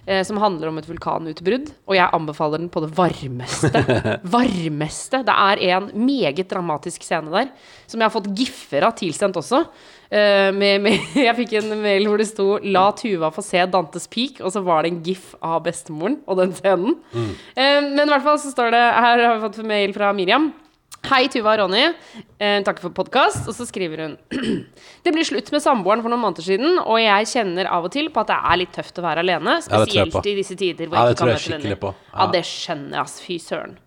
Eh, 0.08 0.22
som 0.24 0.38
handler 0.40 0.70
om 0.70 0.78
et 0.80 0.86
vulkanutbrudd. 0.88 1.72
Og 1.90 1.98
jeg 1.98 2.14
anbefaler 2.16 2.62
den 2.62 2.70
på 2.72 2.80
det 2.80 2.92
varmeste. 2.96 3.82
varmeste. 4.38 5.20
Det 5.26 5.34
er 5.34 5.64
en 5.74 5.90
meget 6.06 6.48
dramatisk 6.48 7.04
scene 7.04 7.34
der, 7.34 7.50
som 7.90 8.00
jeg 8.00 8.06
har 8.06 8.14
fått 8.14 8.30
giffer 8.38 8.86
av 8.88 8.94
tilsendt 8.96 9.36
også. 9.36 9.66
Eh, 10.08 10.48
med, 10.56 10.80
med, 10.80 11.02
jeg 11.26 11.36
fikk 11.42 11.58
en 11.60 11.74
mail 11.82 12.06
hvor 12.08 12.20
det 12.20 12.28
sto 12.30 12.46
'La 12.64 12.86
Tuva 12.96 13.28
få 13.34 13.44
se 13.44 13.60
Dantes 13.68 14.08
Peak', 14.08 14.40
og 14.40 14.54
så 14.54 14.62
var 14.64 14.82
det 14.82 14.94
en 14.94 15.02
gif 15.04 15.34
av 15.44 15.60
bestemoren 15.66 16.20
og 16.26 16.40
den 16.40 16.54
scenen. 16.56 16.96
Eh, 17.12 17.82
men 17.84 18.06
i 18.06 18.10
hvert 18.12 18.24
fall 18.24 18.40
så 18.40 18.54
står 18.54 18.72
det 18.72 18.86
Her 18.86 19.26
har 19.26 19.36
vi 19.36 19.44
fått 19.44 19.60
mail 19.68 19.92
fra 19.96 20.14
Miriam. 20.16 20.48
Hei, 21.06 21.28
Tuva 21.30 21.52
og 21.54 21.60
Ronny. 21.62 21.84
Eh, 22.42 22.58
takk 22.66 22.80
for 22.82 22.92
podkast. 22.92 23.46
Og 23.48 23.54
så 23.54 23.64
skriver 23.68 24.02
hun 24.02 24.16
Det 25.04 25.12
blir 25.14 25.24
slutt 25.24 25.52
med 25.54 25.62
samboeren 25.62 26.02
for 26.02 26.12
noen 26.12 26.24
måneder 26.24 26.44
siden, 26.44 26.80
og 26.82 26.98
jeg 27.00 27.28
kjenner 27.30 27.70
av 27.70 27.86
og 27.86 27.92
til 27.94 28.10
på 28.12 28.24
at 28.24 28.32
det 28.32 28.38
er 28.50 28.60
litt 28.64 28.72
tøft 28.74 28.98
å 28.98 29.04
være 29.04 29.22
alene. 29.24 29.58
Spesielt 29.64 30.18
ja, 30.18 30.24
i 30.26 30.34
disse 30.40 30.56
tider 30.58 30.90
hvor 30.90 30.98
Ja, 30.98 31.06
jeg 31.06 31.16
ikke 31.16 31.24
kan 31.24 31.34
møte 31.36 31.52
venner. 31.54 31.76
Ja. 31.78 31.92
Ja. 32.16 32.30
det 32.34 32.42
skjønner 32.48 32.98
jeg, 32.98 33.04
ass. 33.04 33.20
Fy 33.24 33.38
søren. 33.44 33.78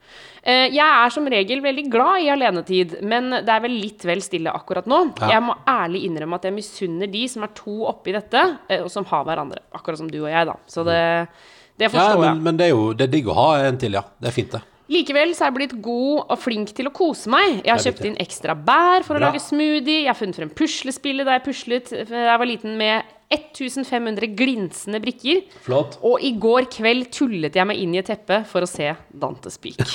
Eh, 0.42 0.72
jeg 0.74 0.82
er 0.82 1.14
som 1.14 1.28
regel 1.30 1.62
veldig 1.62 1.84
glad 1.94 2.24
i 2.24 2.32
alenetid, 2.34 2.96
men 3.06 3.30
det 3.46 3.52
er 3.54 3.62
vel 3.62 3.76
litt 3.78 4.02
vel 4.10 4.24
stille 4.26 4.54
akkurat 4.58 4.88
nå. 4.90 5.04
Ja. 5.22 5.36
Jeg 5.36 5.46
må 5.46 5.54
ærlig 5.70 6.02
innrømme 6.08 6.40
at 6.40 6.48
jeg 6.50 6.56
misunner 6.56 7.12
de 7.12 7.22
som 7.30 7.46
er 7.46 7.54
to 7.58 7.84
oppi 7.92 8.16
dette, 8.16 8.42
eh, 8.68 8.82
og 8.82 8.90
som 8.94 9.06
har 9.12 9.28
hverandre. 9.28 9.62
Akkurat 9.78 10.02
som 10.02 10.10
du 10.10 10.18
og 10.24 10.32
jeg, 10.32 10.50
da. 10.50 10.58
Så 10.66 10.86
det, 10.88 10.98
det 11.78 11.92
forstår 11.94 12.26
jeg. 12.26 12.36
men, 12.40 12.44
men 12.50 12.58
det 12.58 12.72
er 12.72 12.74
jo 12.74 12.90
det 12.98 13.06
er 13.06 13.14
digg 13.14 13.30
å 13.30 13.38
ha 13.38 13.48
en 13.68 13.78
til, 13.82 14.00
ja. 14.00 14.04
Det 14.18 14.32
er 14.32 14.38
fint, 14.40 14.58
det. 14.58 14.64
Likevel 14.92 15.30
så 15.38 15.46
er 15.46 15.52
jeg 15.54 15.56
blitt 15.56 15.78
god 15.86 16.26
og 16.26 16.40
flink 16.42 16.74
til 16.76 16.90
å 16.90 16.92
kose 16.92 17.30
meg. 17.32 17.62
Jeg 17.62 17.72
har 17.72 17.84
kjøpt 17.86 18.08
inn 18.10 18.18
ekstra 18.20 18.58
bær 18.58 19.06
for 19.08 19.16
å 19.16 19.22
Bra. 19.22 19.30
lage 19.30 19.40
smoothie. 19.40 20.02
Jeg 20.02 20.10
har 20.10 20.18
funnet 20.20 20.42
frem 20.42 20.52
puslespillet 20.52 21.30
da 21.30 21.38
jeg 21.38 21.46
puslet 21.46 21.94
da 22.10 22.26
jeg 22.26 22.42
var 22.42 22.50
liten 22.50 22.76
med 22.82 23.14
1500 23.32 24.28
glinsende 24.38 25.00
brikker. 25.04 25.44
Flott. 25.66 25.98
Og 26.06 26.24
i 26.24 26.34
går 26.42 26.68
kveld 26.74 27.10
tullet 27.16 27.56
jeg 27.56 27.68
meg 27.68 27.80
inn 27.82 27.96
i 27.96 28.02
et 28.02 28.10
teppe 28.12 28.42
for 28.50 28.66
å 28.66 28.70
se 28.70 28.92
Dantes 29.12 29.58
pik. 29.62 29.82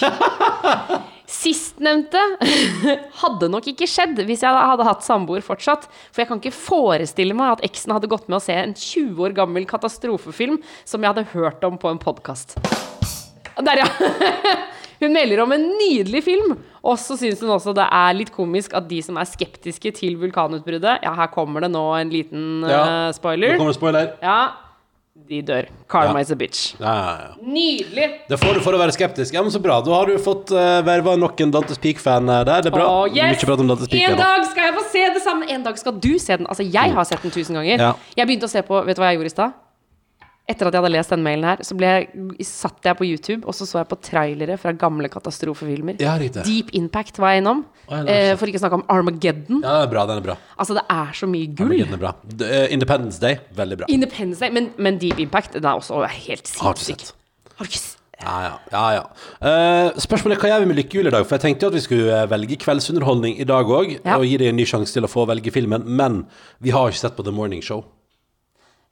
Sistnevnte 1.27 2.21
hadde 3.23 3.49
nok 3.51 3.67
ikke 3.73 3.89
skjedd 3.91 4.21
hvis 4.29 4.45
jeg 4.47 4.61
hadde 4.71 4.87
hatt 4.87 5.05
samboer 5.07 5.43
fortsatt. 5.45 5.89
For 6.11 6.23
jeg 6.23 6.31
kan 6.31 6.43
ikke 6.43 6.55
forestille 6.55 7.37
meg 7.37 7.57
at 7.57 7.67
eksen 7.67 7.95
hadde 7.97 8.11
gått 8.11 8.31
med 8.31 8.39
å 8.39 8.45
se 8.45 8.57
en 8.57 8.77
20 8.77 9.27
år 9.27 9.37
gammel 9.37 9.67
katastrofefilm 9.69 10.61
som 10.85 11.03
jeg 11.03 11.13
hadde 11.13 11.29
hørt 11.35 11.67
om 11.67 11.81
på 11.83 11.91
en 11.93 12.03
podkast. 12.03 12.57
Der, 13.57 13.83
ja. 13.83 13.89
Hun 15.01 15.13
melder 15.13 15.43
om 15.45 15.53
en 15.53 15.65
nydelig 15.79 16.23
film. 16.25 16.57
Og 16.87 16.99
så 17.03 17.17
syns 17.19 17.41
hun 17.43 17.51
også 17.51 17.75
det 17.77 17.87
er 17.93 18.15
litt 18.15 18.31
komisk 18.35 18.75
at 18.79 18.87
de 18.89 19.01
som 19.03 19.17
er 19.21 19.27
skeptiske 19.29 19.91
til 19.97 20.15
vulkanutbruddet 20.21 21.03
Ja, 21.03 21.15
her 21.19 21.27
kommer 21.33 21.61
det 21.65 21.73
nå 21.75 21.83
en 21.99 22.13
liten 22.13 22.63
Ja. 22.69 23.09
uh, 23.09 23.13
spoiler. 23.17 23.57
Nå 23.57 23.59
kommer 23.59 23.75
det 23.75 23.81
spoiler. 23.81 24.13
Ja, 24.23 24.39
de 25.29 25.41
dør. 25.43 25.67
Karma 25.91 26.19
Ja. 26.21 26.23
is 26.23 26.31
a 26.31 26.37
bitch. 26.37 26.75
Ja. 26.79 27.33
Nydelig! 27.43 28.09
Det 28.29 28.39
får 28.39 28.55
du 28.55 28.61
for 28.61 28.77
å 28.77 28.79
være 28.79 28.93
skeptisk. 28.95 29.33
Ja, 29.35 29.43
men 29.43 29.51
Så 29.51 29.61
bra. 29.63 29.81
Da 29.83 29.91
har 29.91 30.07
du 30.07 30.17
fått 30.23 30.53
uh, 30.53 30.83
verva 30.87 31.17
nok 31.19 31.41
en 31.41 31.51
Dantes 31.51 31.79
Peak-fan 31.79 32.29
eh, 32.29 32.45
der. 32.45 32.63
Det 32.63 32.71
er 32.73 32.77
bra. 32.77 32.87
Oh, 32.87 33.07
yes! 33.09 33.35
Mye 33.37 33.49
prat 33.51 33.61
om 33.65 33.69
Dantes 33.73 33.89
Peak. 33.89 34.03
En 34.11 34.17
dag 34.21 34.45
skal 34.47 34.69
jeg 34.71 34.75
få 34.77 34.85
se 34.93 35.05
det 35.15 35.23
samme! 35.25 35.49
En 35.51 35.63
dag 35.65 35.79
skal 35.79 35.93
du 35.99 36.13
se 36.23 36.37
den. 36.37 36.47
Altså, 36.47 36.63
jeg 36.63 36.93
har 36.95 37.05
sett 37.09 37.23
den 37.25 37.33
tusen 37.35 37.57
ganger. 37.59 37.95
Jeg 38.17 38.27
begynte 38.29 38.47
å 38.47 38.53
se 38.53 38.63
på 38.63 38.85
Vet 38.87 38.97
du 38.97 39.03
hva 39.03 39.11
jeg 39.11 39.19
gjorde 39.21 39.33
i 39.33 39.37
stad? 39.37 39.63
Etter 40.47 40.69
at 40.69 40.77
jeg 40.77 40.79
hadde 40.79 40.93
lest 40.95 41.11
den 41.11 41.25
mailen 41.27 41.43
her, 41.49 41.63
så 41.67 41.75
jeg, 41.83 42.07
satt 42.47 42.85
jeg 42.87 42.95
på 43.01 43.07
YouTube, 43.09 43.43
og 43.51 43.55
så 43.59 43.67
så 43.67 43.81
jeg 43.81 43.89
på 43.91 43.99
trailere 43.99 44.55
fra 44.63 44.71
gamle 44.79 45.11
katastrofefilmer. 45.11 45.99
Ja. 45.99 46.15
Deep 46.23 46.71
Impact 46.79 47.19
var 47.19 47.35
jeg 47.35 47.43
innom. 47.43 47.65
Å, 47.91 48.05
eh, 48.07 48.31
for 48.39 48.47
ikke 48.47 48.61
å 48.61 48.63
snakke 48.63 48.79
om 48.79 48.87
Armageddon. 48.95 49.59
Ja, 49.65 49.81
den 49.81 49.89
er 49.89 49.91
bra. 49.91 50.07
Den 50.07 50.23
er 50.23 50.27
bra. 50.29 50.39
Altså, 50.55 50.79
det 50.79 50.87
er 50.87 51.11
så 51.19 51.27
mye 51.27 51.51
gull. 51.51 51.75
Armageddon 51.75 51.99
er 51.99 52.05
bra. 52.05 52.15
Eh, 52.47 52.69
Independence 52.79 53.19
Day, 53.19 53.41
veldig 53.59 53.81
bra. 53.83 53.91
Independence 53.91 54.39
Day, 54.39 54.55
men, 54.55 54.71
men 54.79 55.03
Deep 55.03 55.19
Impact 55.27 55.59
den 55.59 55.67
er 55.67 55.83
også 55.83 56.05
helt 56.07 56.47
sinnssyk. 56.47 57.11
Har 57.59 57.67
du 57.67 57.71
ikke 57.73 57.83
sett? 57.83 57.97
Ja, 58.23 58.37
ja. 58.47 58.53
ja, 58.73 58.85
ja. 58.97 59.03
Uh, 59.45 59.99
spørsmålet 60.01 60.39
er 60.39 60.41
hva 60.41 60.53
gjør 60.55 60.63
vi 60.63 60.69
med 60.71 60.79
lykkehjul 60.79 61.11
i 61.11 61.13
dag? 61.13 61.27
For 61.27 61.37
jeg 61.37 61.45
tenkte 61.45 61.67
jo 61.67 61.73
at 61.73 61.77
vi 61.77 61.83
skulle 61.85 62.15
eh, 62.23 62.29
velge 62.31 62.57
kveldsunderholdning 62.63 63.37
i 63.43 63.47
dag 63.49 63.69
òg, 63.69 63.99
Ja. 63.99 64.17
og 64.17 64.25
gi 64.25 64.39
deg 64.41 64.49
en 64.53 64.57
ny 64.57 64.65
sjanse 64.69 64.95
til 64.97 65.05
å 65.05 65.11
få 65.11 65.27
velge 65.29 65.53
filmen, 65.53 65.85
men 65.85 66.23
vi 66.65 66.73
har 66.73 66.89
ikke 66.89 67.03
sett 67.03 67.19
på 67.19 67.27
The 67.27 67.35
Morning 67.35 67.61
Show. 67.67 67.85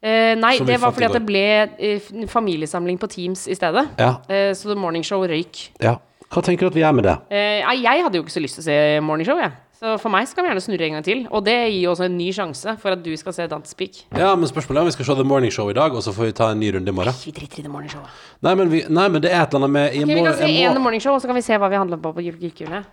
Eh, 0.04 0.34
nei, 0.36 0.58
det 0.60 0.76
var 0.82 0.92
fordi 0.92 1.08
at 1.08 1.16
det 1.16 1.24
ble 1.24 1.44
uh, 1.64 2.08
familiesamling 2.28 2.98
på 3.00 3.08
Teams 3.08 3.46
i 3.48 3.56
stedet. 3.56 3.86
Ja. 4.00 4.18
Uh, 4.28 4.50
så 4.52 4.68
The 4.68 4.76
Morning 4.78 5.06
Show 5.06 5.24
røyk. 5.24 5.70
ja. 5.82 5.98
Hva 6.34 6.40
tenker 6.42 6.66
du 6.66 6.72
at 6.72 6.74
vi 6.74 6.80
gjør 6.80 6.94
med 6.96 7.04
det? 7.06 7.12
Nei, 7.30 7.74
jeg 7.84 8.00
hadde 8.02 8.18
jo 8.18 8.24
ikke 8.24 8.32
så 8.32 8.40
lyst 8.42 8.56
til 8.58 8.64
å 8.64 8.66
se 8.66 8.76
Morning 9.06 9.26
Show, 9.28 9.38
jeg. 9.38 9.52
Så 9.78 9.92
for 10.00 10.10
meg 10.10 10.24
skal 10.26 10.42
vi 10.42 10.48
gjerne 10.48 10.62
snurre 10.64 10.86
en 10.86 10.96
gang 10.96 11.04
til. 11.06 11.20
Og 11.28 11.44
det 11.46 11.54
gir 11.74 11.90
også 11.90 12.06
en 12.08 12.14
ny 12.16 12.30
sjanse 12.34 12.74
for 12.80 12.96
at 12.96 13.02
du 13.04 13.10
skal 13.20 13.34
se 13.36 13.46
Dantes 13.50 13.76
Peak. 13.78 14.00
Ja, 14.16 14.32
men 14.38 14.48
spørsmålet 14.50 14.80
er 14.80 14.86
om 14.86 14.88
vi 14.88 14.94
skal 14.96 15.08
se 15.10 15.16
The 15.18 15.26
Morning 15.28 15.52
Show 15.54 15.68
i 15.70 15.76
dag, 15.76 15.94
og 15.94 16.02
så 16.02 16.14
får 16.16 16.30
vi 16.30 16.34
ta 16.40 16.48
en 16.54 16.58
ny 16.62 16.72
runde 16.74 16.90
i 16.90 16.96
morgen. 16.96 17.14
Vi 17.20 17.34
driter 17.36 17.60
i 17.60 17.66
The 17.66 17.70
Morning 17.70 17.92
Show. 17.92 18.02
Nei, 18.46 18.54
men, 18.58 18.72
vi, 18.72 18.80
nei, 18.88 19.06
men 19.12 19.22
det 19.22 19.30
er 19.30 19.44
et 19.44 19.54
eller 19.54 19.68
annet 19.68 19.74
med 19.76 19.86
jeg 19.86 20.08
Ok, 20.08 20.12
vi 20.14 20.24
kan 20.24 20.38
se 20.40 20.48
én 20.48 20.72
The 20.72 20.80
må, 20.80 20.84
Morning 20.88 21.04
Show, 21.04 21.18
og 21.18 21.22
så 21.22 21.30
kan 21.30 21.38
vi 21.38 21.44
se 21.44 21.60
hva 21.60 21.70
vi 21.70 21.80
handler 21.82 22.00
på 22.02 22.14
på 22.16 22.24
lykkehjulet. 22.24 22.90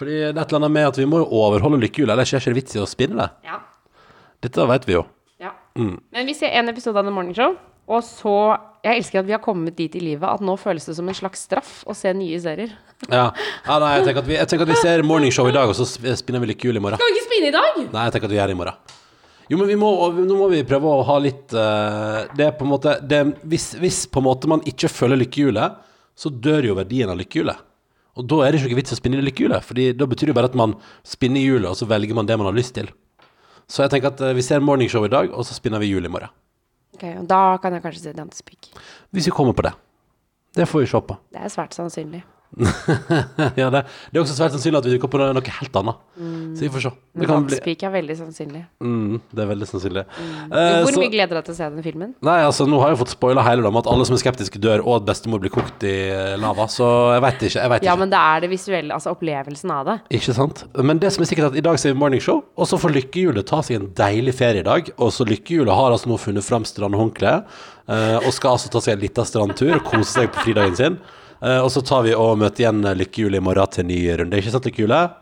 Fordi 0.00 0.16
det 0.16 0.30
er 0.30 0.40
et 0.40 0.42
eller 0.46 0.62
annet 0.62 0.76
med 0.78 0.90
at 0.94 1.00
vi 1.02 1.08
må 1.12 1.20
jo 1.20 1.30
overholde 1.44 1.82
lykkehjulet, 1.84 2.14
ellers 2.16 2.32
er 2.32 2.40
det 2.40 2.46
ikke 2.46 2.60
vits 2.62 2.78
i 2.78 2.82
å 2.82 2.88
spinne 2.88 3.20
det. 3.20 3.50
Ja. 3.50 3.60
Dette 4.40 4.68
vet 4.70 4.88
vi 4.88 4.96
jo. 4.96 5.04
Ja. 5.78 5.96
Men 6.12 6.26
vi 6.26 6.34
ser 6.34 6.54
en 6.58 6.72
episode 6.72 6.98
av 6.98 7.06
The 7.06 7.14
Morning 7.14 7.36
Show, 7.36 7.56
og 7.90 8.04
så 8.06 8.34
Jeg 8.80 9.02
elsker 9.02 9.20
at 9.20 9.26
vi 9.28 9.34
har 9.34 9.42
kommet 9.44 9.74
dit 9.76 9.92
i 9.98 10.00
livet 10.00 10.24
at 10.24 10.40
nå 10.40 10.54
føles 10.56 10.86
det 10.88 10.94
som 10.96 11.08
en 11.10 11.16
slags 11.16 11.42
straff 11.44 11.82
å 11.84 11.92
se 11.92 12.08
nye 12.16 12.38
serier. 12.40 12.70
Ja. 13.10 13.26
ja 13.66 13.76
nei, 13.82 13.90
jeg 13.98 14.06
tenker, 14.06 14.22
at 14.22 14.30
vi, 14.30 14.38
jeg 14.38 14.48
tenker 14.48 14.64
at 14.64 14.72
vi 14.72 14.78
ser 14.80 15.04
morningshow 15.04 15.50
i 15.50 15.52
dag, 15.52 15.68
og 15.68 15.76
så 15.76 15.84
spinner 16.16 16.40
vi 16.40 16.48
lykkehjul 16.54 16.80
i 16.80 16.82
morgen. 16.86 16.96
Skal 16.96 17.12
vi 17.12 17.18
ikke 17.18 17.26
spinne 17.26 17.50
i 17.50 17.54
dag? 17.58 17.82
Nei, 17.82 18.06
jeg 18.06 18.14
tenker 18.14 18.30
at 18.30 18.32
vi 18.32 18.38
gjør 18.38 18.48
det 18.52 18.56
i 18.56 18.60
morgen. 18.62 18.96
Jo, 19.50 19.58
men 19.58 19.68
vi 19.68 19.76
må, 19.76 19.90
nå 20.14 20.38
må 20.38 20.46
vi 20.52 20.62
prøve 20.64 20.94
å 20.94 21.02
ha 21.08 21.16
litt 21.18 21.50
uh, 21.58 22.28
Det 22.38 22.44
er 22.46 22.52
på 22.54 22.62
en 22.62 22.70
måte 22.70 22.92
det, 23.02 23.18
hvis, 23.50 23.72
hvis 23.82 24.04
på 24.06 24.22
en 24.22 24.28
måte 24.28 24.50
man 24.50 24.62
ikke 24.68 24.88
følger 24.92 25.18
lykkehjulet, 25.24 25.80
så 26.14 26.30
dør 26.30 26.70
jo 26.70 26.78
verdien 26.78 27.10
av 27.10 27.18
lykkehjulet. 27.18 27.66
Og 28.20 28.26
da 28.30 28.40
er 28.44 28.52
det 28.52 28.60
ikke 28.60 28.72
noe 28.72 28.80
vits 28.80 28.94
å 28.94 28.98
spinne 28.98 29.20
i 29.20 29.26
lykkehjulet, 29.26 29.66
Fordi 29.66 29.90
da 29.98 30.06
betyr 30.08 30.30
det 30.30 30.36
bare 30.38 30.50
at 30.50 30.58
man 30.58 30.76
spinner 31.06 31.42
i 31.42 31.48
hjulet, 31.48 31.70
og 31.72 31.78
så 31.78 31.88
velger 31.90 32.16
man 32.16 32.28
det 32.30 32.38
man 32.38 32.48
har 32.50 32.56
lyst 32.56 32.76
til. 32.78 32.90
Så 33.70 33.84
jeg 33.84 33.92
tenker 33.94 34.10
at 34.10 34.20
eh, 34.26 34.34
vi 34.36 34.42
ser 34.42 34.62
morningshow 34.64 35.06
i 35.06 35.12
dag, 35.12 35.30
og 35.30 35.46
så 35.46 35.54
spinner 35.54 35.82
vi 35.82 35.92
jul 35.92 36.04
i 36.04 36.10
morgen. 36.10 36.32
Ok, 36.96 37.04
og 37.22 37.28
Da 37.30 37.56
kan 37.62 37.76
jeg 37.76 37.84
kanskje 37.84 38.02
se 38.08 38.12
Dantes 38.16 38.42
Peak. 38.42 38.72
Hvis 39.14 39.30
vi 39.30 39.34
kommer 39.34 39.54
på 39.56 39.62
det. 39.68 39.72
Det 40.58 40.66
får 40.68 40.82
vi 40.82 40.90
se 40.90 41.00
på. 41.06 41.16
Det 41.30 41.40
er 41.44 41.52
svært 41.52 41.76
sannsynlig. 41.78 42.24
ja, 43.60 43.68
det, 43.70 43.82
det 44.10 44.18
er 44.18 44.22
også 44.24 44.34
svært 44.34 44.54
sannsynlig 44.56 44.80
at 44.80 44.86
vi 44.88 44.94
dukker 44.96 45.10
på 45.12 45.20
noe 45.20 45.42
helt 45.60 45.76
annet. 45.80 46.00
Så 46.58 46.64
vi 46.64 46.70
får 46.74 46.82
se. 46.82 46.90
Det, 47.20 47.28
kan 47.30 47.44
bli, 47.46 47.58
er 47.86 47.92
veldig 47.94 48.16
sannsynlig. 48.18 48.62
mm, 48.82 49.20
det 49.30 49.44
er 49.44 49.48
veldig 49.52 49.68
sannsynlig. 49.70 50.02
Eh, 50.02 50.80
Hvor 50.82 50.90
så- 50.94 51.02
mye 51.02 51.12
gleder 51.12 51.30
du 51.30 51.38
deg 51.38 51.44
til 51.46 51.54
å 51.54 51.58
se 51.60 51.68
den 51.76 51.84
filmen? 51.86 52.14
Nei, 52.26 52.38
altså 52.48 52.66
nå 52.68 52.80
har 52.82 52.90
jeg 52.92 53.00
fått 53.04 53.14
spoila 53.14 53.44
hele 53.46 53.66
om 53.70 53.78
at 53.80 53.86
alle 53.90 54.06
som 54.08 54.16
er 54.16 54.22
skeptiske 54.22 54.58
dør, 54.62 54.82
og 54.84 54.98
at 55.00 55.06
bestemor 55.12 55.42
blir 55.44 55.52
kokt 55.54 55.86
i 55.86 55.94
eh, 56.10 56.34
lava, 56.42 56.66
så 56.70 56.88
jeg 57.14 57.24
veit 57.26 57.46
ikke. 57.50 57.60
Jeg 57.62 57.72
vet 57.74 57.86
Ja, 57.86 57.94
ikke. 57.94 57.98
men 58.02 58.10
det 58.14 58.20
er 58.24 58.40
det 58.44 58.50
visuelle, 58.50 58.94
altså 58.98 59.14
opplevelsen 59.14 59.70
av 59.76 59.86
det. 59.92 59.96
Ikke 60.18 60.34
sant? 60.34 60.64
Men 60.74 60.98
det 61.02 61.12
som 61.14 61.22
er 61.22 61.30
sikkert 61.30 61.52
at 61.52 61.60
i 61.62 61.64
dag 61.64 61.78
ser 61.78 61.94
vi 61.94 62.00
morningshow, 62.02 62.42
og 62.56 62.66
så 62.66 62.80
får 62.82 62.96
lykkehjulet 62.98 63.46
ta 63.46 63.62
seg 63.62 63.78
en 63.80 63.88
deilig 63.94 64.34
ferie 64.34 64.64
i 64.64 64.66
dag. 64.66 64.90
Og 64.98 65.14
så 65.14 65.26
lykkehjulet 65.28 65.74
har 65.74 65.94
altså 65.94 66.10
nå 66.10 66.18
funnet 66.18 66.44
fram 66.46 66.66
strandhåndkleet, 66.66 67.46
eh, 67.88 68.18
og 68.20 68.32
skal 68.34 68.56
altså 68.58 68.70
ta 68.74 68.82
seg 68.82 68.98
en 68.98 69.04
liten 69.06 69.24
strandtur 69.28 69.76
og 69.78 69.86
kose 69.86 70.10
seg 70.10 70.32
på 70.34 70.42
fridagen 70.48 70.76
sin. 70.76 70.98
Eh, 71.42 71.58
og 71.64 71.70
så 71.72 71.80
tar 71.86 72.02
vi 72.04 72.12
og 72.16 72.36
møter 72.40 72.66
igjen 72.66 72.82
lykkehjulet 73.00 73.40
i 73.40 73.44
morgen 73.44 73.70
til 73.72 73.86
ny 73.88 73.98
runde. 74.20 74.40
Ikke 74.42 74.52
sant, 74.52 74.66
lykkehjulet? 74.68 75.16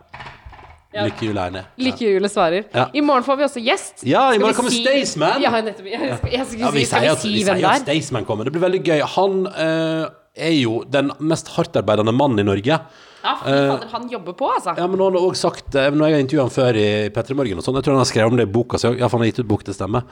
Ja. 0.96 1.04
Lykkehjulet 1.04 1.42
er 1.44 1.52
ned. 1.58 1.66
Lykkehjulet 1.84 2.32
svarer. 2.32 2.64
Ja. 2.74 2.86
I 2.96 3.02
morgen 3.04 3.22
får 3.26 3.36
vi 3.38 3.44
også 3.46 3.62
gjest. 3.62 4.04
Ja, 4.08 4.24
i 4.34 4.38
morgen 4.40 4.56
kommer 4.56 4.72
si- 4.72 4.80
Staysman. 4.82 5.42
Ja, 5.44 5.50
nettopp. 5.62 5.86
Jeg, 5.86 6.00
jeg, 6.00 6.32
jeg 6.32 6.46
skulle 6.48 6.64
Ja, 6.64 6.70
vi 6.74 6.80
si, 6.80 6.86
skal 6.88 7.02
sier 7.02 7.04
vi 7.04 7.12
at, 7.12 7.20
si 7.22 7.34
hvem 7.34 7.44
sier 7.44 7.60
det 7.68 7.74
er? 7.74 7.82
Staysman 7.84 8.24
kommer. 8.26 8.48
Det 8.48 8.54
blir 8.56 8.64
veldig 8.64 8.80
gøy. 8.88 9.02
Han 9.14 9.44
eh, 9.52 10.06
er 10.48 10.54
jo 10.56 10.80
den 10.88 11.12
mest 11.20 11.52
hardtarbeidende 11.54 12.14
mannen 12.16 12.40
i 12.42 12.46
Norge. 12.48 12.80
Ja, 13.22 13.32
fy 13.40 13.50
fader, 13.50 13.88
han 13.90 14.04
jobber 14.12 14.34
på, 14.38 14.48
altså. 14.54 14.74
Ja, 14.78 14.86
men 14.86 15.00
han 15.02 15.16
har 15.16 15.24
også 15.26 15.48
sagt 15.48 15.74
eh, 15.74 15.88
Når 15.90 16.06
jeg 16.06 16.14
har 16.14 16.22
intervjuet 16.22 16.44
han 16.44 16.54
før 16.54 16.78
i 16.78 16.86
P3 17.14 17.36
Morgen 17.38 17.58
og 17.58 17.66
sånn, 17.66 17.78
jeg 17.80 17.86
tror 17.86 17.96
han 17.96 18.02
har 18.04 18.10
skrevet 18.10 18.34
om 18.34 18.38
det 18.38 18.46
i 18.46 18.52
boka 18.54 18.78
si, 18.78 18.92
ja, 18.94 19.08
for 19.08 19.18
han 19.18 19.24
har 19.24 19.32
gitt 19.32 19.42
ut 19.42 19.50
bok 19.50 19.64
til 19.66 19.76
stemme, 19.76 20.02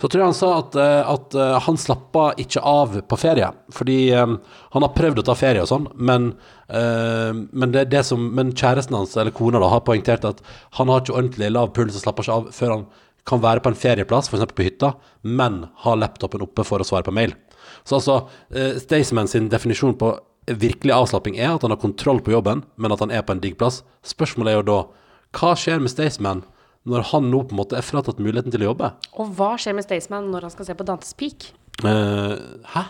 så 0.00 0.10
tror 0.10 0.22
jeg 0.22 0.30
han 0.32 0.38
sa 0.40 0.50
at, 0.58 0.78
eh, 0.82 1.12
at 1.14 1.38
eh, 1.38 1.54
han 1.68 1.80
slapper 1.80 2.42
ikke 2.42 2.64
av 2.66 2.98
på 3.06 3.20
ferie, 3.22 3.52
fordi 3.76 3.98
eh, 4.18 4.36
han 4.76 4.86
har 4.88 4.94
prøvd 4.98 5.22
å 5.22 5.26
ta 5.30 5.38
ferie 5.38 5.62
og 5.62 5.70
sånn, 5.70 5.88
men, 5.94 6.32
eh, 6.66 7.32
men, 7.32 7.72
det, 7.76 7.86
det 7.94 8.02
som, 8.10 8.28
men 8.34 8.54
kjæresten 8.56 8.98
hans, 8.98 9.14
eller 9.16 9.34
kona 9.36 9.62
da, 9.62 9.70
har 9.70 9.86
poengtert 9.86 10.26
at 10.26 10.42
han 10.80 10.90
har 10.90 11.04
ikke 11.04 11.14
ordentlig 11.16 11.52
lav 11.54 11.70
puls 11.76 11.94
og 11.94 12.02
slapper 12.02 12.26
ikke 12.26 12.40
av 12.40 12.54
før 12.56 12.78
han 12.78 12.86
kan 13.26 13.42
være 13.42 13.62
på 13.62 13.72
en 13.72 13.78
ferieplass, 13.78 14.30
eksempel 14.30 14.58
på 14.58 14.66
hytta, 14.68 14.94
men 15.22 15.64
ha 15.82 15.94
laptopen 15.98 16.44
oppe 16.46 16.66
for 16.66 16.82
å 16.82 16.86
svare 16.86 17.06
på 17.06 17.14
mail. 17.14 17.34
Så 17.86 17.98
altså, 17.98 18.20
eh, 18.54 18.78
Staysman 18.82 19.30
sin 19.30 19.48
definisjon 19.50 19.96
på 19.98 20.16
virkelig 20.46 20.94
avslapping 20.94 21.38
er 21.38 21.54
at 21.54 21.64
han 21.66 21.74
har 21.74 21.80
kontroll 21.82 22.20
på 22.22 22.34
jobben, 22.34 22.62
men 22.76 22.94
at 22.94 23.02
han 23.02 23.10
er 23.14 23.24
på 23.26 23.34
en 23.34 23.42
digg 23.42 23.56
plass. 23.58 23.82
Spørsmålet 24.06 24.52
er 24.52 24.60
jo 24.60 24.68
da, 24.68 24.78
hva 25.36 25.54
skjer 25.58 25.82
med 25.82 25.92
Staysman 25.92 26.44
når 26.86 27.08
han 27.10 27.30
nå 27.32 27.42
på 27.48 27.56
en 27.56 27.60
måte 27.64 27.78
er 27.78 27.86
fratatt 27.86 28.20
muligheten 28.22 28.54
til 28.54 28.62
å 28.62 28.70
jobbe? 28.70 28.92
Og 29.18 29.32
hva 29.34 29.56
skjer 29.58 29.74
med 29.74 29.86
Staysman 29.88 30.30
når 30.30 30.46
han 30.46 30.54
skal 30.54 30.68
se 30.68 30.76
på 30.78 30.86
Dantes 30.86 31.16
Peak? 31.18 31.48
Eh, 31.84 32.36
hæ? 32.72 32.82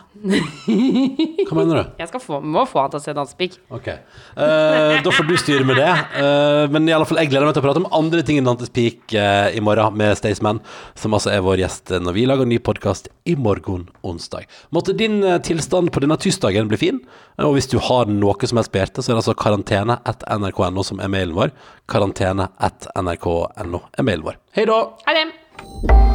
Hva 1.48 1.56
mener 1.58 1.80
du? 1.80 1.88
Jeg 2.00 2.10
skal 2.12 2.22
få, 2.22 2.38
må 2.38 2.62
få 2.70 2.84
han 2.84 2.92
til 2.92 3.00
å 3.00 3.02
se 3.02 3.14
Dantes 3.16 3.56
Ok, 3.74 3.88
uh, 3.90 4.94
da 5.02 5.12
får 5.12 5.26
du 5.26 5.34
styre 5.40 5.66
med 5.66 5.80
det. 5.80 5.90
Uh, 6.14 6.70
men 6.70 6.86
i 6.86 6.94
alle 6.94 7.08
fall, 7.08 7.18
jeg 7.18 7.32
gleder 7.32 7.48
meg 7.48 7.56
til 7.56 7.64
å 7.64 7.66
prate 7.66 7.82
om 7.82 7.88
andre 7.90 8.22
ting 8.26 8.38
enn 8.38 8.46
eh, 8.46 9.56
i 9.58 9.62
morgen 9.64 9.98
med 9.98 10.14
Staysman, 10.18 10.60
som 10.94 11.16
altså 11.16 11.32
er 11.34 11.42
vår 11.44 11.64
gjest 11.64 11.96
når 11.98 12.14
vi 12.14 12.26
lager 12.30 12.46
ny 12.46 12.60
podkast 12.62 13.10
i 13.26 13.34
morgen 13.34 13.88
onsdag. 14.06 14.46
Måtte 14.74 14.94
din 14.96 15.18
tilstand 15.42 15.90
på 15.92 16.02
denne 16.04 16.18
tirsdagen 16.22 16.70
bli 16.70 16.78
fin, 16.80 17.00
og 17.42 17.56
hvis 17.56 17.70
du 17.72 17.78
har 17.82 18.10
noe 18.10 18.46
som 18.46 18.60
helst 18.60 18.72
på 18.74 18.82
hjertet, 18.82 19.02
så 19.02 19.10
er 19.10 19.16
det 19.16 19.24
altså 19.24 19.38
karantene 19.38 19.98
at 20.06 20.22
nrk.no 20.30 20.86
som 20.86 21.02
er 21.02 21.10
mailen 21.12 21.36
vår. 21.36 21.54
Karantene 21.90 22.52
at 22.56 22.88
nrk.no 22.94 23.82
er 23.90 24.06
mailen 24.06 24.28
vår. 24.30 24.38
Hei 24.56 24.68
da! 24.70 24.84
Hei 25.08 25.18
dem! 25.20 26.14